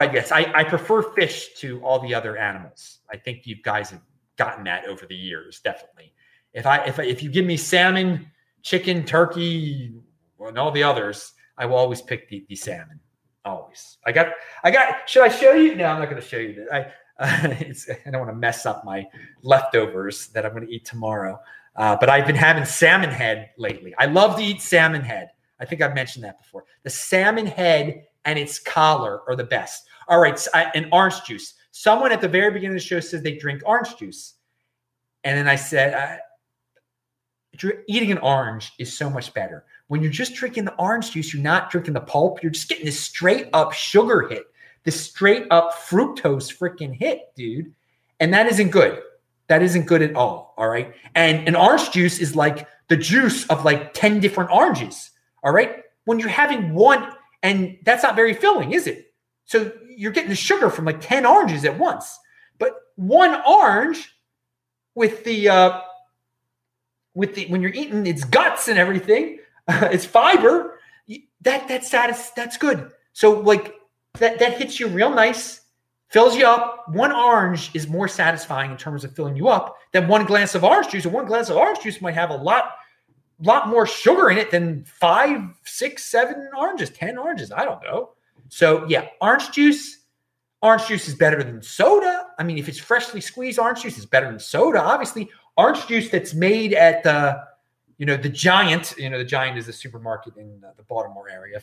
I 0.00 0.06
guess 0.08 0.32
I, 0.32 0.52
I 0.54 0.64
prefer 0.64 1.02
fish 1.02 1.54
to 1.58 1.80
all 1.82 2.00
the 2.00 2.14
other 2.14 2.36
animals. 2.36 2.98
I 3.10 3.16
think 3.16 3.46
you 3.46 3.56
guys 3.62 3.90
have 3.90 4.02
gotten 4.36 4.64
that 4.64 4.86
over 4.86 5.06
the 5.06 5.14
years, 5.14 5.60
definitely. 5.60 6.12
If 6.52 6.66
I 6.66 6.84
if 6.84 6.98
if 6.98 7.22
you 7.22 7.30
give 7.30 7.46
me 7.46 7.56
salmon, 7.56 8.30
chicken, 8.62 9.04
turkey, 9.04 9.94
and 10.40 10.58
all 10.58 10.72
the 10.72 10.82
others, 10.82 11.32
I 11.56 11.66
will 11.66 11.76
always 11.76 12.02
pick 12.02 12.28
the, 12.28 12.44
the 12.48 12.56
salmon. 12.56 13.00
Always. 13.44 13.98
I 14.04 14.12
got 14.12 14.32
I 14.62 14.70
got. 14.70 15.08
Should 15.08 15.22
I 15.22 15.28
show 15.28 15.52
you? 15.52 15.74
No, 15.74 15.86
I'm 15.86 16.00
not 16.00 16.10
going 16.10 16.20
to 16.20 16.28
show 16.28 16.38
you 16.38 16.54
that. 16.54 16.72
I 16.72 16.92
uh, 17.18 17.54
I 18.06 18.10
don't 18.10 18.20
want 18.20 18.30
to 18.30 18.36
mess 18.36 18.66
up 18.66 18.84
my 18.84 19.06
leftovers 19.42 20.28
that 20.28 20.44
I'm 20.44 20.52
going 20.52 20.66
to 20.66 20.72
eat 20.72 20.84
tomorrow. 20.84 21.38
Uh, 21.76 21.96
but 21.98 22.08
I've 22.08 22.26
been 22.26 22.36
having 22.36 22.64
salmon 22.64 23.10
head 23.10 23.50
lately. 23.58 23.94
I 23.98 24.06
love 24.06 24.36
to 24.36 24.42
eat 24.42 24.60
salmon 24.60 25.02
head. 25.02 25.30
I 25.60 25.64
think 25.64 25.82
I've 25.82 25.94
mentioned 25.94 26.24
that 26.24 26.38
before. 26.38 26.64
The 26.82 26.90
salmon 26.90 27.46
head 27.46 28.04
and 28.24 28.38
its 28.38 28.58
collar 28.58 29.22
are 29.28 29.36
the 29.36 29.44
best. 29.44 29.86
All 30.08 30.20
right, 30.20 30.38
so 30.38 30.50
I, 30.54 30.70
and 30.74 30.86
orange 30.92 31.24
juice. 31.24 31.54
Someone 31.70 32.12
at 32.12 32.20
the 32.20 32.28
very 32.28 32.52
beginning 32.52 32.76
of 32.76 32.82
the 32.82 32.86
show 32.86 33.00
says 33.00 33.22
they 33.22 33.36
drink 33.36 33.62
orange 33.66 33.96
juice, 33.96 34.34
and 35.24 35.36
then 35.36 35.48
I 35.48 35.56
said, 35.56 35.94
uh, 35.94 36.16
eating 37.88 38.12
an 38.12 38.18
orange 38.18 38.72
is 38.78 38.96
so 38.96 39.08
much 39.08 39.32
better. 39.34 39.64
When 39.88 40.02
you're 40.02 40.12
just 40.12 40.34
drinking 40.34 40.64
the 40.64 40.74
orange 40.74 41.12
juice, 41.12 41.32
you're 41.32 41.42
not 41.42 41.70
drinking 41.70 41.94
the 41.94 42.00
pulp. 42.00 42.42
You're 42.42 42.52
just 42.52 42.68
getting 42.68 42.84
this 42.84 43.00
straight 43.00 43.48
up 43.52 43.72
sugar 43.72 44.28
hit, 44.28 44.44
this 44.84 45.00
straight 45.00 45.46
up 45.50 45.72
fructose 45.72 46.54
freaking 46.54 46.94
hit, 46.94 47.34
dude. 47.34 47.72
And 48.20 48.32
that 48.32 48.46
isn't 48.46 48.70
good. 48.70 49.02
That 49.48 49.62
isn't 49.62 49.86
good 49.86 50.02
at 50.02 50.14
all. 50.14 50.54
All 50.56 50.68
right. 50.68 50.94
And 51.14 51.46
an 51.46 51.56
orange 51.56 51.90
juice 51.90 52.18
is 52.18 52.34
like 52.34 52.66
the 52.88 52.96
juice 52.96 53.46
of 53.48 53.64
like 53.64 53.92
10 53.94 54.20
different 54.20 54.50
oranges. 54.50 55.10
All 55.42 55.52
right. 55.52 55.82
When 56.04 56.18
you're 56.18 56.28
having 56.28 56.74
one, 56.74 57.12
and 57.42 57.78
that's 57.84 58.02
not 58.02 58.16
very 58.16 58.34
filling, 58.34 58.72
is 58.72 58.86
it? 58.86 59.12
So 59.44 59.72
you're 59.88 60.12
getting 60.12 60.30
the 60.30 60.36
sugar 60.36 60.70
from 60.70 60.86
like 60.86 61.00
10 61.00 61.26
oranges 61.26 61.64
at 61.64 61.78
once. 61.78 62.18
But 62.58 62.74
one 62.96 63.40
orange 63.46 64.14
with 64.94 65.24
the, 65.24 65.48
uh, 65.48 65.80
with 67.14 67.34
the, 67.34 67.46
when 67.46 67.60
you're 67.60 67.72
eating 67.72 68.06
its 68.06 68.24
guts 68.24 68.68
and 68.68 68.78
everything, 68.78 69.38
uh, 69.68 69.88
its 69.92 70.06
fiber, 70.06 70.78
that, 71.42 71.68
that's, 71.68 71.90
satis- 71.90 72.30
that's 72.30 72.56
good. 72.56 72.90
So 73.12 73.40
like 73.40 73.74
that, 74.14 74.38
that 74.38 74.58
hits 74.58 74.80
you 74.80 74.88
real 74.88 75.10
nice 75.10 75.60
fills 76.14 76.36
you 76.36 76.46
up. 76.46 76.88
One 76.90 77.10
orange 77.10 77.72
is 77.74 77.88
more 77.88 78.06
satisfying 78.06 78.70
in 78.70 78.76
terms 78.76 79.02
of 79.02 79.12
filling 79.16 79.34
you 79.34 79.48
up 79.48 79.76
than 79.90 80.06
one 80.06 80.24
glass 80.24 80.54
of 80.54 80.62
orange 80.62 80.92
juice. 80.92 81.04
And 81.04 81.12
one 81.12 81.26
glass 81.26 81.50
of 81.50 81.56
orange 81.56 81.80
juice 81.80 82.00
might 82.00 82.14
have 82.14 82.30
a 82.30 82.36
lot, 82.36 82.70
lot 83.40 83.66
more 83.66 83.84
sugar 83.84 84.30
in 84.30 84.38
it 84.38 84.52
than 84.52 84.84
five, 84.84 85.40
six, 85.64 86.04
seven 86.04 86.50
oranges, 86.56 86.90
ten 86.90 87.18
oranges. 87.18 87.50
I 87.50 87.64
don't 87.64 87.82
know. 87.82 88.10
So 88.48 88.86
yeah, 88.86 89.08
orange 89.20 89.50
juice. 89.50 90.04
Orange 90.62 90.86
juice 90.86 91.08
is 91.08 91.16
better 91.16 91.42
than 91.42 91.60
soda. 91.60 92.28
I 92.38 92.44
mean, 92.44 92.58
if 92.58 92.68
it's 92.68 92.78
freshly 92.78 93.20
squeezed 93.20 93.58
orange 93.58 93.82
juice, 93.82 93.98
is 93.98 94.06
better 94.06 94.26
than 94.26 94.38
soda. 94.38 94.80
Obviously, 94.80 95.28
orange 95.56 95.84
juice 95.88 96.10
that's 96.10 96.32
made 96.32 96.74
at 96.74 97.02
the, 97.02 97.42
you 97.98 98.06
know, 98.06 98.16
the 98.16 98.28
Giant. 98.28 98.94
You 98.96 99.10
know, 99.10 99.18
the 99.18 99.24
Giant 99.24 99.58
is 99.58 99.66
a 99.66 99.72
supermarket 99.72 100.36
in 100.36 100.62
the 100.76 100.84
Baltimore 100.84 101.28
area. 101.28 101.60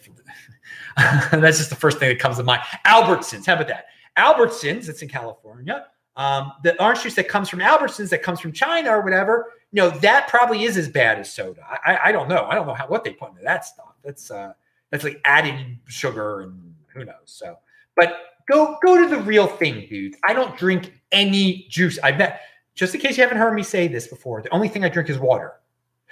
that's 0.98 1.58
just 1.58 1.70
the 1.70 1.76
first 1.76 2.00
thing 2.00 2.10
that 2.10 2.20
comes 2.20 2.36
to 2.36 2.44
mind. 2.44 2.62
Albertsons. 2.86 3.46
How 3.46 3.54
about 3.54 3.70
that? 3.70 3.86
Albertsons, 4.18 4.90
it's 4.90 5.02
in 5.02 5.10
California. 5.10 5.88
Um, 6.18 6.52
the 6.64 6.82
orange 6.84 7.04
juice 7.04 7.16
that 7.16 7.30
comes 7.30 7.50
from 7.50 7.60
Albertsons, 7.60 8.10
that 8.10 8.22
comes 8.22 8.40
from 8.40 8.52
China 8.52 8.90
or 8.90 9.02
whatever, 9.02 9.54
you 9.72 9.82
know, 9.82 9.90
that 10.00 10.28
probably 10.28 10.64
is 10.64 10.76
as 10.76 10.90
bad 10.90 11.18
as 11.20 11.32
soda. 11.32 11.62
I, 11.86 11.98
I 12.06 12.12
don't 12.12 12.28
know. 12.28 12.46
I 12.50 12.56
don't 12.56 12.68
know 12.68 12.74
how 12.74 12.88
what 12.88 13.04
they 13.04 13.12
put 13.12 13.30
into 13.30 13.44
that 13.44 13.66
stuff. 13.66 13.94
That's 14.04 14.30
uh, 14.30 14.54
that's 14.90 15.06
like 15.06 15.22
added 15.24 15.78
sugar 15.88 16.42
and 16.42 16.76
who 16.94 17.06
knows. 17.06 17.16
So, 17.26 17.58
but 17.96 18.18
go 18.50 18.78
go 18.84 19.02
to 19.02 19.08
the 19.08 19.22
real 19.22 19.48
thing, 19.48 19.88
dude. 19.90 20.16
I 20.24 20.34
don't 20.34 20.58
drink 20.58 20.94
any 21.14 21.68
juice. 21.70 21.98
I 22.04 22.12
bet. 22.12 22.42
just 22.76 22.94
in 22.94 23.00
case 23.00 23.18
you 23.18 23.24
haven't 23.24 23.38
heard 23.38 23.54
me 23.54 23.64
say 23.64 23.88
this 23.88 24.08
before. 24.08 24.42
The 24.42 24.54
only 24.54 24.68
thing 24.68 24.84
I 24.84 24.90
drink 24.90 25.10
is 25.10 25.18
water. 25.18 25.54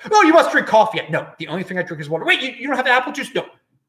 Oh, 0.09 0.23
you 0.23 0.33
must 0.33 0.51
drink 0.51 0.67
coffee. 0.67 1.01
No, 1.09 1.27
the 1.37 1.47
only 1.47 1.63
thing 1.63 1.77
I 1.77 1.83
drink 1.83 1.99
is 2.01 2.09
water. 2.09 2.23
Wait, 2.23 2.41
you, 2.41 2.51
you 2.51 2.67
don't 2.67 2.77
have 2.77 2.87
apple 2.87 3.11
juice? 3.11 3.33
No. 3.35 3.45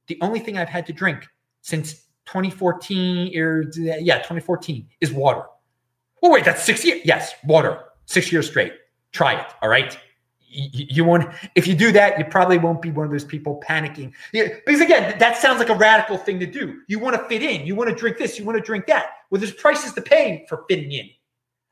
The 0.09 0.19
only 0.23 0.41
thing 0.41 0.59
I've 0.59 0.69
had 0.69 0.87
to 0.87 0.93
drink 0.93 1.25
since 1.61 2.07
2014 2.27 3.39
or 3.39 3.65
yeah, 3.75 4.17
2014 4.19 4.87
is 5.01 5.13
water. 5.13 5.45
Oh 6.23 6.31
wait, 6.31 6.45
that's 6.45 6.63
six 6.63 6.85
years. 6.85 7.01
Yes, 7.05 7.35
water, 7.45 7.85
six 8.07 8.31
years 8.31 8.49
straight. 8.49 8.73
Try 9.13 9.41
it. 9.41 9.47
All 9.63 9.69
right. 9.69 9.99
You, 10.53 10.87
you 10.91 11.05
want 11.05 11.33
if 11.55 11.67
you 11.67 11.75
do 11.75 11.93
that, 11.93 12.19
you 12.19 12.25
probably 12.25 12.59
won't 12.59 12.83
be 12.83 12.91
one 12.91 13.07
of 13.07 13.13
those 13.13 13.25
people 13.25 13.63
panicking. 13.67 14.13
Yeah, 14.33 14.49
because 14.67 14.81
again, 14.81 15.19
that 15.19 15.37
sounds 15.37 15.59
like 15.59 15.69
a 15.69 15.75
radical 15.75 16.19
thing 16.19 16.41
to 16.41 16.47
do. 16.47 16.81
You 16.89 16.99
want 16.99 17.17
to 17.17 17.29
fit 17.29 17.43
in. 17.43 17.67
You 17.67 17.77
want 17.77 17.89
to 17.89 17.95
drink 17.95 18.19
this. 18.19 18.39
You 18.39 18.45
want 18.45 18.59
to 18.59 18.65
drink 18.65 18.87
that. 18.87 19.11
Well, 19.31 19.41
there's 19.41 19.53
prices 19.53 19.93
to 19.95 20.03
pay 20.03 20.45
for 20.49 20.65
fitting 20.69 20.93
in. 20.93 21.09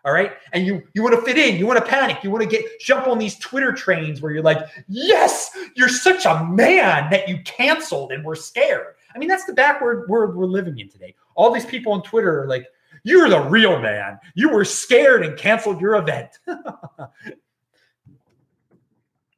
All 0.05 0.13
right. 0.13 0.33
And 0.53 0.65
you 0.65 0.83
you 0.95 1.03
want 1.03 1.17
to 1.17 1.23
fit 1.23 1.37
in, 1.37 1.57
you 1.57 1.67
want 1.67 1.79
to 1.79 1.85
panic, 1.85 2.23
you 2.23 2.31
want 2.31 2.43
to 2.43 2.49
get 2.49 2.65
jump 2.81 3.07
on 3.09 3.19
these 3.19 3.37
Twitter 3.39 3.73
trains 3.73 4.23
where 4.23 4.33
you're 4.33 4.43
like, 4.43 4.67
yes, 4.87 5.51
you're 5.75 5.89
such 5.89 6.25
a 6.25 6.45
man 6.45 7.11
that 7.11 7.29
you 7.29 7.43
canceled 7.45 8.13
and 8.13 8.25
we're 8.25 8.37
scared. 8.37 8.95
I 9.19 9.21
mean, 9.21 9.29
that's 9.29 9.47
the 9.47 9.53
backward 9.53 10.09
world 10.09 10.37
we're 10.37 10.47
living 10.47 10.79
in 10.79 10.89
today. 10.89 11.17
All 11.35 11.53
these 11.53 11.67
people 11.67 11.93
on 11.93 12.05
Twitter 12.05 12.45
are 12.45 12.47
like, 12.47 12.69
you're 13.03 13.29
the 13.29 13.41
real 13.41 13.81
man. 13.81 14.21
You 14.37 14.51
were 14.51 14.65
scared 14.65 15.27
and 15.27 15.37
canceled 15.37 15.81
your 15.81 15.97
event. 15.97 16.39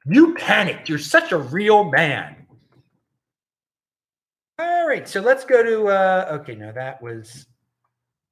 you 0.05 0.35
panicked. 0.35 0.91
You're 0.91 0.99
such 0.99 1.33
a 1.33 1.39
real 1.39 1.85
man. 1.85 2.37
All 4.59 4.87
right, 4.87 5.09
so 5.09 5.23
let's 5.23 5.47
go 5.47 5.63
to 5.63 5.89
uh 5.89 6.39
okay, 6.41 6.55
no, 6.55 6.71
that 6.73 7.01
was 7.01 7.47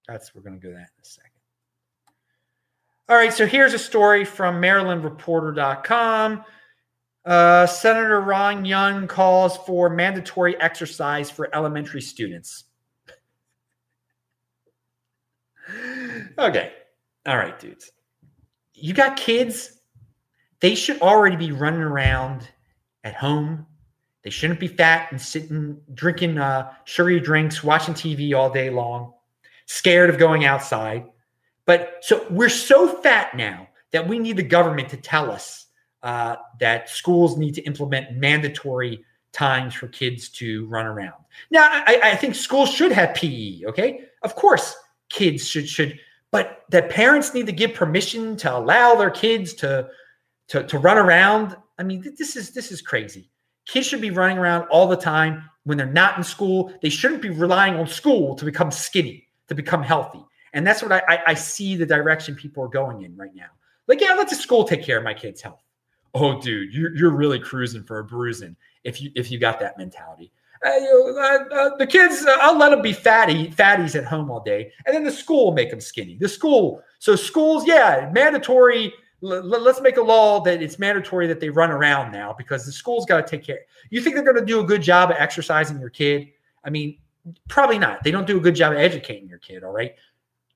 that's 0.06 0.34
we're 0.34 0.42
gonna 0.42 0.58
go 0.58 0.68
that 0.68 0.76
in 0.76 1.02
a 1.02 1.04
second. 1.04 1.30
All 3.08 3.16
right, 3.16 3.32
so 3.32 3.46
here's 3.46 3.72
a 3.72 3.78
story 3.78 4.26
from 4.26 4.60
MarylandReporter.com. 4.60 6.44
Uh, 7.24 7.66
Senator 7.66 8.20
Ron 8.20 8.64
Young 8.64 9.06
calls 9.06 9.56
for 9.58 9.90
mandatory 9.90 10.58
exercise 10.60 11.30
for 11.30 11.54
elementary 11.54 12.00
students. 12.00 12.64
okay. 16.38 16.72
All 17.26 17.36
right, 17.36 17.58
dudes. 17.58 17.90
You 18.74 18.94
got 18.94 19.16
kids. 19.16 19.78
They 20.60 20.74
should 20.74 21.00
already 21.02 21.36
be 21.36 21.52
running 21.52 21.82
around 21.82 22.48
at 23.04 23.14
home. 23.14 23.66
They 24.22 24.30
shouldn't 24.30 24.60
be 24.60 24.68
fat 24.68 25.08
and 25.10 25.20
sitting, 25.20 25.80
drinking 25.94 26.38
uh, 26.38 26.72
sugary 26.84 27.20
drinks, 27.20 27.62
watching 27.62 27.94
TV 27.94 28.34
all 28.34 28.50
day 28.50 28.70
long, 28.70 29.12
scared 29.66 30.10
of 30.10 30.18
going 30.18 30.44
outside. 30.44 31.06
But 31.66 31.98
so 32.00 32.26
we're 32.30 32.48
so 32.48 33.00
fat 33.02 33.36
now 33.36 33.68
that 33.92 34.08
we 34.08 34.18
need 34.18 34.36
the 34.36 34.42
government 34.42 34.88
to 34.90 34.96
tell 34.96 35.30
us 35.30 35.66
uh, 36.08 36.36
that 36.58 36.88
schools 36.88 37.36
need 37.36 37.52
to 37.52 37.60
implement 37.64 38.16
mandatory 38.16 39.04
times 39.32 39.74
for 39.74 39.88
kids 39.88 40.30
to 40.30 40.66
run 40.68 40.86
around. 40.86 41.22
Now, 41.50 41.68
I, 41.70 42.00
I 42.02 42.16
think 42.16 42.34
schools 42.34 42.72
should 42.72 42.92
have 42.92 43.14
PE. 43.14 43.64
Okay, 43.66 44.00
of 44.22 44.34
course, 44.34 44.74
kids 45.10 45.46
should 45.46 45.68
should 45.68 45.98
but 46.30 46.64
that 46.70 46.88
parents 46.88 47.34
need 47.34 47.44
to 47.44 47.52
give 47.52 47.74
permission 47.74 48.38
to 48.38 48.56
allow 48.56 48.94
their 48.94 49.10
kids 49.10 49.52
to 49.54 49.88
to, 50.48 50.62
to 50.62 50.78
run 50.78 50.96
around. 50.96 51.56
I 51.78 51.82
mean, 51.82 52.02
this 52.16 52.36
is 52.36 52.52
this 52.52 52.72
is 52.72 52.80
crazy. 52.80 53.28
Kids 53.66 53.86
should 53.86 54.00
be 54.00 54.10
running 54.10 54.38
around 54.38 54.66
all 54.70 54.88
the 54.88 54.96
time 54.96 55.44
when 55.64 55.76
they're 55.76 55.86
not 56.02 56.16
in 56.16 56.24
school. 56.24 56.72
They 56.80 56.88
shouldn't 56.88 57.20
be 57.20 57.28
relying 57.28 57.74
on 57.74 57.86
school 57.86 58.34
to 58.36 58.46
become 58.46 58.70
skinny, 58.70 59.28
to 59.48 59.54
become 59.54 59.82
healthy. 59.82 60.24
And 60.54 60.66
that's 60.66 60.82
what 60.82 60.90
I, 60.90 61.02
I, 61.06 61.18
I 61.26 61.34
see 61.34 61.76
the 61.76 61.84
direction 61.84 62.34
people 62.34 62.64
are 62.64 62.68
going 62.68 63.02
in 63.02 63.14
right 63.14 63.34
now. 63.34 63.50
Like, 63.88 64.00
yeah, 64.00 64.14
let 64.14 64.30
the 64.30 64.36
school 64.36 64.64
take 64.64 64.82
care 64.82 64.96
of 64.96 65.04
my 65.04 65.12
kid's 65.12 65.42
health. 65.42 65.62
Oh, 66.14 66.40
dude, 66.40 66.72
you're, 66.72 66.94
you're 66.96 67.10
really 67.10 67.38
cruising 67.38 67.82
for 67.82 67.98
a 67.98 68.04
bruising 68.04 68.56
if 68.84 69.00
you 69.00 69.10
if 69.14 69.30
you 69.30 69.38
got 69.38 69.60
that 69.60 69.76
mentality. 69.78 70.32
Uh, 70.64 70.70
uh, 70.70 71.44
uh, 71.52 71.76
the 71.76 71.86
kids, 71.86 72.24
uh, 72.24 72.36
I'll 72.40 72.58
let 72.58 72.70
them 72.70 72.82
be 72.82 72.92
fatty, 72.92 73.48
fatties 73.48 73.94
at 73.94 74.04
home 74.04 74.30
all 74.30 74.40
day, 74.40 74.72
and 74.86 74.94
then 74.94 75.04
the 75.04 75.12
school 75.12 75.46
will 75.46 75.52
make 75.52 75.70
them 75.70 75.80
skinny. 75.80 76.16
The 76.16 76.28
school, 76.28 76.82
so 76.98 77.14
schools, 77.14 77.66
yeah, 77.66 78.10
mandatory. 78.12 78.92
L- 79.22 79.44
let's 79.44 79.80
make 79.80 79.96
a 79.96 80.02
law 80.02 80.40
that 80.40 80.62
it's 80.62 80.78
mandatory 80.78 81.26
that 81.28 81.40
they 81.40 81.50
run 81.50 81.70
around 81.70 82.12
now 82.12 82.34
because 82.36 82.66
the 82.66 82.72
school's 82.72 83.06
got 83.06 83.24
to 83.24 83.30
take 83.30 83.46
care. 83.46 83.60
You 83.90 84.00
think 84.00 84.16
they're 84.16 84.24
going 84.24 84.36
to 84.36 84.44
do 84.44 84.60
a 84.60 84.64
good 84.64 84.82
job 84.82 85.10
of 85.10 85.16
exercising 85.18 85.78
your 85.78 85.90
kid? 85.90 86.28
I 86.64 86.70
mean, 86.70 86.98
probably 87.48 87.78
not. 87.78 88.02
They 88.02 88.10
don't 88.10 88.26
do 88.26 88.36
a 88.36 88.40
good 88.40 88.54
job 88.54 88.72
of 88.72 88.78
educating 88.78 89.28
your 89.28 89.38
kid. 89.38 89.62
All 89.62 89.72
right, 89.72 89.94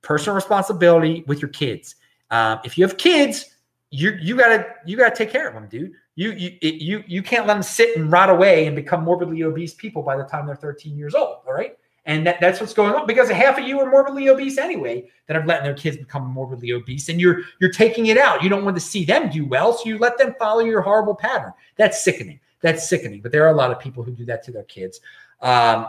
personal 0.01 0.35
responsibility 0.35 1.23
with 1.29 1.41
your 1.41 1.51
kids. 1.51 1.97
Um, 2.31 2.59
if 2.65 2.77
you 2.77 2.85
have 2.85 2.97
kids, 2.97 3.52
you 3.93 4.19
you 4.23 4.37
gotta 4.37 4.67
you 4.87 4.97
gotta 4.97 5.15
take 5.15 5.31
care 5.31 5.47
of 5.47 5.55
them, 5.55 5.69
dude. 5.69 5.93
You 6.15 6.33
you 6.33 6.57
you 6.63 7.05
you 7.07 7.23
can't 7.23 7.47
let 7.47 7.55
them 7.55 7.63
sit 7.63 7.97
and 7.97 8.11
rot 8.11 8.31
away 8.31 8.67
and 8.67 8.75
become 8.75 9.05
morbidly 9.05 9.45
obese 9.45 9.75
people 9.75 10.03
by 10.03 10.17
the 10.17 10.25
time 10.25 10.47
they're 10.47 10.57
13 10.57 10.97
years 10.97 11.15
old. 11.15 11.39
All 11.47 11.53
right. 11.53 11.77
And 12.05 12.27
that, 12.27 12.41
that's 12.41 12.61
what's 12.61 12.75
going 12.75 12.95
on 12.95 13.07
because 13.07 13.31
half 13.31 13.59
of 13.59 13.65
you 13.65 13.79
are 13.79 13.89
morbidly 13.89 14.29
obese 14.29 14.59
anyway 14.59 15.09
that 15.29 15.37
are 15.37 15.47
letting 15.47 15.63
their 15.65 15.75
kids 15.75 15.97
become 15.97 16.27
morbidly 16.27 16.73
obese 16.73 17.09
and 17.11 17.21
you're 17.21 17.43
you're 17.61 17.71
taking 17.71 18.07
it 18.07 18.17
out. 18.17 18.43
You 18.43 18.49
don't 18.49 18.65
want 18.65 18.77
to 18.77 18.81
see 18.81 19.05
them 19.05 19.31
do 19.31 19.45
well, 19.47 19.75
so 19.75 19.89
you 19.89 19.99
let 19.99 20.17
them 20.17 20.35
follow 20.39 20.61
your 20.61 20.81
horrible 20.81 21.15
pattern. 21.15 21.53
That's 21.77 22.03
sickening. 22.03 22.41
That's 22.63 22.89
sickening. 22.89 23.21
But 23.21 23.31
there 23.31 23.45
are 23.45 23.51
a 23.51 23.57
lot 23.57 23.71
of 23.71 23.79
people 23.79 24.03
who 24.03 24.13
do 24.13 24.25
that 24.25 24.43
to 24.45 24.53
their 24.53 24.65
kids. 24.65 25.01
Um, 25.43 25.87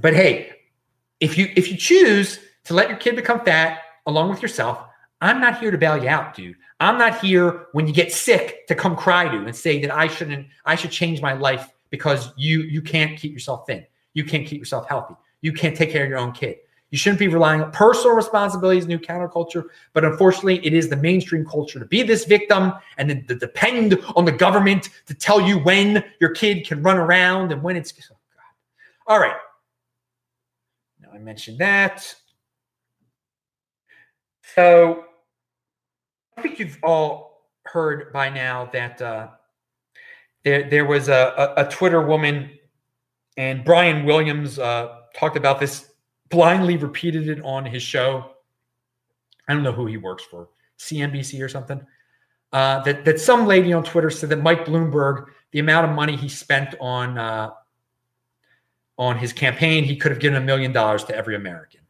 but 0.00 0.14
hey, 0.14 0.56
if 1.20 1.36
you 1.36 1.52
if 1.56 1.70
you 1.70 1.76
choose 1.76 2.40
to 2.64 2.74
let 2.74 2.88
your 2.88 2.98
kid 2.98 3.16
become 3.16 3.44
fat 3.44 3.80
along 4.06 4.30
with 4.30 4.40
yourself, 4.40 4.78
I'm 5.24 5.40
not 5.40 5.58
here 5.58 5.70
to 5.70 5.78
bail 5.78 5.96
you 5.96 6.08
out, 6.10 6.34
dude. 6.34 6.56
I'm 6.80 6.98
not 6.98 7.18
here 7.18 7.68
when 7.72 7.86
you 7.86 7.94
get 7.94 8.12
sick 8.12 8.66
to 8.66 8.74
come 8.74 8.94
cry 8.94 9.26
to 9.26 9.44
and 9.46 9.56
say 9.56 9.80
that 9.80 9.90
I 9.90 10.06
shouldn't, 10.06 10.46
I 10.66 10.74
should 10.74 10.90
change 10.90 11.22
my 11.22 11.32
life 11.32 11.72
because 11.88 12.32
you 12.36 12.60
you 12.62 12.82
can't 12.82 13.18
keep 13.18 13.32
yourself 13.32 13.66
thin. 13.66 13.86
You 14.12 14.24
can't 14.24 14.46
keep 14.46 14.58
yourself 14.58 14.86
healthy. 14.86 15.14
You 15.40 15.54
can't 15.54 15.74
take 15.74 15.90
care 15.90 16.04
of 16.04 16.10
your 16.10 16.18
own 16.18 16.32
kid. 16.32 16.58
You 16.90 16.98
shouldn't 16.98 17.20
be 17.20 17.28
relying 17.28 17.62
on 17.62 17.72
personal 17.72 18.14
responsibilities, 18.14 18.86
new 18.86 18.98
counterculture. 18.98 19.64
But 19.94 20.04
unfortunately, 20.04 20.64
it 20.64 20.74
is 20.74 20.90
the 20.90 20.96
mainstream 20.96 21.46
culture 21.46 21.78
to 21.78 21.86
be 21.86 22.02
this 22.02 22.26
victim 22.26 22.74
and 22.98 23.08
then 23.08 23.26
to 23.26 23.34
depend 23.34 23.98
on 24.16 24.26
the 24.26 24.32
government 24.32 24.90
to 25.06 25.14
tell 25.14 25.40
you 25.40 25.58
when 25.58 26.04
your 26.20 26.30
kid 26.30 26.66
can 26.66 26.82
run 26.82 26.98
around 26.98 27.50
and 27.50 27.62
when 27.62 27.76
it's. 27.76 27.94
Oh 28.12 28.16
God. 28.36 29.12
All 29.12 29.20
right. 29.20 29.40
Now 31.00 31.08
I 31.14 31.18
mentioned 31.18 31.58
that. 31.60 32.14
So 34.54 35.06
I 36.36 36.42
think 36.42 36.58
you've 36.58 36.78
all 36.82 37.34
heard 37.64 38.12
by 38.12 38.28
now 38.28 38.66
that 38.72 39.00
uh, 39.00 39.28
there 40.44 40.68
there 40.68 40.84
was 40.84 41.08
a, 41.08 41.54
a, 41.56 41.66
a, 41.66 41.68
Twitter 41.68 42.02
woman, 42.02 42.50
and 43.36 43.64
Brian 43.64 44.04
Williams 44.04 44.58
uh, 44.58 44.98
talked 45.14 45.36
about 45.36 45.60
this, 45.60 45.90
blindly 46.28 46.76
repeated 46.76 47.28
it 47.28 47.42
on 47.42 47.64
his 47.64 47.82
show. 47.82 48.32
I 49.48 49.54
don't 49.54 49.62
know 49.62 49.72
who 49.72 49.86
he 49.86 49.96
works 49.96 50.24
for, 50.24 50.48
CNBC 50.78 51.42
or 51.42 51.48
something. 51.48 51.84
Uh, 52.52 52.80
that 52.82 53.04
that 53.04 53.20
some 53.20 53.46
lady 53.46 53.72
on 53.72 53.82
Twitter 53.82 54.10
said 54.10 54.28
that 54.30 54.42
Mike 54.42 54.64
Bloomberg, 54.64 55.26
the 55.52 55.58
amount 55.58 55.88
of 55.88 55.96
money 55.96 56.16
he 56.16 56.28
spent 56.28 56.74
on 56.80 57.18
uh, 57.18 57.50
on 58.98 59.18
his 59.18 59.32
campaign, 59.32 59.84
he 59.84 59.96
could 59.96 60.12
have 60.12 60.20
given 60.20 60.40
a 60.40 60.44
million 60.44 60.72
dollars 60.72 61.04
to 61.04 61.16
every 61.16 61.36
American, 61.36 61.80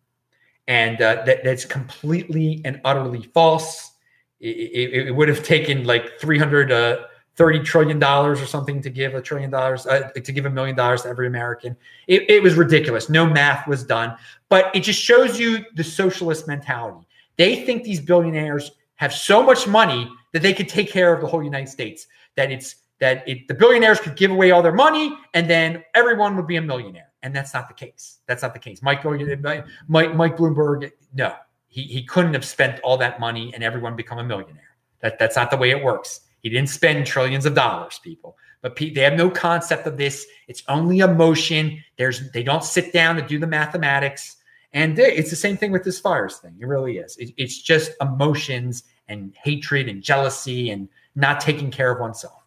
and 0.69 1.01
uh, 1.03 1.25
that 1.25 1.45
that's 1.45 1.65
completely 1.65 2.63
and 2.65 2.81
utterly 2.85 3.23
false 3.35 3.94
it, 4.41 5.07
it, 5.09 5.11
would 5.14 5.28
have 5.28 5.43
taken 5.43 5.85
like 5.85 6.18
330 6.20 7.59
uh, 7.59 7.62
trillion 7.62 7.99
dollars 7.99 8.41
or 8.41 8.47
something 8.47 8.82
to 8.82 8.91
give 8.91 9.14
a 9.14 9.22
trillion 9.22 9.51
dollars 9.51 9.87
uh, 9.87 10.11
to 10.11 10.32
give 10.32 10.47
a 10.47 10.51
million 10.51 10.76
dollars 10.76 11.03
to 11.03 11.09
every 11.09 11.26
American. 11.26 11.76
It, 12.07 12.28
it 12.28 12.43
was 12.43 12.55
ridiculous. 12.55 13.09
No 13.09 13.26
math 13.26 13.66
was 13.66 13.85
done, 13.85 14.16
but 14.49 14.74
it 14.74 14.80
just 14.80 15.01
shows 15.01 15.39
you 15.39 15.64
the 15.74 15.85
socialist 15.85 16.47
mentality. 16.47 17.07
They 17.37 17.64
think 17.64 17.85
these 17.85 18.01
billionaires 18.01 18.72
have 18.97 19.12
so 19.12 19.43
much 19.43 19.66
money 19.66 20.11
that 20.32 20.43
they 20.43 20.53
could 20.53 20.68
take 20.68 20.91
care 20.91 21.12
of 21.12 21.20
the 21.20 21.26
whole 21.26 21.43
United 21.43 21.68
States. 21.68 22.07
That 22.37 22.51
it's 22.51 22.76
that 23.01 23.26
it, 23.28 23.49
the 23.49 23.55
billionaires 23.55 24.01
could 24.01 24.16
give 24.16 24.30
away 24.30 24.51
all 24.51 24.62
their 24.62 24.72
money 24.72 25.14
and 25.35 25.49
then 25.51 25.85
everyone 25.95 26.37
would 26.37 26.47
be 26.47 26.57
a 26.57 26.62
millionaire. 26.62 27.11
And 27.22 27.35
that's 27.35 27.53
not 27.55 27.68
the 27.68 27.74
case. 27.74 28.20
That's 28.26 28.43
not 28.43 28.53
the 28.53 28.61
case. 28.61 28.82
Mike, 28.82 29.05
Mike, 29.05 30.14
Mike 30.14 30.37
Bloomberg, 30.37 30.91
no, 31.14 31.35
he, 31.75 31.83
he 31.83 32.05
couldn't 32.05 32.35
have 32.35 32.45
spent 32.45 32.79
all 32.85 32.97
that 32.97 33.18
money 33.18 33.53
and 33.53 33.64
everyone 33.64 33.97
become 33.97 34.18
a 34.18 34.25
millionaire. 34.25 34.77
That, 35.01 35.18
that's 35.18 35.35
not 35.35 35.51
the 35.51 35.57
way 35.57 35.70
it 35.70 35.83
works. 35.83 36.20
He 36.41 36.49
didn't 36.49 36.68
spend 36.68 37.05
trillions 37.05 37.47
of 37.47 37.55
dollars, 37.55 37.99
people. 37.99 38.37
But 38.62 38.77
they 38.77 39.01
have 39.01 39.14
no 39.14 39.29
concept 39.29 39.85
of 39.89 39.97
this. 39.97 40.25
It's 40.47 40.62
only 40.68 41.01
emotion. 41.01 41.83
There's 41.97 42.31
they 42.31 42.45
don't 42.45 42.62
sit 42.62 42.93
down 42.93 43.16
to 43.16 43.22
do 43.22 43.41
the 43.41 43.49
mathematics. 43.49 44.37
And 44.72 44.97
it's 44.97 45.31
the 45.31 45.37
same 45.37 45.57
thing 45.57 45.72
with 45.72 45.83
this 45.83 45.99
fires 45.99 46.37
thing. 46.37 46.55
It 46.61 46.66
really 46.66 46.99
is. 46.99 47.16
It, 47.16 47.35
it's 47.37 47.61
just 47.61 47.91
emotions 48.01 48.85
and 49.09 49.35
hatred 49.43 49.89
and 49.89 50.01
jealousy 50.01 50.70
and 50.70 50.89
not 51.16 51.41
taking 51.41 51.72
care 51.72 51.91
of 51.91 51.99
oneself. 51.99 52.45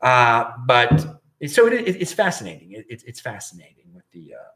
Uh, 0.00 0.50
but 0.66 1.22
so 1.46 1.68
it, 1.68 1.86
it's 1.86 2.12
fascinating. 2.12 2.72
It, 2.72 3.04
it's 3.06 3.20
fascinating 3.20 3.86
with 3.94 4.04
the 4.10 4.34
uh, 4.34 4.53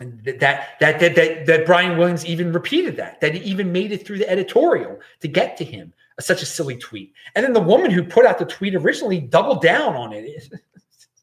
and 0.00 0.22
that, 0.24 0.40
that 0.40 0.78
that 0.80 1.00
that 1.00 1.46
that 1.46 1.66
Brian 1.66 1.96
Williams 1.96 2.26
even 2.26 2.52
repeated 2.52 2.96
that 2.96 3.20
that 3.20 3.34
he 3.34 3.40
even 3.40 3.72
made 3.72 3.92
it 3.92 4.06
through 4.06 4.18
the 4.18 4.28
editorial 4.28 4.98
to 5.20 5.28
get 5.28 5.56
to 5.56 5.64
him 5.64 5.92
such 6.20 6.42
a 6.42 6.46
silly 6.46 6.76
tweet. 6.76 7.12
And 7.34 7.44
then 7.44 7.52
the 7.52 7.60
woman 7.60 7.90
who 7.90 8.02
put 8.02 8.26
out 8.26 8.38
the 8.38 8.44
tweet 8.44 8.74
originally 8.74 9.20
doubled 9.20 9.62
down 9.62 9.94
on 9.94 10.12
it. 10.12 10.52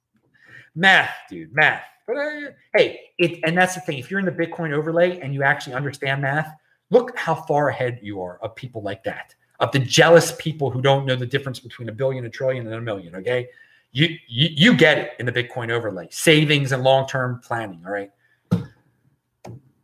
Math 0.76 1.12
dude 1.30 1.54
math. 1.54 1.84
But 2.08 2.18
uh, 2.18 2.42
hey 2.76 3.00
it 3.20 3.40
and 3.44 3.56
that's 3.56 3.76
the 3.76 3.82
thing. 3.82 4.00
If 4.00 4.10
you're 4.10 4.20
in 4.20 4.26
the 4.26 4.32
bitcoin 4.32 4.74
overlay 4.74 5.20
and 5.20 5.36
you 5.36 5.44
actually 5.44 5.76
understand 5.76 6.24
math 6.24 6.52
look 6.90 7.16
how 7.18 7.36
far 7.36 7.70
ahead 7.70 8.00
you 8.02 8.22
are 8.22 8.40
of 8.40 8.56
people 8.56 8.82
like 8.82 9.04
that 9.04 9.36
of 9.60 9.72
the 9.72 9.80
jealous 9.80 10.34
people 10.40 10.72
who 10.72 10.82
don't 10.82 11.06
know 11.06 11.16
the 11.16 11.28
difference 11.28 11.60
between 11.60 11.90
a 11.90 11.92
billion 11.92 12.26
a 12.26 12.30
trillion 12.30 12.66
and 12.66 12.76
a 12.76 12.82
million 12.82 13.16
okay? 13.16 13.50
You 13.92 14.08
you, 14.28 14.50
you 14.52 14.74
get 14.76 14.98
it 14.98 15.12
in 15.20 15.28
the 15.28 15.32
bitcoin 15.32 15.70
overlay 15.70 16.08
savings 16.10 16.72
and 16.72 16.82
long-term 16.82 17.42
planning 17.44 17.84
all 17.86 17.92
right 17.92 18.10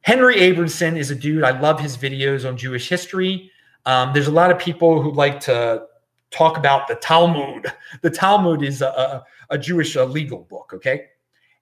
Henry 0.10 0.38
Abramson 0.38 0.98
is 0.98 1.12
a 1.12 1.16
dude. 1.16 1.44
I 1.44 1.60
love 1.60 1.80
his 1.80 1.96
videos 1.96 2.44
on 2.44 2.58
Jewish 2.58 2.90
history. 2.90 3.52
Um, 3.86 4.12
there's 4.12 4.26
a 4.26 4.32
lot 4.32 4.50
of 4.50 4.58
people 4.58 5.00
who 5.04 5.12
like 5.12 5.40
to 5.42 5.84
talk 6.32 6.58
about 6.58 6.88
the 6.88 6.96
Talmud. 6.96 7.72
The 8.02 8.10
Talmud 8.10 8.64
is 8.64 8.82
a, 8.82 9.24
a, 9.52 9.58
Jewish 9.60 9.96
uh, 9.96 10.06
legal 10.06 10.48
book, 10.50 10.72
okay? 10.74 11.10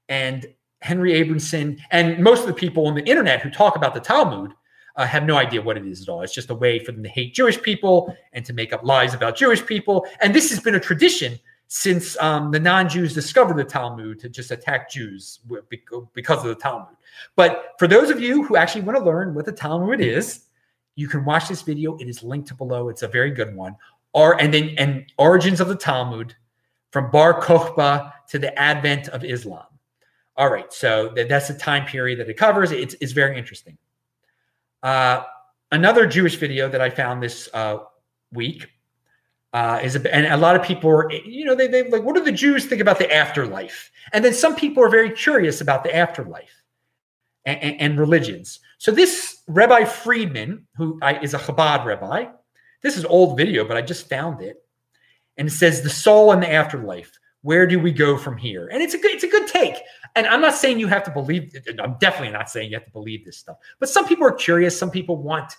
And 0.08 0.46
Henry 0.80 1.12
Abramson 1.12 1.78
and 1.92 2.24
most 2.24 2.40
of 2.40 2.48
the 2.48 2.54
people 2.54 2.88
on 2.88 2.96
the 2.96 3.04
internet 3.04 3.42
who 3.42 3.50
talk 3.50 3.76
about 3.76 3.94
the 3.94 4.00
Talmud 4.00 4.54
uh, 4.96 5.06
have 5.06 5.26
no 5.26 5.36
idea 5.36 5.62
what 5.62 5.76
it 5.76 5.86
is 5.86 6.02
at 6.02 6.08
all. 6.08 6.22
It's 6.22 6.34
just 6.34 6.50
a 6.50 6.56
way 6.56 6.80
for 6.80 6.94
them 6.94 7.04
to 7.04 7.10
hate 7.10 7.34
Jewish 7.34 7.62
people 7.62 8.16
and 8.32 8.46
to 8.46 8.54
make 8.54 8.72
up 8.72 8.82
lies 8.82 9.14
about 9.14 9.36
Jewish 9.36 9.66
people. 9.66 10.08
And 10.22 10.34
this 10.34 10.50
has 10.52 10.62
been 10.62 10.76
a 10.76 10.80
tradition 10.80 11.38
since 11.68 12.18
um, 12.22 12.52
the 12.52 12.62
non-Jews 12.62 13.14
discovered 13.14 13.58
the 13.58 13.66
Talmud 13.66 14.22
to 14.22 14.30
just 14.30 14.52
attack 14.52 14.90
Jews 14.90 15.42
because 16.14 16.40
of 16.40 16.48
the 16.48 16.56
Talmud. 16.56 16.97
But 17.36 17.74
for 17.80 17.88
those 17.88 18.10
of 18.10 18.20
you 18.20 18.44
who 18.44 18.56
actually 18.56 18.82
want 18.82 18.98
to 18.98 19.04
learn 19.04 19.34
what 19.34 19.46
the 19.46 19.52
Talmud 19.52 20.02
is, 20.02 20.46
you 20.96 21.08
can 21.08 21.24
watch 21.26 21.48
this 21.48 21.62
video. 21.62 21.96
It 21.98 22.08
is 22.08 22.24
linked 22.24 22.56
below. 22.58 22.90
It's 22.90 23.04
a 23.04 23.08
very 23.08 23.32
good 23.32 23.56
one. 23.56 23.76
Or 24.14 24.40
and 24.42 24.54
then 24.54 24.74
and 24.78 25.06
origins 25.18 25.60
of 25.62 25.68
the 25.68 25.76
Talmud 25.76 26.36
from 26.92 27.12
Bar 27.12 27.42
Kokhba 27.42 28.14
to 28.30 28.40
the 28.40 28.58
advent 28.58 29.10
of 29.10 29.24
Islam. 29.24 29.66
All 30.36 30.50
right, 30.50 30.72
so 30.72 31.14
that's 31.16 31.48
the 31.48 31.56
time 31.56 31.86
period 31.86 32.20
that 32.20 32.30
it 32.30 32.36
covers. 32.36 32.72
It's, 32.72 32.96
it's 33.02 33.12
very 33.12 33.38
interesting. 33.38 33.76
Uh, 34.84 35.24
another 35.72 36.06
Jewish 36.06 36.36
video 36.36 36.70
that 36.70 36.80
I 36.80 36.92
found 36.92 37.24
this 37.24 37.50
uh, 37.54 37.80
week 38.32 38.68
uh, 39.54 39.80
is 39.84 39.96
a, 39.96 40.16
and 40.16 40.28
a 40.28 40.38
lot 40.38 40.56
of 40.56 40.62
people 40.62 40.92
are, 40.92 41.12
you 41.12 41.44
know, 41.44 41.56
they, 41.56 41.68
they 41.68 41.90
like, 41.90 42.04
what 42.04 42.16
do 42.16 42.24
the 42.24 42.32
Jews 42.32 42.66
think 42.66 42.82
about 42.82 43.00
the 43.00 43.12
afterlife? 43.12 43.92
And 44.14 44.24
then 44.24 44.34
some 44.34 44.56
people 44.56 44.84
are 44.84 44.90
very 44.90 45.10
curious 45.10 45.60
about 45.60 45.84
the 45.84 45.96
afterlife 45.96 46.57
and, 47.48 47.82
and, 47.82 48.00
religions. 48.00 48.60
So 48.78 48.92
this 48.92 49.42
Rabbi 49.48 49.86
Friedman, 49.86 50.68
who 50.76 51.00
is 51.22 51.34
a 51.34 51.40
Chabad 51.40 51.86
rabbi, 51.86 52.26
this 52.84 52.98
is 52.98 53.06
old 53.06 53.38
video, 53.38 53.66
but 53.66 53.78
I 53.78 53.82
just 53.82 54.10
found 54.10 54.42
it. 54.42 54.58
And 55.38 55.48
it 55.48 55.52
says 55.52 55.82
the 55.82 55.90
soul 55.90 56.32
and 56.32 56.44
the 56.44 56.52
afterlife. 56.52 57.12
where 57.42 57.66
do 57.66 57.80
we 57.80 57.92
go 57.92 58.18
from 58.18 58.36
here? 58.36 58.68
And 58.68 58.82
it's 58.84 58.94
a 58.94 58.98
good, 58.98 59.12
it's 59.12 59.24
a 59.24 59.28
good 59.30 59.48
take. 59.48 59.76
And 60.16 60.28
I'm 60.28 60.42
not 60.42 60.54
saying 60.54 60.80
you 60.80 60.88
have 60.88 61.04
to 61.04 61.12
believe. 61.12 61.56
I'm 61.82 61.96
definitely 62.00 62.34
not 62.34 62.50
saying 62.50 62.70
you 62.72 62.76
have 62.76 62.86
to 62.86 62.92
believe 62.92 63.24
this 63.24 63.38
stuff. 63.38 63.58
But 63.80 63.90
some 63.90 64.06
people 64.06 64.28
are 64.28 64.34
curious. 64.34 64.78
Some 64.78 64.92
people 64.92 65.16
want. 65.16 65.56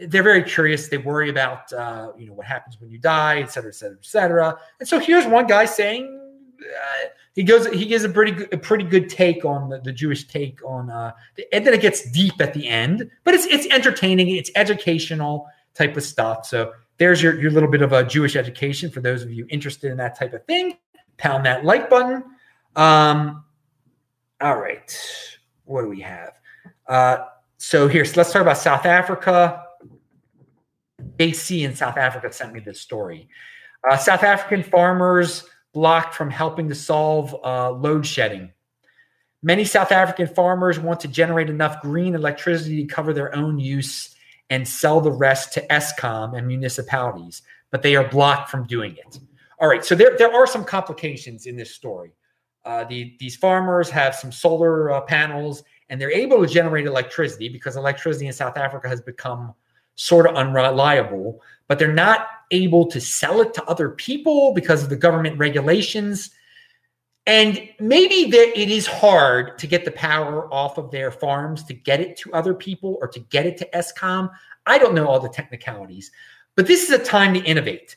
They're 0.00 0.22
very 0.22 0.44
curious. 0.44 0.88
They 0.88 0.98
worry 0.98 1.30
about, 1.30 1.72
uh, 1.72 2.12
you 2.16 2.26
know, 2.26 2.34
what 2.34 2.46
happens 2.46 2.80
when 2.80 2.90
you 2.90 2.98
die, 2.98 3.40
et 3.40 3.50
cetera, 3.50 3.70
et 3.70 3.74
cetera, 3.74 3.96
et 3.96 4.04
cetera. 4.04 4.58
And 4.78 4.88
so 4.88 4.98
here's 4.98 5.26
one 5.26 5.46
guy 5.46 5.64
saying, 5.64 6.23
uh, 6.64 7.08
he 7.34 7.42
goes, 7.42 7.66
he 7.68 7.86
gives 7.86 8.04
a 8.04 8.08
pretty, 8.08 8.32
good, 8.32 8.52
a 8.52 8.58
pretty 8.58 8.84
good 8.84 9.08
take 9.08 9.44
on 9.44 9.68
the, 9.68 9.80
the 9.80 9.92
Jewish 9.92 10.26
take 10.26 10.64
on, 10.64 10.90
uh, 10.90 11.12
and 11.52 11.66
then 11.66 11.74
it 11.74 11.80
gets 11.80 12.10
deep 12.10 12.34
at 12.40 12.54
the 12.54 12.68
end. 12.68 13.10
But 13.24 13.34
it's 13.34 13.46
it's 13.46 13.66
entertaining. 13.72 14.28
It's 14.28 14.50
educational 14.56 15.46
type 15.74 15.96
of 15.96 16.02
stuff. 16.02 16.46
So 16.46 16.72
there's 16.98 17.22
your 17.22 17.40
your 17.40 17.50
little 17.50 17.70
bit 17.70 17.82
of 17.82 17.92
a 17.92 18.04
Jewish 18.04 18.36
education 18.36 18.90
for 18.90 19.00
those 19.00 19.22
of 19.22 19.32
you 19.32 19.46
interested 19.50 19.90
in 19.90 19.96
that 19.98 20.18
type 20.18 20.32
of 20.32 20.44
thing 20.46 20.78
pound 21.16 21.46
that 21.46 21.64
like 21.64 21.90
button. 21.90 22.24
Um, 22.76 23.44
all 24.40 24.56
right. 24.56 24.98
What 25.64 25.82
do 25.82 25.88
we 25.88 26.00
have? 26.00 26.34
Uh, 26.86 27.18
so 27.56 27.88
here, 27.88 28.04
so 28.04 28.14
let's 28.16 28.32
talk 28.32 28.42
about 28.42 28.58
South 28.58 28.84
Africa. 28.84 29.64
AC 31.18 31.64
in 31.64 31.74
South 31.74 31.96
Africa 31.96 32.32
sent 32.32 32.52
me 32.52 32.60
this 32.60 32.80
story. 32.80 33.28
Uh, 33.88 33.96
South 33.96 34.22
African 34.22 34.62
farmers 34.62 35.44
blocked 35.74 36.14
from 36.14 36.30
helping 36.30 36.68
to 36.68 36.74
solve 36.74 37.36
uh, 37.44 37.70
load 37.70 38.06
shedding. 38.06 38.50
Many 39.42 39.64
South 39.64 39.92
African 39.92 40.26
farmers 40.26 40.78
want 40.80 41.00
to 41.00 41.08
generate 41.08 41.50
enough 41.50 41.82
green 41.82 42.14
electricity 42.14 42.86
to 42.86 42.94
cover 42.94 43.12
their 43.12 43.34
own 43.36 43.58
use 43.58 44.14
and 44.48 44.66
sell 44.66 45.00
the 45.02 45.12
rest 45.12 45.52
to 45.52 45.66
Eskom 45.66 46.38
and 46.38 46.46
municipalities, 46.46 47.42
but 47.70 47.82
they 47.82 47.96
are 47.96 48.08
blocked 48.08 48.48
from 48.48 48.66
doing 48.66 48.96
it. 48.96 49.18
All 49.60 49.68
right, 49.68 49.84
so 49.84 49.94
there, 49.94 50.16
there 50.16 50.32
are 50.32 50.46
some 50.46 50.64
complications 50.64 51.46
in 51.46 51.56
this 51.56 51.74
story. 51.74 52.12
Uh, 52.64 52.84
the, 52.84 53.14
these 53.20 53.36
farmers 53.36 53.90
have 53.90 54.14
some 54.14 54.32
solar 54.32 54.90
uh, 54.90 55.02
panels 55.02 55.62
and 55.90 56.00
they're 56.00 56.10
able 56.10 56.40
to 56.40 56.50
generate 56.50 56.86
electricity 56.86 57.48
because 57.48 57.76
electricity 57.76 58.26
in 58.26 58.32
South 58.32 58.56
Africa 58.56 58.88
has 58.88 59.02
become 59.02 59.52
sort 59.96 60.26
of 60.26 60.34
unreliable, 60.34 61.40
but 61.68 61.78
they're 61.78 61.92
not 61.92 62.28
able 62.54 62.86
to 62.86 63.00
sell 63.00 63.40
it 63.40 63.54
to 63.54 63.64
other 63.64 63.90
people 63.90 64.52
because 64.54 64.82
of 64.82 64.88
the 64.88 64.96
government 64.96 65.38
regulations. 65.38 66.30
And 67.26 67.68
maybe 67.80 68.30
there, 68.30 68.50
it 68.54 68.70
is 68.70 68.86
hard 68.86 69.58
to 69.58 69.66
get 69.66 69.84
the 69.84 69.90
power 69.92 70.52
off 70.52 70.78
of 70.78 70.90
their 70.90 71.10
farms 71.10 71.64
to 71.64 71.74
get 71.74 72.00
it 72.00 72.16
to 72.18 72.32
other 72.32 72.54
people 72.54 72.98
or 73.00 73.08
to 73.08 73.20
get 73.20 73.46
it 73.46 73.56
to 73.58 73.68
Eskom. 73.74 74.30
I 74.66 74.78
don't 74.78 74.94
know 74.94 75.06
all 75.06 75.20
the 75.20 75.28
technicalities, 75.28 76.10
but 76.54 76.66
this 76.66 76.82
is 76.82 76.90
a 76.90 77.02
time 77.02 77.34
to 77.34 77.40
innovate 77.40 77.96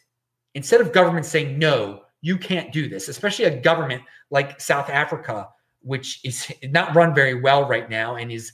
instead 0.58 0.82
of 0.82 0.92
government 0.92 1.26
saying 1.26 1.60
no 1.60 2.02
you 2.22 2.36
can't 2.36 2.74
do 2.74 2.90
this 2.90 3.08
especially 3.10 3.46
a 3.46 3.62
government 3.62 4.02
like 4.32 4.60
south 4.60 4.90
africa 4.90 5.48
which 5.82 6.20
is 6.24 6.52
not 6.70 6.96
run 6.96 7.14
very 7.14 7.40
well 7.40 7.68
right 7.68 7.90
now 7.90 8.16
and 8.16 8.32
is 8.32 8.52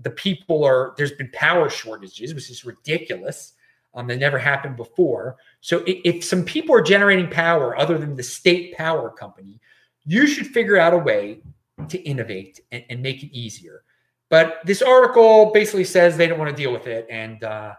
the 0.00 0.10
people 0.10 0.64
are 0.64 0.94
there's 0.96 1.12
been 1.12 1.30
power 1.32 1.70
shortages 1.70 2.34
which 2.34 2.50
is 2.50 2.64
ridiculous 2.64 3.54
um, 3.98 4.06
that 4.06 4.18
never 4.18 4.38
happened 4.38 4.76
before 4.76 5.36
so 5.60 5.78
if, 5.86 6.00
if 6.04 6.24
some 6.24 6.44
people 6.44 6.74
are 6.74 6.82
generating 6.82 7.28
power 7.28 7.76
other 7.78 7.98
than 7.98 8.16
the 8.16 8.22
state 8.22 8.76
power 8.76 9.10
company 9.10 9.60
you 10.06 10.26
should 10.26 10.46
figure 10.46 10.78
out 10.78 10.94
a 10.94 10.98
way 10.98 11.40
to 11.88 11.98
innovate 12.02 12.60
and, 12.72 12.84
and 12.88 13.02
make 13.02 13.22
it 13.22 13.36
easier 13.36 13.82
but 14.30 14.60
this 14.64 14.82
article 14.82 15.50
basically 15.52 15.84
says 15.84 16.16
they 16.16 16.26
don't 16.26 16.38
want 16.38 16.50
to 16.50 16.56
deal 16.56 16.72
with 16.72 16.86
it 16.86 17.06
and 17.10 17.44
uh, 17.44 17.74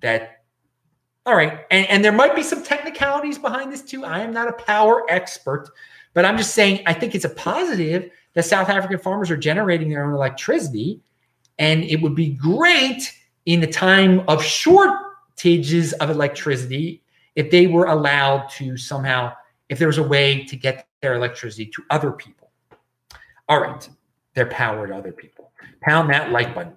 that 0.00 0.38
all 1.28 1.36
right. 1.36 1.66
And, 1.70 1.86
and 1.90 2.02
there 2.02 2.10
might 2.10 2.34
be 2.34 2.42
some 2.42 2.62
technicalities 2.62 3.36
behind 3.36 3.70
this 3.70 3.82
too. 3.82 4.02
I 4.02 4.20
am 4.20 4.32
not 4.32 4.48
a 4.48 4.52
power 4.64 5.04
expert, 5.10 5.68
but 6.14 6.24
I'm 6.24 6.38
just 6.38 6.54
saying 6.54 6.82
I 6.86 6.94
think 6.94 7.14
it's 7.14 7.26
a 7.26 7.30
positive 7.30 8.10
that 8.32 8.46
South 8.46 8.70
African 8.70 8.98
farmers 8.98 9.30
are 9.30 9.36
generating 9.36 9.90
their 9.90 10.06
own 10.06 10.14
electricity. 10.14 11.02
And 11.58 11.84
it 11.84 12.00
would 12.00 12.14
be 12.14 12.30
great 12.30 13.12
in 13.44 13.60
the 13.60 13.66
time 13.66 14.20
of 14.26 14.42
shortages 15.38 15.92
of 15.94 16.10
electricity 16.10 17.02
if 17.36 17.50
they 17.50 17.66
were 17.66 17.86
allowed 17.86 18.48
to 18.50 18.76
somehow, 18.76 19.32
if 19.68 19.78
there 19.78 19.86
was 19.86 19.98
a 19.98 20.02
way 20.02 20.44
to 20.44 20.56
get 20.56 20.86
their 21.00 21.14
electricity 21.14 21.66
to 21.66 21.82
other 21.90 22.10
people. 22.10 22.50
All 23.48 23.60
right. 23.60 23.88
Their 24.34 24.46
power 24.46 24.86
to 24.86 24.96
other 24.96 25.12
people. 25.12 25.52
Pound 25.82 26.10
that 26.10 26.30
like 26.30 26.54
button. 26.54 26.74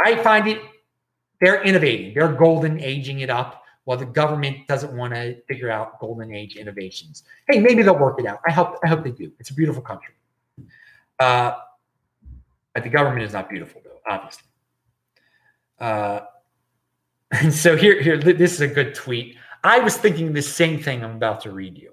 I 0.00 0.16
find 0.16 0.48
it, 0.48 0.60
they're 1.40 1.62
innovating, 1.62 2.14
they're 2.14 2.32
golden 2.32 2.80
aging 2.80 3.20
it 3.20 3.30
up 3.30 3.64
while 3.84 3.98
the 3.98 4.06
government 4.06 4.66
doesn't 4.66 4.96
want 4.96 5.14
to 5.14 5.40
figure 5.42 5.70
out 5.70 5.98
golden 6.00 6.34
age 6.34 6.56
innovations. 6.56 7.24
Hey, 7.48 7.58
maybe 7.60 7.82
they'll 7.82 7.98
work 7.98 8.18
it 8.20 8.26
out. 8.26 8.40
I 8.46 8.52
hope 8.52 8.78
I 8.84 8.88
hope 8.88 9.04
they 9.04 9.10
do. 9.10 9.32
It's 9.38 9.50
a 9.50 9.54
beautiful 9.54 9.82
country. 9.82 10.14
Uh, 11.18 11.54
but 12.74 12.82
the 12.82 12.90
government 12.90 13.22
is 13.24 13.32
not 13.32 13.48
beautiful, 13.48 13.80
though, 13.84 14.00
obviously. 14.08 14.44
Uh, 15.78 16.20
and 17.30 17.52
so 17.52 17.76
here, 17.76 18.00
here, 18.00 18.18
this 18.18 18.54
is 18.54 18.60
a 18.60 18.68
good 18.68 18.94
tweet. 18.94 19.36
I 19.62 19.78
was 19.78 19.96
thinking 19.96 20.32
the 20.32 20.42
same 20.42 20.82
thing 20.82 21.04
I'm 21.04 21.16
about 21.16 21.40
to 21.42 21.52
read 21.52 21.78
you. 21.78 21.92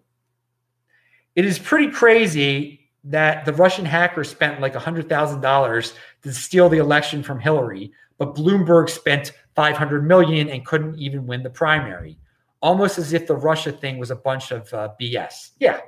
It 1.36 1.46
is 1.46 1.60
pretty 1.60 1.92
crazy 1.92 2.90
that 3.04 3.46
the 3.46 3.54
Russian 3.54 3.86
hacker 3.86 4.24
spent 4.24 4.60
like 4.60 4.74
$100,000 4.74 5.94
to 6.24 6.34
steal 6.34 6.70
the 6.70 6.80
election 6.80 7.22
from 7.22 7.40
Hillary, 7.40 7.92
but 8.18 8.36
Bloomberg 8.36 8.90
spent 8.90 9.34
500 9.56 10.06
million 10.06 10.50
and 10.50 10.66
couldn't 10.66 10.98
even 10.98 11.28
win 11.28 11.44
the 11.44 11.50
primary. 11.50 12.18
Almost 12.62 12.98
as 12.98 13.14
if 13.14 13.28
the 13.28 13.36
Russia 13.36 13.72
thing 13.72 14.00
was 14.00 14.10
a 14.10 14.16
bunch 14.16 14.52
of 14.52 14.74
uh, 14.74 14.90
BS. 15.00 15.52
Yeah. 15.60 15.80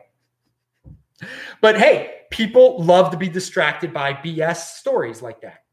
But 1.62 1.78
hey, 1.78 2.22
people 2.30 2.82
love 2.84 3.12
to 3.12 3.18
be 3.18 3.28
distracted 3.28 3.91
by 3.91 4.14
BS 4.14 4.78
stories 4.78 5.22
like 5.22 5.41
that 5.41 5.64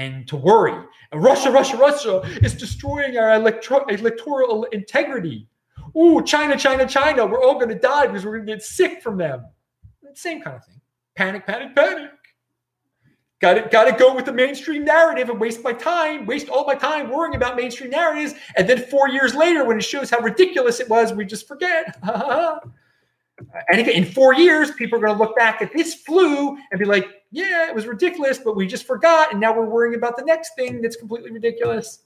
and 0.00 0.26
to 0.26 0.36
worry. 0.36 0.74
Russia, 1.12 1.50
Russia, 1.50 1.76
Russia 1.76 2.22
is 2.42 2.54
destroying 2.54 3.18
our 3.18 3.34
electro- 3.34 3.84
electoral 3.86 4.64
integrity. 4.64 5.46
Ooh, 5.96 6.22
China, 6.24 6.56
China, 6.56 6.86
China, 6.86 7.26
we're 7.26 7.42
all 7.42 7.54
going 7.54 7.68
to 7.68 7.78
die 7.78 8.06
because 8.06 8.24
we're 8.24 8.36
going 8.36 8.46
to 8.46 8.52
get 8.54 8.62
sick 8.62 9.02
from 9.02 9.18
them. 9.18 9.44
Same 10.14 10.40
kind 10.40 10.56
of 10.56 10.64
thing. 10.64 10.80
Panic, 11.16 11.46
panic, 11.46 11.76
panic. 11.76 12.10
Got 13.40 13.54
to, 13.54 13.68
got 13.70 13.84
to 13.84 13.92
go 13.92 14.14
with 14.14 14.24
the 14.24 14.32
mainstream 14.32 14.84
narrative 14.84 15.28
and 15.30 15.40
waste 15.40 15.62
my 15.62 15.72
time, 15.72 16.26
waste 16.26 16.48
all 16.48 16.66
my 16.66 16.74
time 16.74 17.10
worrying 17.10 17.34
about 17.34 17.56
mainstream 17.56 17.90
narratives. 17.90 18.34
And 18.56 18.68
then 18.68 18.84
four 18.86 19.08
years 19.08 19.34
later, 19.34 19.64
when 19.64 19.78
it 19.78 19.84
shows 19.84 20.10
how 20.10 20.20
ridiculous 20.20 20.80
it 20.80 20.88
was, 20.88 21.12
we 21.12 21.24
just 21.24 21.46
forget. 21.46 21.98
and 23.68 23.80
again, 23.80 23.94
in 23.94 24.04
four 24.04 24.34
years, 24.34 24.70
people 24.72 24.98
are 24.98 25.02
going 25.02 25.16
to 25.16 25.22
look 25.22 25.36
back 25.36 25.62
at 25.62 25.72
this 25.72 25.94
flu 25.94 26.56
and 26.70 26.78
be 26.78 26.84
like, 26.84 27.06
yeah, 27.30 27.68
it 27.68 27.74
was 27.74 27.86
ridiculous, 27.86 28.38
but 28.38 28.56
we 28.56 28.66
just 28.66 28.86
forgot. 28.86 29.32
And 29.32 29.40
now 29.40 29.56
we're 29.56 29.64
worrying 29.64 29.94
about 29.94 30.16
the 30.16 30.24
next 30.24 30.54
thing 30.56 30.82
that's 30.82 30.96
completely 30.96 31.30
ridiculous. 31.30 32.00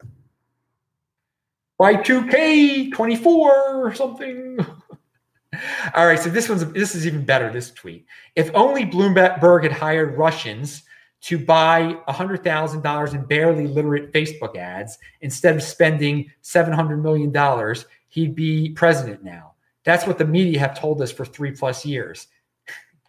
Y2K 1.80 2.93
24 2.93 3.87
or 3.87 3.95
something. 3.95 4.59
All 5.95 6.07
right, 6.07 6.18
so 6.18 6.30
this 6.30 6.49
one's 6.49 6.64
this 6.72 6.95
is 6.95 7.07
even 7.07 7.24
better. 7.24 7.51
This 7.53 7.70
tweet: 7.70 8.07
If 8.35 8.51
only 8.55 8.85
Bloomberg 8.85 9.62
had 9.62 9.72
hired 9.72 10.16
Russians 10.16 10.82
to 11.22 11.39
buy 11.39 11.97
$100,000 12.09 13.14
in 13.14 13.24
barely 13.24 13.66
literate 13.66 14.12
Facebook 14.12 14.57
ads 14.57 14.99
instead 15.22 15.57
of 15.57 15.62
spending 15.62 16.30
$700 16.43 17.01
million, 17.01 17.74
he'd 18.09 18.35
be 18.35 18.70
president 18.70 19.24
now. 19.24 19.54
That's 19.85 20.07
what 20.07 20.18
the 20.18 20.24
media 20.24 20.59
have 20.61 20.78
told 20.78 21.01
us 21.03 21.12
for 21.12 21.24
three 21.24 21.53
plus 21.53 21.85
years. 21.85 22.26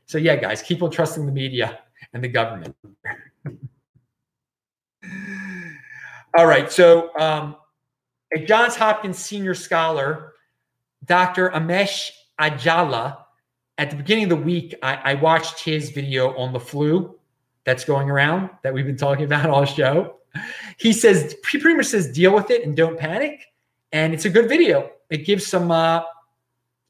So, 0.07 0.17
yeah, 0.17 0.35
guys, 0.35 0.61
keep 0.61 0.83
on 0.83 0.91
trusting 0.91 1.25
the 1.25 1.31
media 1.31 1.79
and 2.13 2.23
the 2.23 2.27
government. 2.27 2.75
All 6.37 6.45
right. 6.45 6.71
So, 6.71 7.17
um, 7.17 7.55
a 8.33 8.39
Johns 8.39 8.75
Hopkins 8.75 9.17
senior 9.17 9.55
scholar, 9.55 10.33
Dr. 11.05 11.49
Amesh 11.51 12.11
Adalja, 12.39 13.17
at 13.77 13.89
the 13.89 13.95
beginning 13.95 14.25
of 14.25 14.29
the 14.29 14.35
week, 14.37 14.73
I, 14.81 14.95
I 15.03 15.13
watched 15.15 15.59
his 15.59 15.89
video 15.89 16.35
on 16.37 16.53
the 16.53 16.59
flu 16.59 17.15
that's 17.65 17.83
going 17.83 18.09
around 18.09 18.49
that 18.63 18.73
we've 18.73 18.85
been 18.85 18.97
talking 18.97 19.25
about 19.25 19.49
all 19.49 19.65
show. 19.65 20.17
He 20.77 20.93
says 20.93 21.35
he 21.49 21.57
pretty 21.57 21.77
much 21.77 21.87
says 21.87 22.11
deal 22.11 22.33
with 22.33 22.51
it 22.51 22.65
and 22.65 22.75
don't 22.75 22.97
panic. 22.97 23.45
And 23.91 24.13
it's 24.13 24.25
a 24.25 24.29
good 24.29 24.47
video. 24.49 24.91
It 25.09 25.25
gives 25.25 25.45
some 25.47 25.71
uh 25.71 26.03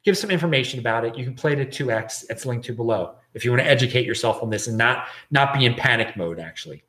gives 0.06 0.20
some 0.20 0.30
information 0.30 0.80
about 0.80 1.04
it. 1.04 1.18
You 1.18 1.26
can 1.26 1.34
play 1.34 1.54
at 1.54 1.72
2x. 1.72 2.26
It's 2.30 2.46
linked 2.46 2.66
to 2.68 2.74
below 2.74 3.16
if 3.34 3.44
you 3.44 3.52
want 3.52 3.64
to 3.64 3.68
educate 3.68 4.06
yourself 4.06 4.42
on 4.42 4.50
this 4.50 4.68
and 4.68 4.78
not 4.78 5.08
not 5.32 5.54
be 5.54 5.66
in 5.66 5.74
panic 5.74 6.16
mode 6.16 6.40
actually. 6.40 6.84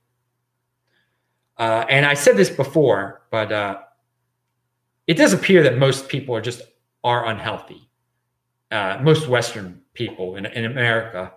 Uh, 1.59 1.87
and 1.89 2.05
I 2.05 2.15
said 2.15 2.37
this 2.37 2.51
before, 2.51 3.23
but 3.31 3.51
uh, 3.51 3.79
it 5.07 5.15
does 5.15 5.33
appear 5.33 5.63
that 5.63 5.79
most 5.79 6.09
people 6.09 6.37
are 6.37 6.43
just 6.43 6.63
are 7.03 7.27
unhealthy. 7.27 7.89
Uh, 8.71 8.99
most 9.01 9.29
Western 9.29 9.81
people 9.95 10.37
in, 10.37 10.45
in 10.45 10.67
America 10.67 11.33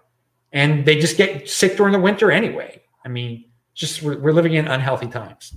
and 0.52 0.86
they 0.86 1.00
just 1.00 1.18
get 1.18 1.50
sick 1.50 1.78
during 1.78 1.94
the 1.94 2.00
winter 2.00 2.32
anyway. 2.32 2.82
I 3.06 3.10
mean, 3.10 3.46
just 3.74 4.02
we're, 4.02 4.20
we're 4.20 4.34
living 4.34 4.54
in 4.54 4.68
unhealthy 4.68 5.08
times, 5.08 5.54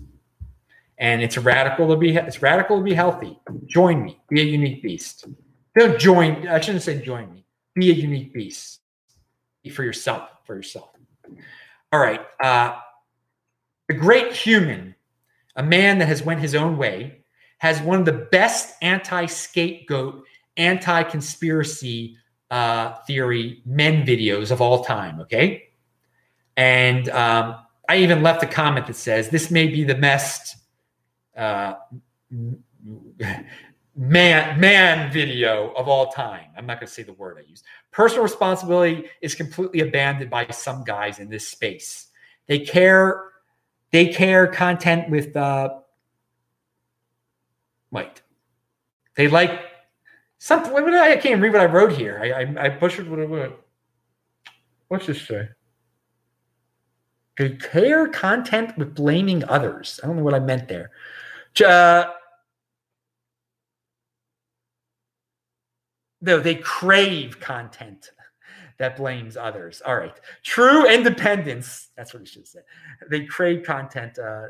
and 0.98 1.22
it's 1.22 1.38
radical 1.38 1.88
to 1.88 1.96
be 1.96 2.14
it's 2.14 2.42
radical 2.42 2.78
to 2.78 2.82
be 2.82 2.94
healthy. 2.94 3.38
Join 3.66 4.04
me, 4.04 4.20
be 4.28 4.40
a 4.40 4.44
unique 4.44 4.82
beast. 4.82 5.26
Don't 5.78 5.98
join. 5.98 6.48
I 6.48 6.60
shouldn't 6.60 6.82
say 6.82 7.00
join 7.00 7.32
me. 7.32 7.44
be 7.74 7.90
a 7.90 7.94
unique 7.94 8.32
beast 8.32 8.80
be 9.62 9.70
for 9.70 9.84
yourself. 9.84 10.28
For 10.44 10.56
yourself. 10.56 10.90
All 11.92 12.00
right. 12.00 12.20
Uh, 12.42 12.76
the 13.88 13.94
great 13.94 14.32
human, 14.32 14.94
a 15.56 15.62
man 15.62 15.98
that 15.98 16.08
has 16.08 16.22
went 16.22 16.40
his 16.40 16.54
own 16.54 16.76
way, 16.76 17.24
has 17.58 17.80
one 17.80 18.00
of 18.00 18.04
the 18.04 18.26
best 18.32 18.74
anti-scapegoat, 18.82 20.24
anti-conspiracy 20.56 22.16
uh, 22.50 22.94
theory 23.06 23.62
men 23.64 24.04
videos 24.04 24.50
of 24.50 24.60
all 24.60 24.84
time. 24.84 25.20
Okay, 25.20 25.68
and 26.56 27.08
um, 27.10 27.56
I 27.88 27.98
even 27.98 28.22
left 28.22 28.42
a 28.42 28.46
comment 28.46 28.86
that 28.88 28.96
says 28.96 29.28
this 29.28 29.50
may 29.50 29.68
be 29.68 29.84
the 29.84 29.94
best 29.94 30.56
uh, 31.36 31.74
man 33.94 34.58
man 34.58 35.12
video 35.12 35.72
of 35.72 35.88
all 35.88 36.10
time. 36.10 36.46
I'm 36.56 36.66
not 36.66 36.78
going 36.78 36.86
to 36.86 36.92
say 36.92 37.02
the 37.02 37.12
word 37.12 37.38
I 37.38 37.48
used. 37.48 37.64
Personal 37.90 38.22
responsibility 38.22 39.04
is 39.20 39.34
completely 39.34 39.80
abandoned 39.80 40.30
by 40.30 40.46
some 40.50 40.84
guys 40.84 41.18
in 41.18 41.28
this 41.28 41.48
space. 41.48 42.08
They 42.46 42.60
care 42.60 43.32
they 43.90 44.08
care 44.08 44.46
content 44.46 45.10
with 45.10 45.36
uh 45.36 45.80
wait. 47.90 48.22
They 49.14 49.28
like 49.28 49.60
something 50.38 50.72
I 50.74 51.16
can't 51.16 51.42
read 51.42 51.52
what 51.52 51.60
I 51.60 51.66
wrote 51.66 51.92
here. 51.92 52.20
I 52.22 52.32
I, 52.32 52.66
I 52.66 52.68
butchered 52.70 53.08
what 53.08 53.20
I 53.20 53.24
wrote. 53.24 53.64
What's 54.88 55.06
this 55.06 55.26
say? 55.26 55.48
They 57.38 57.50
care 57.50 58.08
content 58.08 58.76
with 58.76 58.94
blaming 58.94 59.44
others. 59.44 60.00
I 60.02 60.06
don't 60.06 60.16
know 60.16 60.22
what 60.22 60.34
I 60.34 60.38
meant 60.38 60.68
there. 60.68 60.90
Uh, 61.64 62.10
no, 66.22 66.40
they 66.40 66.54
crave 66.54 67.40
content 67.40 68.12
that 68.78 68.96
blames 68.96 69.36
others. 69.36 69.82
All 69.84 69.96
right. 69.96 70.18
True 70.42 70.88
independence. 70.88 71.90
That's 71.96 72.14
what 72.14 72.20
we 72.20 72.26
should 72.26 72.48
say. 72.48 72.60
They 73.10 73.24
crave 73.26 73.64
content 73.64 74.18
uh, 74.18 74.48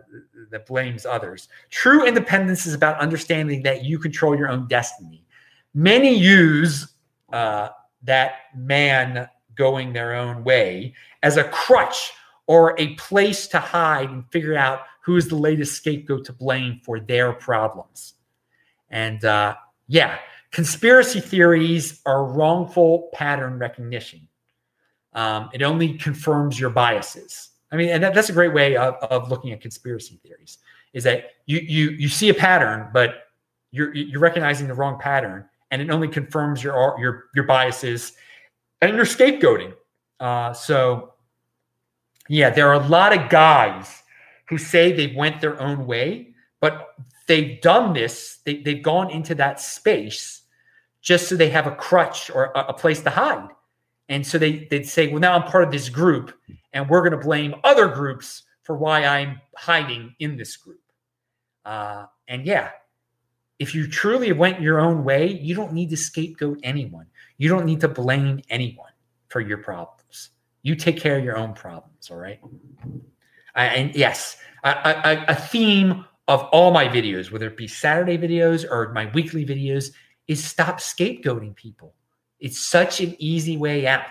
that 0.51 0.66
blames 0.66 1.05
others. 1.05 1.49
True 1.70 2.07
independence 2.07 2.66
is 2.66 2.75
about 2.75 2.99
understanding 3.01 3.62
that 3.64 3.85
you 3.85 3.99
control 3.99 4.37
your 4.37 4.49
own 4.49 4.68
destiny. 4.68 5.27
Many 5.75 6.14
use 6.14 6.95
uh, 7.33 7.70
that 8.05 8.35
man 8.57 9.29
going 9.55 9.93
their 9.93 10.14
own 10.14 10.45
way 10.45 10.95
as 11.23 11.37
a 11.37 11.45
crutch 11.45 12.12
or 12.47 12.79
a 12.79 12.95
place 12.95 13.47
to 13.49 13.59
hide 13.59 14.11
and 14.11 14.25
figure 14.31 14.57
out 14.57 14.81
who 15.03 15.16
is 15.16 15.29
the 15.29 15.37
latest 15.37 15.75
scapegoat 15.75 16.25
to 16.27 16.33
blame 16.33 16.81
for 16.85 17.01
their 17.01 17.33
problems. 17.33 18.14
And 18.91 19.25
uh, 19.25 19.57
yeah, 19.89 20.18
Conspiracy 20.53 21.20
theories 21.20 22.00
are 22.05 22.26
wrongful 22.26 23.09
pattern 23.14 23.59
recognition. 23.59 24.28
Um, 25.14 25.48
it 25.53 25.62
only 25.62 25.94
confirms 25.94 26.61
your 26.61 26.70
biases. 26.70 27.48
I 27.70 27.76
mean, 27.76 27.88
and 27.88 28.03
that, 28.05 28.14
that's 28.14 28.28
a 28.28 28.34
great 28.34 28.53
way 28.53 28.76
of, 28.76 28.94
of 28.96 29.30
looking 29.30 29.53
at 29.53 29.62
conspiracy 29.62 30.20
theories 30.22 30.59
is 30.92 31.05
that 31.05 31.30
you 31.46 31.59
you 31.59 31.90
you 31.92 32.09
see 32.09 32.28
a 32.28 32.34
pattern, 32.34 32.88
but 32.92 33.28
you're 33.70 33.94
you're 33.94 34.20
recognizing 34.20 34.68
the 34.68 34.74
wrong 34.74 34.98
pattern, 34.98 35.46
and 35.70 35.80
it 35.80 35.88
only 35.90 36.09
confirms 36.09 36.62
your 36.62 36.96
your 37.00 37.24
your 37.34 37.44
biases 37.44 38.12
and 38.82 38.94
your 38.94 39.07
scapegoating. 39.07 39.72
Uh, 40.20 40.53
so, 40.53 41.14
yeah, 42.28 42.50
there 42.50 42.68
are 42.68 42.74
a 42.74 42.86
lot 42.88 43.16
of 43.16 43.30
guys 43.30 44.03
who 44.50 44.59
say 44.59 44.92
they 44.92 45.14
went 45.16 45.40
their 45.40 45.59
own 45.61 45.86
way, 45.86 46.34
but 46.61 46.94
they've 47.26 47.59
done 47.62 47.94
this. 47.94 48.40
They, 48.44 48.59
they've 48.59 48.82
gone 48.82 49.11
into 49.11 49.34
that 49.36 49.61
space 49.61 50.41
just 51.03 51.28
so 51.28 51.36
they 51.36 51.50
have 51.50 51.66
a 51.66 51.74
crutch 51.74 52.30
or 52.30 52.46
a, 52.55 52.66
a 52.68 52.72
place 52.72 53.03
to 53.03 53.11
hide. 53.11 53.48
And 54.09 54.26
so 54.26 54.38
they, 54.38 54.66
they'd 54.70 54.88
say, 54.88 55.09
well, 55.09 55.20
now 55.20 55.34
I'm 55.34 55.44
part 55.44 55.64
of 55.64 55.70
this 55.70 55.88
group, 55.88 56.34
and 56.72 56.88
we're 56.88 57.00
going 57.00 57.12
to 57.12 57.24
blame 57.24 57.55
other 57.64 57.88
groups 57.88 58.44
for 58.62 58.76
why 58.76 59.05
I'm 59.05 59.40
hiding 59.57 60.14
in 60.18 60.36
this 60.36 60.57
group. 60.57 60.80
Uh, 61.64 62.07
and 62.28 62.46
yeah, 62.46 62.70
if 63.59 63.74
you 63.74 63.86
truly 63.86 64.32
went 64.32 64.61
your 64.61 64.80
own 64.80 65.05
way, 65.05 65.26
you 65.26 65.55
don't 65.55 65.72
need 65.72 65.90
to 65.90 65.96
scapegoat 65.96 66.59
anyone. 66.62 67.07
You 67.38 67.48
don't 67.48 67.64
need 67.64 67.80
to 67.80 67.88
blame 67.88 68.40
anyone 68.50 68.90
for 69.28 69.40
your 69.40 69.59
problems. 69.59 70.30
You 70.62 70.74
take 70.76 70.98
care 70.98 71.18
of 71.18 71.24
your 71.24 71.36
own 71.36 71.55
problems, 71.55 72.11
all 72.11 72.16
right? 72.16 72.40
Uh, 73.55 73.59
and 73.59 73.94
yes, 73.94 74.36
a 74.64 75.34
theme 75.34 76.05
of 76.28 76.42
all 76.53 76.70
my 76.70 76.86
videos, 76.86 77.30
whether 77.30 77.46
it 77.46 77.57
be 77.57 77.66
Saturday 77.66 78.16
videos 78.16 78.64
or 78.68 78.92
my 78.92 79.07
weekly 79.07 79.44
videos, 79.44 79.92
is 80.29 80.45
stop 80.45 80.79
scapegoating 80.79 81.55
people. 81.55 81.95
It's 82.41 82.59
such 82.59 83.01
an 83.01 83.14
easy 83.18 83.57
way 83.57 83.87
out. 83.87 84.07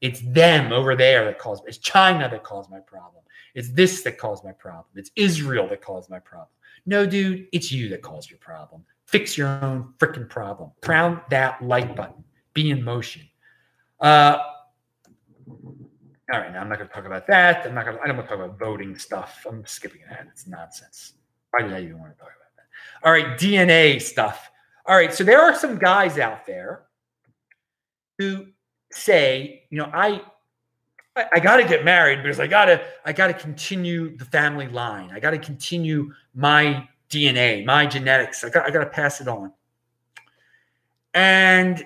It's 0.00 0.20
them 0.20 0.72
over 0.72 0.96
there 0.96 1.24
that 1.24 1.38
caused 1.38 1.64
it's 1.66 1.78
China 1.78 2.28
that 2.28 2.42
caused 2.42 2.70
my 2.70 2.80
problem. 2.80 3.22
It's 3.54 3.70
this 3.70 4.02
that 4.02 4.18
caused 4.18 4.44
my 4.44 4.52
problem. 4.52 4.86
It's 4.96 5.10
Israel 5.16 5.68
that 5.68 5.80
caused 5.80 6.10
my 6.10 6.18
problem. 6.18 6.48
No, 6.86 7.06
dude, 7.06 7.46
it's 7.52 7.72
you 7.72 7.88
that 7.90 8.02
caused 8.02 8.30
your 8.30 8.38
problem. 8.38 8.84
Fix 9.06 9.38
your 9.38 9.48
own 9.48 9.94
freaking 9.98 10.28
problem. 10.28 10.70
Crown 10.82 11.20
that 11.30 11.62
like 11.62 11.94
button. 11.94 12.24
Be 12.52 12.70
in 12.70 12.82
motion. 12.82 13.22
Uh, 14.00 14.38
all 16.32 16.40
right, 16.40 16.52
now 16.52 16.60
I'm 16.60 16.68
not 16.68 16.78
going 16.78 16.88
to 16.88 16.94
talk 16.94 17.04
about 17.04 17.26
that. 17.26 17.66
I'm 17.66 17.74
not 17.74 17.84
going. 17.84 17.96
to 17.96 18.02
I 18.02 18.06
don't 18.06 18.16
want 18.16 18.28
to 18.28 18.34
talk 18.34 18.44
about 18.44 18.58
voting 18.58 18.96
stuff. 18.96 19.46
I'm 19.48 19.64
skipping 19.66 20.00
ahead. 20.10 20.26
It's 20.30 20.46
nonsense. 20.46 21.14
Why 21.50 21.62
did 21.62 21.72
I 21.72 21.82
even 21.82 21.98
want 21.98 22.12
to 22.12 22.18
talk 22.18 22.30
about 22.30 22.56
that? 22.56 23.06
All 23.06 23.12
right, 23.12 23.38
DNA 23.38 24.00
stuff. 24.00 24.50
All 24.86 24.96
right, 24.96 25.12
so 25.12 25.24
there 25.24 25.40
are 25.40 25.54
some 25.54 25.78
guys 25.78 26.18
out 26.18 26.46
there 26.46 26.82
who 28.18 28.46
say, 28.92 29.64
you 29.70 29.78
know, 29.78 29.90
I 29.92 30.20
I, 31.16 31.26
I 31.34 31.40
got 31.40 31.56
to 31.56 31.64
get 31.64 31.84
married 31.84 32.22
because 32.22 32.40
I 32.40 32.46
got 32.46 32.66
to 32.66 32.82
I 33.04 33.12
got 33.12 33.28
to 33.28 33.34
continue 33.34 34.16
the 34.16 34.24
family 34.26 34.68
line. 34.68 35.10
I 35.12 35.20
got 35.20 35.30
to 35.30 35.38
continue 35.38 36.12
my 36.34 36.88
DNA, 37.08 37.64
my 37.64 37.86
genetics. 37.86 38.44
I 38.44 38.50
got 38.50 38.66
I 38.66 38.70
got 38.70 38.84
to 38.84 38.90
pass 38.90 39.20
it 39.20 39.28
on. 39.28 39.52
And 41.14 41.84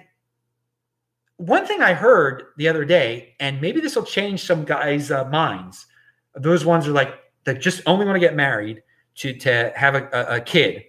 one 1.37 1.67
thing 1.67 1.83
I 1.83 1.93
heard 1.93 2.45
the 2.57 2.67
other 2.67 2.85
day, 2.85 3.35
and 3.39 3.61
maybe 3.61 3.81
this 3.81 3.95
will 3.95 4.05
change 4.05 4.45
some 4.45 4.65
guys' 4.65 5.11
uh, 5.11 5.25
minds. 5.27 5.87
Those 6.35 6.65
ones 6.65 6.89
are 6.89 6.93
like 6.93 7.15
that 7.45 7.61
just 7.61 7.83
only 7.87 8.07
want 8.07 8.17
to 8.17 8.21
get 8.21 8.35
married 8.35 8.83
to 9.17 9.39
to 9.39 9.73
have 9.77 9.95
a, 9.95 10.09
a, 10.13 10.37
a 10.37 10.41
kid 10.41 10.83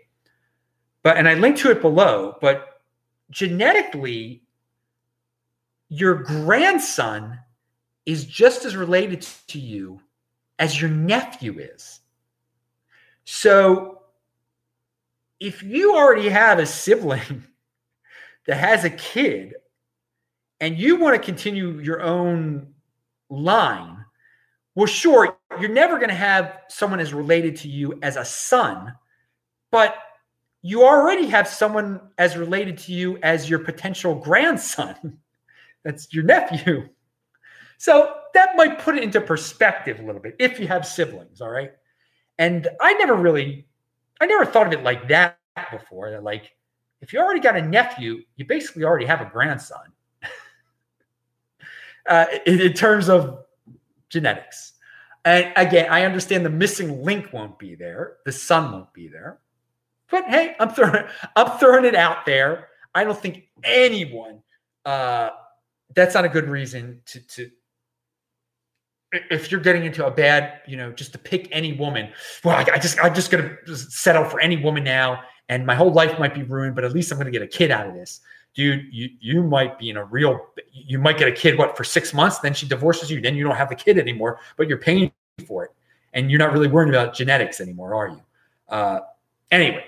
but 1.04 1.18
and 1.18 1.28
I 1.28 1.34
linked 1.36 1.60
to 1.60 1.72
it 1.72 1.82
below, 1.82 2.38
but 2.42 2.82
genetically, 3.32 4.44
your 5.90 6.16
grandson 6.16 7.40
is 8.06 8.26
just 8.26 8.66
as 8.66 8.76
related 8.76 9.22
to 9.48 9.60
you 9.60 10.02
as 10.58 10.80
your 10.80 10.90
nephew 10.90 11.60
is. 11.60 12.02
So 13.24 14.02
if 15.40 15.64
you 15.64 15.96
already 15.96 16.30
have 16.30 16.60
a 16.60 16.66
sibling 16.66 17.44
that 18.48 18.58
has 18.58 18.84
a 18.84 18.90
kid 18.90 19.54
and 20.60 20.78
you 20.78 20.98
want 20.98 21.16
to 21.16 21.24
continue 21.24 21.80
your 21.80 22.02
own 22.02 22.74
line, 23.30 24.04
well, 24.76 24.88
sure, 24.88 25.38
you're 25.60 25.70
never 25.70 25.98
going 25.98 26.10
to 26.10 26.16
have 26.16 26.60
someone 26.68 27.00
as 27.00 27.14
related 27.14 27.56
to 27.58 27.68
you 27.68 28.00
as 28.02 28.18
a 28.18 28.26
son, 28.26 28.94
but 29.72 29.96
you 30.62 30.84
already 30.84 31.26
have 31.28 31.48
someone 31.48 32.02
as 32.18 32.36
related 32.36 32.78
to 32.80 32.92
you 32.92 33.18
as 33.24 33.50
your 33.50 33.60
potential 33.60 34.16
grandson. 34.16 35.18
That's 35.84 36.14
your 36.14 36.24
nephew. 36.24 36.90
So 37.78 38.14
that 38.34 38.58
might 38.58 38.80
put 38.80 38.98
it 38.98 39.04
into 39.04 39.22
perspective 39.22 40.00
a 40.00 40.04
little 40.04 40.22
bit 40.22 40.36
if 40.38 40.60
you 40.60 40.68
have 40.68 40.86
siblings, 40.86 41.40
all 41.40 41.50
right? 41.50 41.72
And 42.38 42.68
I 42.82 42.94
never 42.94 43.16
really, 43.16 43.66
I 44.20 44.26
never 44.26 44.46
thought 44.46 44.68
of 44.68 44.74
it 44.74 44.84
like 44.84 45.08
that 45.08 45.38
before. 45.72 46.12
That 46.12 46.24
like, 46.24 46.54
if 47.02 47.14
you 47.14 47.20
already 47.20 47.40
got 47.40 47.56
a 47.56 47.62
nephew, 47.62 48.22
you 48.36 48.46
basically 48.46 48.84
already 48.84 49.06
have 49.06 49.22
a 49.22 49.26
grandson. 49.26 49.94
uh, 52.10 52.26
in, 52.46 52.60
in 52.60 52.74
terms 52.74 53.08
of 53.08 53.46
genetics. 54.10 54.74
And 55.24 55.54
again, 55.56 55.88
I 55.90 56.04
understand 56.04 56.46
the 56.46 56.50
missing 56.50 57.04
link 57.04 57.32
won't 57.32 57.58
be 57.60 57.76
there, 57.76 58.18
the 58.26 58.32
son 58.32 58.72
won't 58.72 58.94
be 58.94 59.08
there. 59.08 59.40
But 60.12 60.26
hey, 60.26 60.56
I'm 60.60 60.70
throwing 60.70 61.06
I'm 61.36 61.58
throwing 61.60 61.86
it 61.86 61.96
out 61.96 62.26
there. 62.26 62.70
I 62.96 63.04
don't 63.04 63.20
think 63.20 63.50
anyone 63.64 64.42
uh, 64.86 65.30
that's 65.96 66.16
not 66.16 66.26
a 66.26 66.30
good 66.30 66.48
reason 66.50 67.02
to 67.08 67.20
to 67.28 67.52
if 69.12 69.52
you're 69.52 69.62
getting 69.62 69.86
into 69.86 70.06
a 70.06 70.12
bad, 70.12 70.62
you 70.68 70.78
know, 70.78 70.92
just 70.92 71.12
to 71.14 71.18
pick 71.18 71.48
any 71.52 71.74
woman. 71.74 72.12
Well, 72.44 72.56
I, 72.56 72.76
I 72.76 72.80
just 72.80 73.04
I'm 73.04 73.14
just 73.14 73.32
gonna 73.32 73.58
settle 73.76 74.26
for 74.26 74.40
any 74.40 74.58
woman 74.58 74.84
now, 74.84 75.22
and 75.50 75.66
my 75.66 75.76
whole 75.76 75.92
life 75.92 76.18
might 76.20 76.34
be 76.34 76.44
ruined. 76.44 76.76
But 76.76 76.84
at 76.84 76.94
least 76.94 77.12
I'm 77.12 77.18
gonna 77.18 77.32
get 77.32 77.42
a 77.42 77.48
kid 77.48 77.72
out 77.72 77.88
of 77.88 77.94
this, 77.94 78.22
dude. 78.54 78.86
You 78.92 79.10
you 79.20 79.44
might 79.44 79.80
be 79.80 79.90
in 79.90 79.98
a 79.98 80.06
real. 80.06 80.48
You 80.72 81.00
might 81.00 81.18
get 81.18 81.28
a 81.28 81.32
kid 81.32 81.58
what 81.58 81.76
for 81.76 81.84
six 81.84 82.14
months, 82.14 82.40
then 82.40 82.54
she 82.54 82.68
divorces 82.68 83.10
you, 83.10 83.20
then 83.22 83.36
you 83.36 83.44
don't 83.44 83.56
have 83.56 83.70
the 83.70 83.76
kid 83.76 83.98
anymore, 83.98 84.40
but 84.58 84.68
you're 84.68 84.78
paying 84.78 85.12
for 85.48 85.66
it, 85.66 85.72
and 86.14 86.30
you're 86.30 86.40
not 86.40 86.54
really 86.54 86.68
worried 86.68 86.90
about 86.90 87.14
genetics 87.14 87.60
anymore, 87.60 87.96
are 87.96 88.10
you? 88.10 88.22
Uh, 88.70 89.00
anyway, 89.52 89.84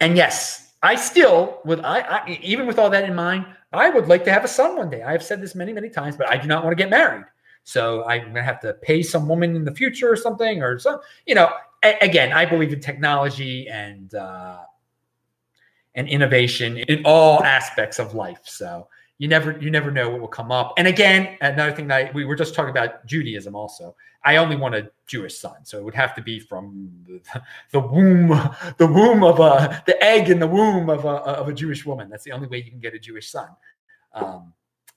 and 0.00 0.16
yes, 0.16 0.74
I 0.82 0.94
still 0.94 1.60
would 1.64 1.80
I, 1.80 2.00
I 2.00 2.38
even 2.42 2.66
with 2.66 2.78
all 2.78 2.90
that 2.90 3.04
in 3.04 3.14
mind, 3.14 3.46
I 3.72 3.90
would 3.90 4.08
like 4.08 4.24
to 4.24 4.32
have 4.32 4.44
a 4.44 4.48
son 4.48 4.76
one 4.76 4.90
day. 4.90 5.02
I 5.02 5.12
have 5.12 5.22
said 5.22 5.40
this 5.40 5.54
many, 5.54 5.72
many 5.72 5.90
times, 5.90 6.16
but 6.16 6.28
I 6.28 6.36
do 6.36 6.48
not 6.48 6.64
want 6.64 6.76
to 6.76 6.82
get 6.82 6.90
married. 6.90 7.24
So 7.64 8.04
I'm 8.04 8.22
going 8.22 8.34
to 8.34 8.42
have 8.42 8.60
to 8.60 8.74
pay 8.74 9.02
some 9.02 9.28
woman 9.28 9.54
in 9.54 9.64
the 9.64 9.74
future 9.74 10.10
or 10.10 10.16
something, 10.16 10.62
or 10.62 10.78
some, 10.78 11.00
you 11.26 11.34
know. 11.34 11.50
A- 11.82 11.98
again, 12.02 12.32
I 12.32 12.44
believe 12.44 12.72
in 12.72 12.80
technology 12.80 13.68
and 13.68 14.14
uh, 14.14 14.60
and 15.94 16.08
innovation 16.08 16.78
in 16.78 17.02
all 17.04 17.42
aspects 17.42 17.98
of 17.98 18.14
life. 18.14 18.40
So 18.44 18.88
you 19.20 19.28
never 19.28 19.52
you 19.60 19.70
never 19.70 19.90
know 19.90 20.08
what 20.08 20.20
will 20.22 20.28
come 20.28 20.50
up. 20.50 20.72
And 20.78 20.88
again, 20.88 21.36
another 21.42 21.72
thing 21.72 21.86
that 21.88 22.06
I, 22.06 22.10
we 22.14 22.24
were 22.24 22.34
just 22.34 22.54
talking 22.54 22.70
about 22.70 23.04
Judaism 23.04 23.54
also. 23.54 23.94
I 24.24 24.36
only 24.36 24.56
want 24.56 24.74
a 24.74 24.90
Jewish 25.06 25.36
son, 25.36 25.62
so 25.62 25.76
it 25.76 25.84
would 25.84 25.94
have 25.94 26.14
to 26.14 26.22
be 26.22 26.40
from 26.40 26.90
the, 27.06 27.42
the 27.70 27.80
womb, 27.80 28.28
the 28.78 28.86
womb 28.86 29.22
of 29.22 29.38
a 29.38 29.82
the 29.84 30.02
egg 30.02 30.30
in 30.30 30.38
the 30.38 30.46
womb 30.46 30.88
of 30.88 31.04
a 31.04 31.08
of 31.08 31.48
a 31.48 31.52
Jewish 31.52 31.84
woman. 31.84 32.08
That's 32.08 32.24
the 32.24 32.32
only 32.32 32.48
way 32.48 32.62
you 32.62 32.70
can 32.70 32.80
get 32.80 32.94
a 32.94 32.98
Jewish 32.98 33.28
son. 33.28 33.50
Um, 34.14 34.54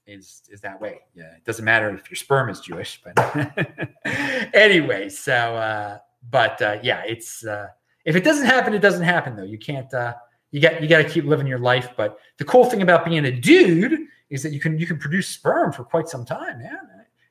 is 0.07 0.41
is 0.49 0.61
that 0.61 0.80
way? 0.80 1.01
Yeah, 1.13 1.36
it 1.36 1.43
doesn't 1.43 1.65
matter 1.65 1.93
if 1.93 2.09
your 2.09 2.15
sperm 2.15 2.49
is 2.49 2.61
Jewish, 2.61 3.01
but 3.03 3.89
anyway. 4.53 5.09
So, 5.09 5.34
uh, 5.34 5.97
but 6.32 6.61
uh, 6.61 6.78
yeah, 6.82 7.03
it's 7.05 7.45
uh, 7.45 7.67
if 8.05 8.15
it 8.15 8.24
doesn't 8.24 8.45
happen, 8.45 8.74
it 8.74 8.82
doesn't 8.82 9.03
happen 9.03 9.36
though. 9.36 9.43
You 9.43 9.59
can't. 9.59 9.93
Uh, 9.93 10.13
you 10.51 10.61
got 10.61 10.82
you 10.82 10.88
got 10.88 10.99
to 10.99 11.09
keep 11.09 11.26
living 11.26 11.45
your 11.45 11.59
life. 11.59 11.89
But 11.97 12.19
the 12.38 12.45
cool 12.45 12.63
thing 12.63 12.82
about 12.82 13.03
being 13.03 13.26
a 13.26 13.32
dude 13.32 14.07
is 14.34 14.41
that 14.41 14.51
you 14.51 14.59
can 14.59 14.79
you 14.79 14.88
can 14.88 14.97
produce 14.97 15.27
sperm 15.27 15.71
for 15.71 15.84
quite 15.84 16.09
some 16.09 16.25
time, 16.25 16.59
man. 16.59 16.79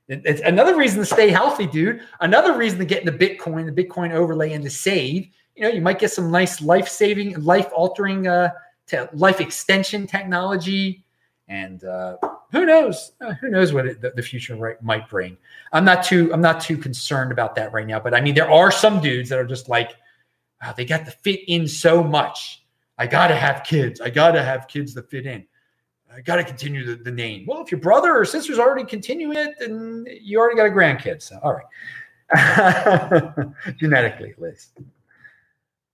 It's 0.08 0.40
another 0.42 0.76
reason 0.76 1.00
to 1.00 1.06
stay 1.06 1.30
healthy, 1.30 1.66
dude. 1.66 2.02
Another 2.20 2.56
reason 2.56 2.78
to 2.78 2.84
get 2.84 3.00
into 3.00 3.12
Bitcoin, 3.12 3.72
the 3.72 3.84
Bitcoin 3.84 4.12
overlay, 4.12 4.52
and 4.52 4.62
to 4.64 4.70
save. 4.70 5.28
You 5.56 5.62
know, 5.62 5.68
you 5.68 5.80
might 5.80 5.98
get 5.98 6.12
some 6.12 6.30
nice 6.30 6.60
life 6.60 6.88
saving, 6.88 7.42
life 7.42 7.68
altering, 7.74 8.26
uh, 8.26 8.50
te- 8.86 8.98
life 9.14 9.40
extension 9.40 10.06
technology, 10.06 11.04
and 11.48 11.82
uh, 11.84 12.18
who 12.50 12.66
knows? 12.66 13.12
Uh, 13.20 13.34
who 13.34 13.48
knows 13.48 13.72
what 13.72 13.86
it, 13.86 14.00
the, 14.00 14.10
the, 14.10 14.22
future 14.22 14.54
right, 14.56 14.80
might 14.82 15.08
bring? 15.08 15.36
I'm 15.72 15.84
not 15.84 16.04
too 16.04 16.32
I'm 16.32 16.42
not 16.42 16.60
too 16.60 16.76
concerned 16.76 17.32
about 17.32 17.54
that 17.56 17.72
right 17.72 17.86
now. 17.86 17.98
But 17.98 18.14
I 18.14 18.20
mean, 18.20 18.34
there 18.34 18.50
are 18.50 18.70
some 18.70 19.00
dudes 19.00 19.28
that 19.30 19.38
are 19.38 19.46
just 19.46 19.68
like, 19.68 19.92
they 20.76 20.84
got 20.84 21.04
to 21.06 21.10
fit 21.10 21.40
in 21.48 21.66
so 21.66 22.02
much. 22.04 22.64
I 22.98 23.06
got 23.06 23.28
to 23.28 23.36
have 23.36 23.64
kids. 23.64 24.00
I 24.00 24.10
got 24.10 24.32
to 24.32 24.42
have 24.42 24.68
kids 24.68 24.94
that 24.94 25.10
fit 25.10 25.26
in. 25.26 25.46
I 26.14 26.20
got 26.20 26.36
to 26.36 26.44
continue 26.44 26.84
the, 26.84 26.96
the, 26.96 27.10
name. 27.10 27.46
Well, 27.46 27.62
if 27.62 27.70
your 27.70 27.80
brother 27.80 28.14
or 28.14 28.24
sister's 28.24 28.58
already 28.58 28.84
continuing 28.84 29.36
it, 29.36 29.54
then 29.58 30.04
you 30.20 30.38
already 30.38 30.56
got 30.56 30.66
a 30.66 30.70
grandkid. 30.70 31.22
So, 31.22 31.38
all 31.42 31.54
right. 31.54 31.64
Genetically, 33.78 34.30
at 34.30 34.40
least. 34.40 34.78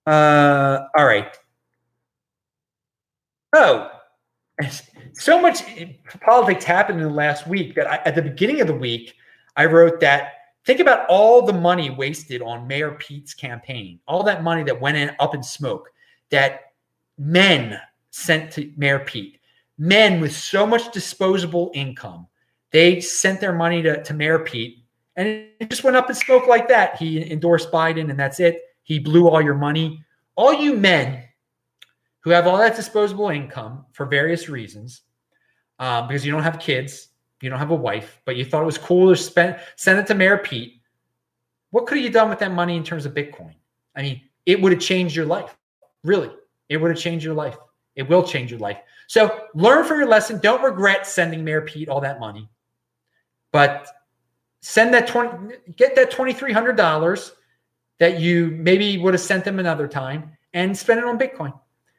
Uh, 0.07 0.87
all 0.97 1.07
right. 1.07 1.37
Oh, 3.53 3.91
so 5.13 5.41
much 5.41 5.63
politics 6.21 6.65
happened 6.65 7.01
in 7.01 7.07
the 7.07 7.15
last 7.15 7.47
week 7.47 7.75
that 7.75 7.87
I, 7.87 7.97
at 8.05 8.15
the 8.15 8.23
beginning 8.23 8.61
of 8.61 8.67
the 8.67 8.75
week, 8.75 9.15
I 9.57 9.67
wrote 9.67 10.01
that 10.01 10.33
think 10.65 10.81
about 10.81 11.07
all 11.09 11.43
the 11.43 11.53
money 11.53 11.91
wasted 11.91 12.43
on 12.43 12.67
Mayor 12.67 12.93
Pete's 12.93 13.35
campaign, 13.35 14.01
all 14.07 14.23
that 14.25 14.43
money 14.43 14.63
that 14.65 14.81
went 14.81 14.97
in 14.97 15.13
up 15.19 15.35
in 15.35 15.43
smoke 15.43 15.91
that 16.31 16.73
men 17.17 17.81
sent 18.11 18.53
to 18.53 18.71
Mayor 18.77 18.99
Pete 18.99 19.39
men 19.79 20.21
with 20.21 20.35
so 20.35 20.67
much 20.67 20.93
disposable 20.93 21.71
income, 21.75 22.27
they 22.73 23.01
sent 23.01 23.41
their 23.41 23.55
money 23.55 23.81
to, 23.83 24.03
to 24.03 24.15
Mayor 24.15 24.41
Pete 24.41 24.85
and 25.19 25.27
it 25.59 25.69
just 25.69 25.83
went 25.83 25.97
up 25.97 26.09
in 26.09 26.15
smoke 26.15 26.47
like 26.47 26.69
that. 26.69 26.97
He 26.97 27.29
endorsed 27.33 27.73
Biden 27.73 28.09
and 28.09 28.19
that's 28.19 28.39
it. 28.39 28.63
He 28.85 29.01
blew 29.01 29.29
all 29.29 29.43
your 29.43 29.57
money. 29.57 30.05
All 30.37 30.53
you 30.53 30.77
men 30.77 31.25
who 32.21 32.31
have 32.31 32.47
all 32.47 32.57
that 32.59 32.77
disposable 32.77 33.29
income 33.29 33.85
for 33.93 34.07
various 34.07 34.49
reasons, 34.49 35.03
um, 35.81 36.07
because 36.07 36.25
you 36.25 36.31
don't 36.31 36.45
have 36.45 36.61
kids, 36.61 37.09
you 37.43 37.51
don't 37.51 37.59
have 37.59 37.73
a 37.73 37.75
wife, 37.75 38.21
but 38.27 38.37
you 38.37 38.45
thought 38.45 38.63
it 38.63 38.67
was 38.67 38.79
cool 38.79 39.09
to 39.09 39.17
spend 39.17 39.59
send 39.75 39.99
it 39.99 40.07
to 40.07 40.15
Mayor 40.15 40.39
Pete. 40.39 40.81
What 41.71 41.87
could 41.87 41.99
have 41.99 42.05
you 42.05 42.13
done 42.13 42.31
with 42.31 42.39
that 42.39 42.53
money 42.53 42.77
in 42.77 42.85
terms 42.85 43.05
of 43.05 43.13
Bitcoin? 43.13 43.55
I 43.97 44.03
mean, 44.03 44.21
it 44.47 44.61
would 44.61 44.71
have 44.71 44.81
changed 44.81 45.17
your 45.17 45.27
life. 45.27 45.57
Really, 46.05 46.31
it 46.69 46.77
would 46.77 46.91
have 46.91 47.01
changed 47.01 47.25
your 47.25 47.35
life. 47.35 47.57
It 47.99 48.09
will 48.09 48.23
change 48.23 48.51
your 48.53 48.61
life. 48.61 48.79
So 49.09 49.47
learn 49.55 49.85
from 49.85 49.99
your 49.99 50.09
lesson. 50.09 50.39
Don't 50.39 50.63
regret 50.63 51.07
sending 51.07 51.45
Mayor 51.45 51.63
Pete 51.63 51.89
all 51.89 52.01
that 52.01 52.21
money, 52.21 52.49
but 53.53 53.89
send 54.61 54.95
that 54.95 55.09
20, 55.09 55.57
get 55.77 55.97
that 55.97 56.13
$2,300 56.13 57.33
that 57.99 58.21
you 58.21 58.53
maybe 58.53 58.99
would 58.99 59.15
have 59.15 59.21
sent 59.21 59.45
them 59.45 59.59
another 59.59 59.89
time 59.89 60.31
and 60.55 60.77
spend 60.79 61.01
it 61.01 61.05
on 61.05 61.19
Bitcoin 61.19 61.53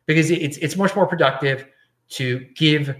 because 0.06 0.32
it's, 0.32 0.58
it's 0.58 0.78
much 0.78 0.96
more 0.96 1.06
productive 1.06 1.68
to 2.10 2.40
give 2.56 2.96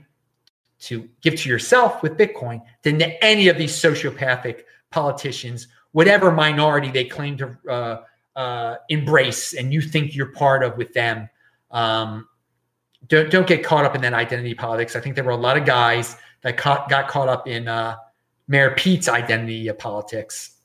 to 0.80 1.10
give 1.22 1.36
to 1.36 1.50
yourself 1.50 2.02
with 2.02 2.18
Bitcoin 2.18 2.62
than 2.84 2.98
to 3.00 3.24
any 3.24 3.50
of 3.50 3.58
these 3.58 3.74
sociopathic 3.74 4.62
politicians, 4.92 5.68
whatever 5.92 6.32
minority 6.32 6.90
they 6.90 7.04
claim 7.04 7.36
to 7.38 7.58
uh, 7.70 8.02
uh, 8.38 8.76
embrace 8.88 9.54
and 9.54 9.74
you 9.74 9.82
think 9.82 10.16
you're 10.16 10.32
part 10.32 10.64
of 10.64 10.78
with 10.78 10.94
them. 10.94 11.30
Um, 11.72 12.29
don't 13.08 13.32
don't 13.32 13.48
get 13.48 13.64
caught 13.64 13.86
up 13.86 13.96
in 13.96 14.02
that 14.02 14.14
identity 14.14 14.54
politics. 14.54 14.96
I 14.96 15.00
think 15.00 15.16
there 15.16 15.24
were 15.24 15.32
a 15.32 15.38
lot 15.38 15.58
of 15.58 15.66
guys 15.66 16.18
that 16.42 16.58
caught, 16.58 16.90
got 16.90 17.08
caught 17.08 17.30
up 17.30 17.48
in 17.48 17.68
uh, 17.68 17.96
Mayor 18.48 18.72
Pete's 18.72 19.08
identity 19.08 19.72
politics. 19.74 20.56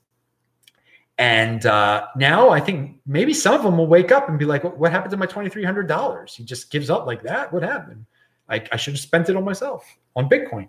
And 1.17 1.65
uh, 1.65 2.09
now 2.17 2.51
I 2.51 2.59
think 2.59 2.97
maybe 3.07 3.33
some 3.33 3.55
of 3.55 3.63
them 3.63 3.79
will 3.79 3.87
wake 3.87 4.11
up 4.11 4.29
and 4.29 4.37
be 4.37 4.45
like, 4.45 4.65
"What 4.65 4.91
happened 4.91 5.13
to 5.13 5.17
my 5.17 5.27
twenty 5.27 5.49
three 5.49 5.63
hundred 5.63 5.87
dollars?" 5.87 6.35
He 6.35 6.43
just 6.43 6.73
gives 6.73 6.91
up 6.91 7.07
like 7.07 7.23
that. 7.23 7.53
What 7.53 7.63
happened? 7.63 8.05
I, 8.49 8.63
I 8.73 8.77
should 8.77 8.95
have 8.95 9.01
spent 9.01 9.29
it 9.29 9.37
on 9.37 9.45
myself 9.45 9.87
on 10.17 10.29
Bitcoin. 10.29 10.69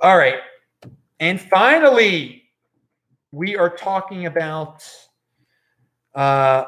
All 0.00 0.18
right, 0.18 0.38
and 1.20 1.40
finally, 1.40 2.42
we 3.30 3.56
are 3.56 3.70
talking 3.70 4.26
about. 4.26 4.84
Uh, 6.16 6.64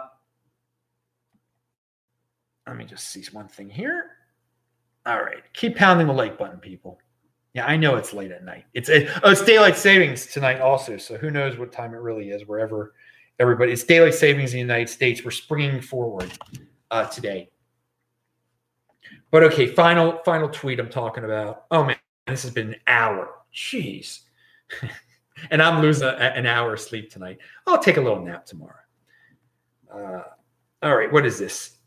let 2.69 2.77
me 2.77 2.85
just 2.85 3.09
see 3.09 3.25
one 3.33 3.49
thing 3.49 3.69
here. 3.69 4.18
All 5.09 5.23
right. 5.23 5.43
Keep 5.55 5.77
pounding 5.77 6.07
the 6.07 6.13
like 6.13 6.37
button, 6.37 6.59
people. 6.59 6.99
Yeah, 7.55 7.65
I 7.65 7.79
know 7.79 7.97
it's 7.97 8.13
late 8.13 8.31
at 8.31 8.45
night. 8.45 8.67
It's 8.75 8.91
it, 8.91 9.09
oh, 9.25 9.31
it's 9.31 9.43
daylight 9.43 9.75
savings 9.75 10.27
tonight 10.27 10.61
also. 10.61 10.99
So 10.99 11.17
who 11.17 11.31
knows 11.31 11.57
what 11.57 11.73
time 11.73 11.95
it 11.95 11.97
really 11.97 12.29
is 12.29 12.47
wherever 12.47 12.93
everybody. 13.41 13.73
It's 13.73 13.85
daylight 13.85 14.13
savings 14.13 14.53
in 14.53 14.57
the 14.57 14.61
United 14.61 14.91
States. 14.91 15.25
We're 15.25 15.31
springing 15.31 15.81
forward 15.81 16.31
uh, 16.91 17.07
today. 17.07 17.49
But 19.31 19.45
okay, 19.45 19.67
final 19.67 20.21
final 20.27 20.51
tweet 20.51 20.79
I'm 20.79 20.91
talking 20.91 21.25
about. 21.25 21.65
Oh 21.71 21.85
man, 21.85 21.97
this 22.27 22.43
has 22.43 22.53
been 22.53 22.75
an 22.75 22.81
hour. 22.87 23.31
Jeez. 23.55 24.21
and 25.51 25.63
I'm 25.63 25.81
losing 25.81 26.07
a, 26.07 26.11
an 26.11 26.45
hour 26.45 26.75
of 26.75 26.81
sleep 26.81 27.11
tonight. 27.11 27.39
I'll 27.67 27.83
take 27.83 27.97
a 27.97 28.03
little 28.03 28.23
nap 28.23 28.45
tomorrow. 28.45 28.75
Uh, 29.91 30.23
all 30.83 30.95
right, 30.95 31.11
what 31.11 31.25
is 31.25 31.39
this? 31.39 31.78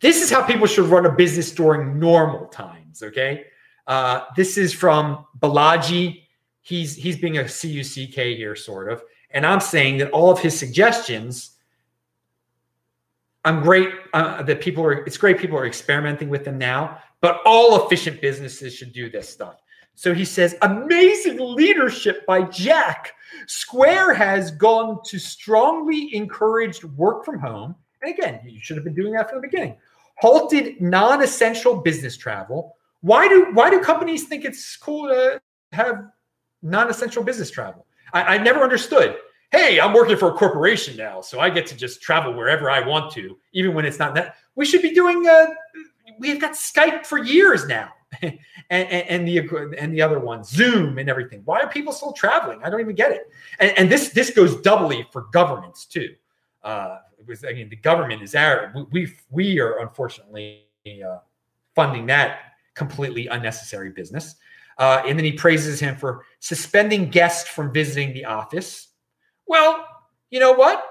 This 0.00 0.22
is 0.22 0.30
how 0.30 0.42
people 0.42 0.66
should 0.66 0.86
run 0.86 1.06
a 1.06 1.12
business 1.12 1.52
during 1.52 1.98
normal 1.98 2.46
times. 2.46 3.02
Okay. 3.02 3.44
Uh, 3.86 4.24
this 4.36 4.56
is 4.56 4.72
from 4.72 5.26
Balaji. 5.40 6.22
He's 6.62 6.96
he's 6.96 7.18
being 7.18 7.38
a 7.38 7.44
CUCK 7.44 8.36
here, 8.36 8.56
sort 8.56 8.90
of, 8.92 9.02
and 9.30 9.46
I'm 9.46 9.60
saying 9.60 9.98
that 9.98 10.10
all 10.10 10.30
of 10.30 10.38
his 10.38 10.58
suggestions. 10.58 11.56
I'm 13.44 13.62
great 13.62 13.88
uh, 14.12 14.42
that 14.42 14.60
people 14.60 14.84
are. 14.84 15.04
It's 15.06 15.16
great 15.16 15.38
people 15.38 15.58
are 15.58 15.66
experimenting 15.66 16.28
with 16.28 16.44
them 16.44 16.58
now, 16.58 16.98
but 17.20 17.40
all 17.44 17.84
efficient 17.84 18.20
businesses 18.20 18.74
should 18.74 18.92
do 18.92 19.10
this 19.10 19.28
stuff. 19.28 19.56
So 19.94 20.14
he 20.14 20.24
says, 20.24 20.56
amazing 20.62 21.38
leadership 21.38 22.24
by 22.26 22.42
Jack. 22.42 23.12
Square 23.46 24.14
has 24.14 24.50
gone 24.50 25.00
to 25.04 25.18
strongly 25.18 26.14
encouraged 26.14 26.84
work 26.84 27.24
from 27.24 27.38
home. 27.38 27.74
And 28.02 28.14
again, 28.14 28.40
you 28.46 28.60
should 28.60 28.76
have 28.76 28.84
been 28.84 28.94
doing 28.94 29.12
that 29.12 29.28
from 29.28 29.40
the 29.40 29.48
beginning 29.48 29.76
halted 30.20 30.80
non-essential 30.80 31.76
business 31.76 32.16
travel. 32.16 32.76
Why 33.00 33.28
do 33.28 33.48
why 33.52 33.70
do 33.70 33.80
companies 33.80 34.24
think 34.24 34.44
it's 34.44 34.76
cool 34.76 35.08
to 35.08 35.40
have 35.72 36.10
non-essential 36.62 37.22
business 37.24 37.50
travel? 37.50 37.86
I, 38.12 38.36
I 38.36 38.38
never 38.38 38.60
understood. 38.62 39.16
Hey, 39.50 39.80
I'm 39.80 39.92
working 39.92 40.16
for 40.16 40.28
a 40.28 40.34
corporation 40.34 40.96
now, 40.96 41.20
so 41.20 41.40
I 41.40 41.50
get 41.50 41.66
to 41.68 41.76
just 41.76 42.02
travel 42.02 42.32
wherever 42.34 42.70
I 42.70 42.86
want 42.86 43.12
to, 43.14 43.36
even 43.52 43.74
when 43.74 43.84
it's 43.84 43.98
not 43.98 44.14
that. 44.14 44.36
We 44.54 44.64
should 44.64 44.82
be 44.82 44.94
doing. 44.94 45.26
Uh, 45.26 45.46
we've 46.18 46.40
got 46.40 46.52
Skype 46.52 47.04
for 47.04 47.18
years 47.18 47.66
now, 47.66 47.90
and, 48.22 48.38
and, 48.70 48.92
and, 48.92 49.26
the 49.26 49.74
and 49.78 49.92
the 49.92 50.02
other 50.02 50.20
ones, 50.20 50.50
Zoom 50.50 50.98
and 50.98 51.08
everything. 51.08 51.42
Why 51.46 51.60
are 51.60 51.68
people 51.68 51.92
still 51.92 52.12
traveling? 52.12 52.60
I 52.62 52.70
don't 52.70 52.80
even 52.80 52.94
get 52.94 53.10
it. 53.10 53.22
And, 53.58 53.76
and 53.76 53.90
this 53.90 54.10
this 54.10 54.30
goes 54.30 54.60
doubly 54.60 55.06
for 55.10 55.22
governments 55.32 55.86
too. 55.86 56.14
Uh, 56.62 56.98
was 57.26 57.44
I 57.44 57.52
mean 57.52 57.68
the 57.68 57.76
government 57.76 58.22
is 58.22 58.34
our 58.34 58.72
we 58.90 59.12
we 59.30 59.60
are 59.60 59.80
unfortunately 59.80 60.64
uh, 60.86 61.18
funding 61.74 62.06
that 62.06 62.38
completely 62.74 63.26
unnecessary 63.26 63.90
business. 63.90 64.36
Uh, 64.78 65.02
and 65.06 65.18
then 65.18 65.24
he 65.24 65.32
praises 65.32 65.78
him 65.78 65.94
for 65.94 66.24
suspending 66.38 67.10
guests 67.10 67.48
from 67.48 67.70
visiting 67.70 68.14
the 68.14 68.24
office. 68.24 68.88
Well, 69.46 69.84
you 70.30 70.40
know 70.40 70.52
what? 70.52 70.82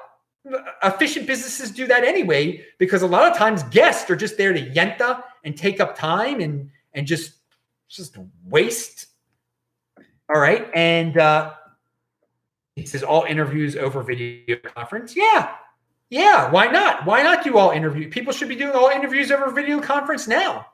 efficient 0.84 1.28
businesses 1.28 1.72
do 1.72 1.86
that 1.88 2.04
anyway 2.04 2.66
because 2.78 3.02
a 3.02 3.08
lot 3.08 3.30
of 3.30 3.38
times 3.38 3.64
guests 3.64 4.10
are 4.10 4.16
just 4.16 4.38
there 4.38 4.54
to 4.54 4.70
yenta 4.72 5.22
and 5.44 5.56
take 5.58 5.80
up 5.80 5.98
time 5.98 6.40
and 6.40 6.70
and 6.94 7.06
just 7.06 7.34
just 7.88 8.18
waste. 8.46 9.08
All 10.34 10.40
right, 10.40 10.70
and 10.74 11.18
uh, 11.18 11.54
he 12.76 12.86
says 12.86 13.04
all 13.04 13.24
interviews 13.24 13.76
over 13.76 14.04
video 14.04 14.58
conference. 14.76 15.16
Yeah, 15.16 15.56
yeah. 16.10 16.50
Why 16.52 16.68
not? 16.68 17.06
Why 17.06 17.24
not 17.24 17.44
do 17.44 17.58
all 17.58 17.72
interview? 17.72 18.10
People 18.10 18.34
should 18.34 18.50
be 18.50 18.56
doing 18.56 18.76
all 18.76 18.90
interviews 18.90 19.32
over 19.32 19.52
video 19.52 19.80
conference 19.80 20.28
now. 20.28 20.66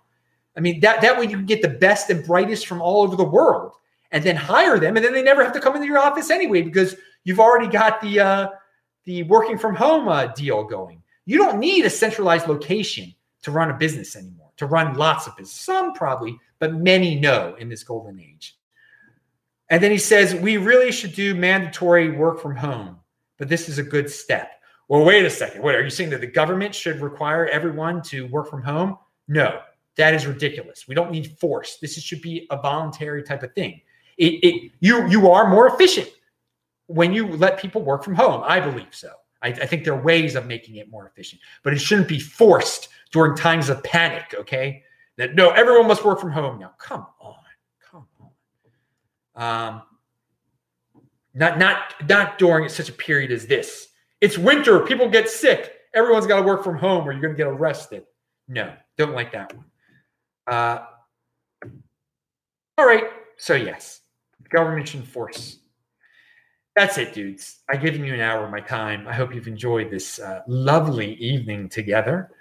I 0.58 0.62
mean 0.62 0.80
that 0.82 1.02
that 1.02 1.18
way 1.18 1.26
you 1.26 1.38
can 1.38 1.46
get 1.46 1.62
the 1.62 1.70
best 1.70 2.10
and 2.10 2.26
brightest 2.26 2.68
from 2.68 2.82
all 2.82 3.04
over 3.04 3.16
the 3.16 3.24
world, 3.24 3.74
and 4.12 4.24
then 4.24 4.36
hire 4.36 4.80
them, 4.80 4.96
and 4.96 5.06
then 5.06 5.14
they 5.14 5.24
never 5.24 5.44
have 5.44 5.54
to 5.54 5.60
come 5.60 5.76
into 5.76 5.88
your 5.88 6.00
office 6.00 6.30
anyway 6.30 6.62
because 6.62 6.96
you've 7.24 7.40
already 7.40 7.68
got 7.68 8.02
the 8.02 8.20
uh, 8.20 8.48
the 9.06 9.24
working 9.24 9.58
from 9.58 9.76
home 9.76 10.08
uh, 10.08 10.28
deal 10.28 10.64
going. 10.64 11.02
You 11.26 11.38
don't 11.38 11.60
need 11.60 11.86
a 11.86 11.90
centralized 11.90 12.48
location 12.48 13.14
to 13.44 13.52
run 13.52 13.70
a 13.72 13.78
business 13.78 14.16
anymore, 14.16 14.52
to 14.58 14.66
run 14.66 14.96
lots 14.96 15.28
of 15.28 15.36
business. 15.36 15.60
Some 15.60 15.94
probably, 15.94 16.40
but 16.60 16.74
many 16.76 17.20
no 17.20 17.56
in 17.56 17.70
this 17.70 17.84
golden 17.84 18.20
age. 18.20 18.58
And 19.70 19.82
then 19.82 19.92
he 19.92 19.98
says, 19.98 20.36
we 20.36 20.58
really 20.58 20.92
should 20.92 21.14
do 21.14 21.34
mandatory 21.34 22.12
work 22.12 22.40
from 22.40 22.56
home, 22.56 23.00
but 23.38 23.50
this 23.50 23.68
is 23.68 23.80
a 23.80 23.84
good 23.84 24.10
step. 24.10 24.55
Well, 24.88 25.04
wait 25.04 25.26
a 25.26 25.30
second. 25.30 25.64
What 25.64 25.76
are 25.76 25.84
you 25.84 25.90
saying 25.90 26.12
that 26.12 26.22
the 26.22 26.28
government 26.28 26.76
should 26.76 27.02
require 27.02 27.48
everyone 27.48 28.02
to 28.04 28.28
work 28.28 28.50
from 28.50 28.62
home? 28.62 28.98
No, 29.28 29.60
that 29.98 30.14
is 30.14 30.28
ridiculous. 30.28 30.88
We 30.88 30.96
don't 30.96 31.12
need 31.12 31.38
force. 31.40 31.78
This 31.82 32.00
should 32.02 32.22
be 32.22 32.48
a 32.52 32.62
voluntary 32.62 33.24
type 33.24 33.44
of 33.44 33.54
thing. 33.54 33.82
It, 34.18 34.44
it 34.44 34.72
you 34.80 35.08
you 35.08 35.30
are 35.30 35.50
more 35.50 35.68
efficient 35.68 36.10
when 36.88 37.14
you 37.14 37.28
let 37.28 37.60
people 37.60 37.82
work 37.82 38.04
from 38.04 38.16
home. 38.16 38.44
I 38.46 38.60
believe 38.60 38.94
so. 38.94 39.10
I, 39.42 39.50
I, 39.50 39.66
think 39.66 39.84
there 39.84 39.94
are 39.94 40.02
ways 40.02 40.36
of 40.36 40.46
making 40.46 40.76
it 40.76 40.90
more 40.90 41.08
efficient, 41.08 41.42
but 41.64 41.74
it 41.74 41.80
shouldn't 41.80 42.08
be 42.08 42.20
forced 42.20 42.90
during 43.12 43.36
times 43.36 43.70
of 43.70 43.84
panic. 43.84 44.34
Okay, 44.40 44.84
that 45.18 45.36
no, 45.36 45.50
everyone 45.52 45.88
must 45.88 46.06
work 46.06 46.20
from 46.20 46.32
home 46.32 46.60
now. 46.60 46.72
Come 46.78 47.06
on, 47.20 47.36
come 47.82 48.08
on. 49.36 49.74
Um, 49.76 49.82
not 51.34 51.58
not 51.58 51.96
not 52.08 52.38
during 52.38 52.70
such 52.70 52.90
a 52.90 52.94
period 52.94 53.32
as 53.32 53.46
this. 53.46 53.90
It's 54.26 54.38
winter. 54.38 54.80
People 54.80 55.10
get 55.10 55.30
sick. 55.30 55.72
Everyone's 55.94 56.28
got 56.28 56.38
to 56.38 56.46
work 56.46 56.64
from 56.64 56.78
home, 56.78 57.08
or 57.08 57.12
you're 57.12 57.22
going 57.22 57.34
to 57.34 57.38
get 57.38 57.48
arrested. 57.48 58.04
No, 58.48 58.74
don't 58.98 59.14
like 59.14 59.32
that 59.32 59.54
one. 59.56 59.66
Uh, 60.48 60.86
all 62.78 62.86
right. 62.86 63.06
So 63.38 63.54
yes, 63.54 64.02
government 64.50 64.88
should 64.88 65.02
enforce 65.02 65.60
that's 66.76 66.98
it, 66.98 67.14
dudes. 67.14 67.60
I've 67.70 67.82
given 67.82 68.04
you 68.04 68.14
an 68.14 68.20
hour 68.20 68.44
of 68.44 68.52
my 68.52 68.60
time. 68.60 69.08
I 69.08 69.14
hope 69.14 69.34
you've 69.34 69.48
enjoyed 69.48 69.90
this 69.90 70.20
uh, 70.20 70.42
lovely 70.46 71.14
evening 71.16 71.70
together. 71.70 72.32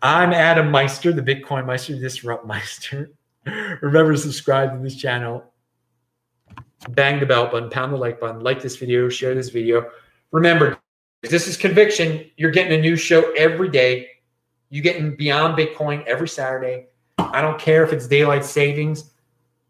I'm 0.00 0.32
Adam 0.32 0.70
Meister, 0.70 1.12
the 1.12 1.22
Bitcoin 1.22 1.66
Meister, 1.66 1.94
Disrupt 1.94 2.46
Meister. 2.46 3.10
Remember 3.46 4.12
to 4.12 4.18
subscribe 4.18 4.72
to 4.72 4.82
this 4.82 4.96
channel. 4.96 5.44
Bang 6.90 7.20
the 7.20 7.26
bell 7.26 7.50
button, 7.50 7.68
pound 7.68 7.92
the 7.92 7.96
like 7.96 8.18
button, 8.20 8.40
like 8.40 8.62
this 8.62 8.76
video, 8.76 9.08
share 9.10 9.34
this 9.34 9.50
video. 9.50 9.90
Remember, 10.32 10.78
this 11.28 11.48
is 11.48 11.56
conviction. 11.56 12.30
You're 12.36 12.50
getting 12.50 12.78
a 12.78 12.80
new 12.80 12.96
show 12.96 13.32
every 13.32 13.68
day. 13.68 14.08
You're 14.70 14.82
getting 14.82 15.16
Beyond 15.16 15.56
Bitcoin 15.56 16.04
every 16.06 16.28
Saturday. 16.28 16.86
I 17.18 17.40
don't 17.40 17.58
care 17.58 17.84
if 17.84 17.92
it's 17.92 18.08
daylight 18.08 18.44
savings. 18.44 19.12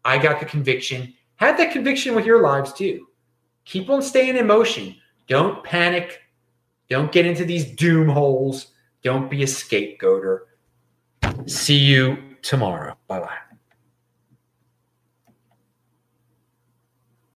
I 0.03 0.17
got 0.17 0.39
the 0.39 0.45
conviction. 0.45 1.13
Have 1.35 1.57
that 1.57 1.71
conviction 1.71 2.15
with 2.15 2.25
your 2.25 2.41
lives 2.41 2.73
too 2.73 3.07
keep 3.65 3.89
on 3.89 4.01
staying 4.01 4.37
in 4.37 4.47
motion. 4.47 4.95
Don't 5.27 5.63
panic. 5.63 6.21
Don't 6.89 7.11
get 7.11 7.25
into 7.25 7.43
these 7.43 7.65
doom 7.65 8.07
holes. 8.07 8.67
Don't 9.03 9.29
be 9.29 9.43
a 9.43 9.47
scapegoater. 9.47 10.41
See 11.47 11.77
you 11.77 12.17
tomorrow. 12.41 12.95
Bye 13.07 13.19
bye. 13.19 13.54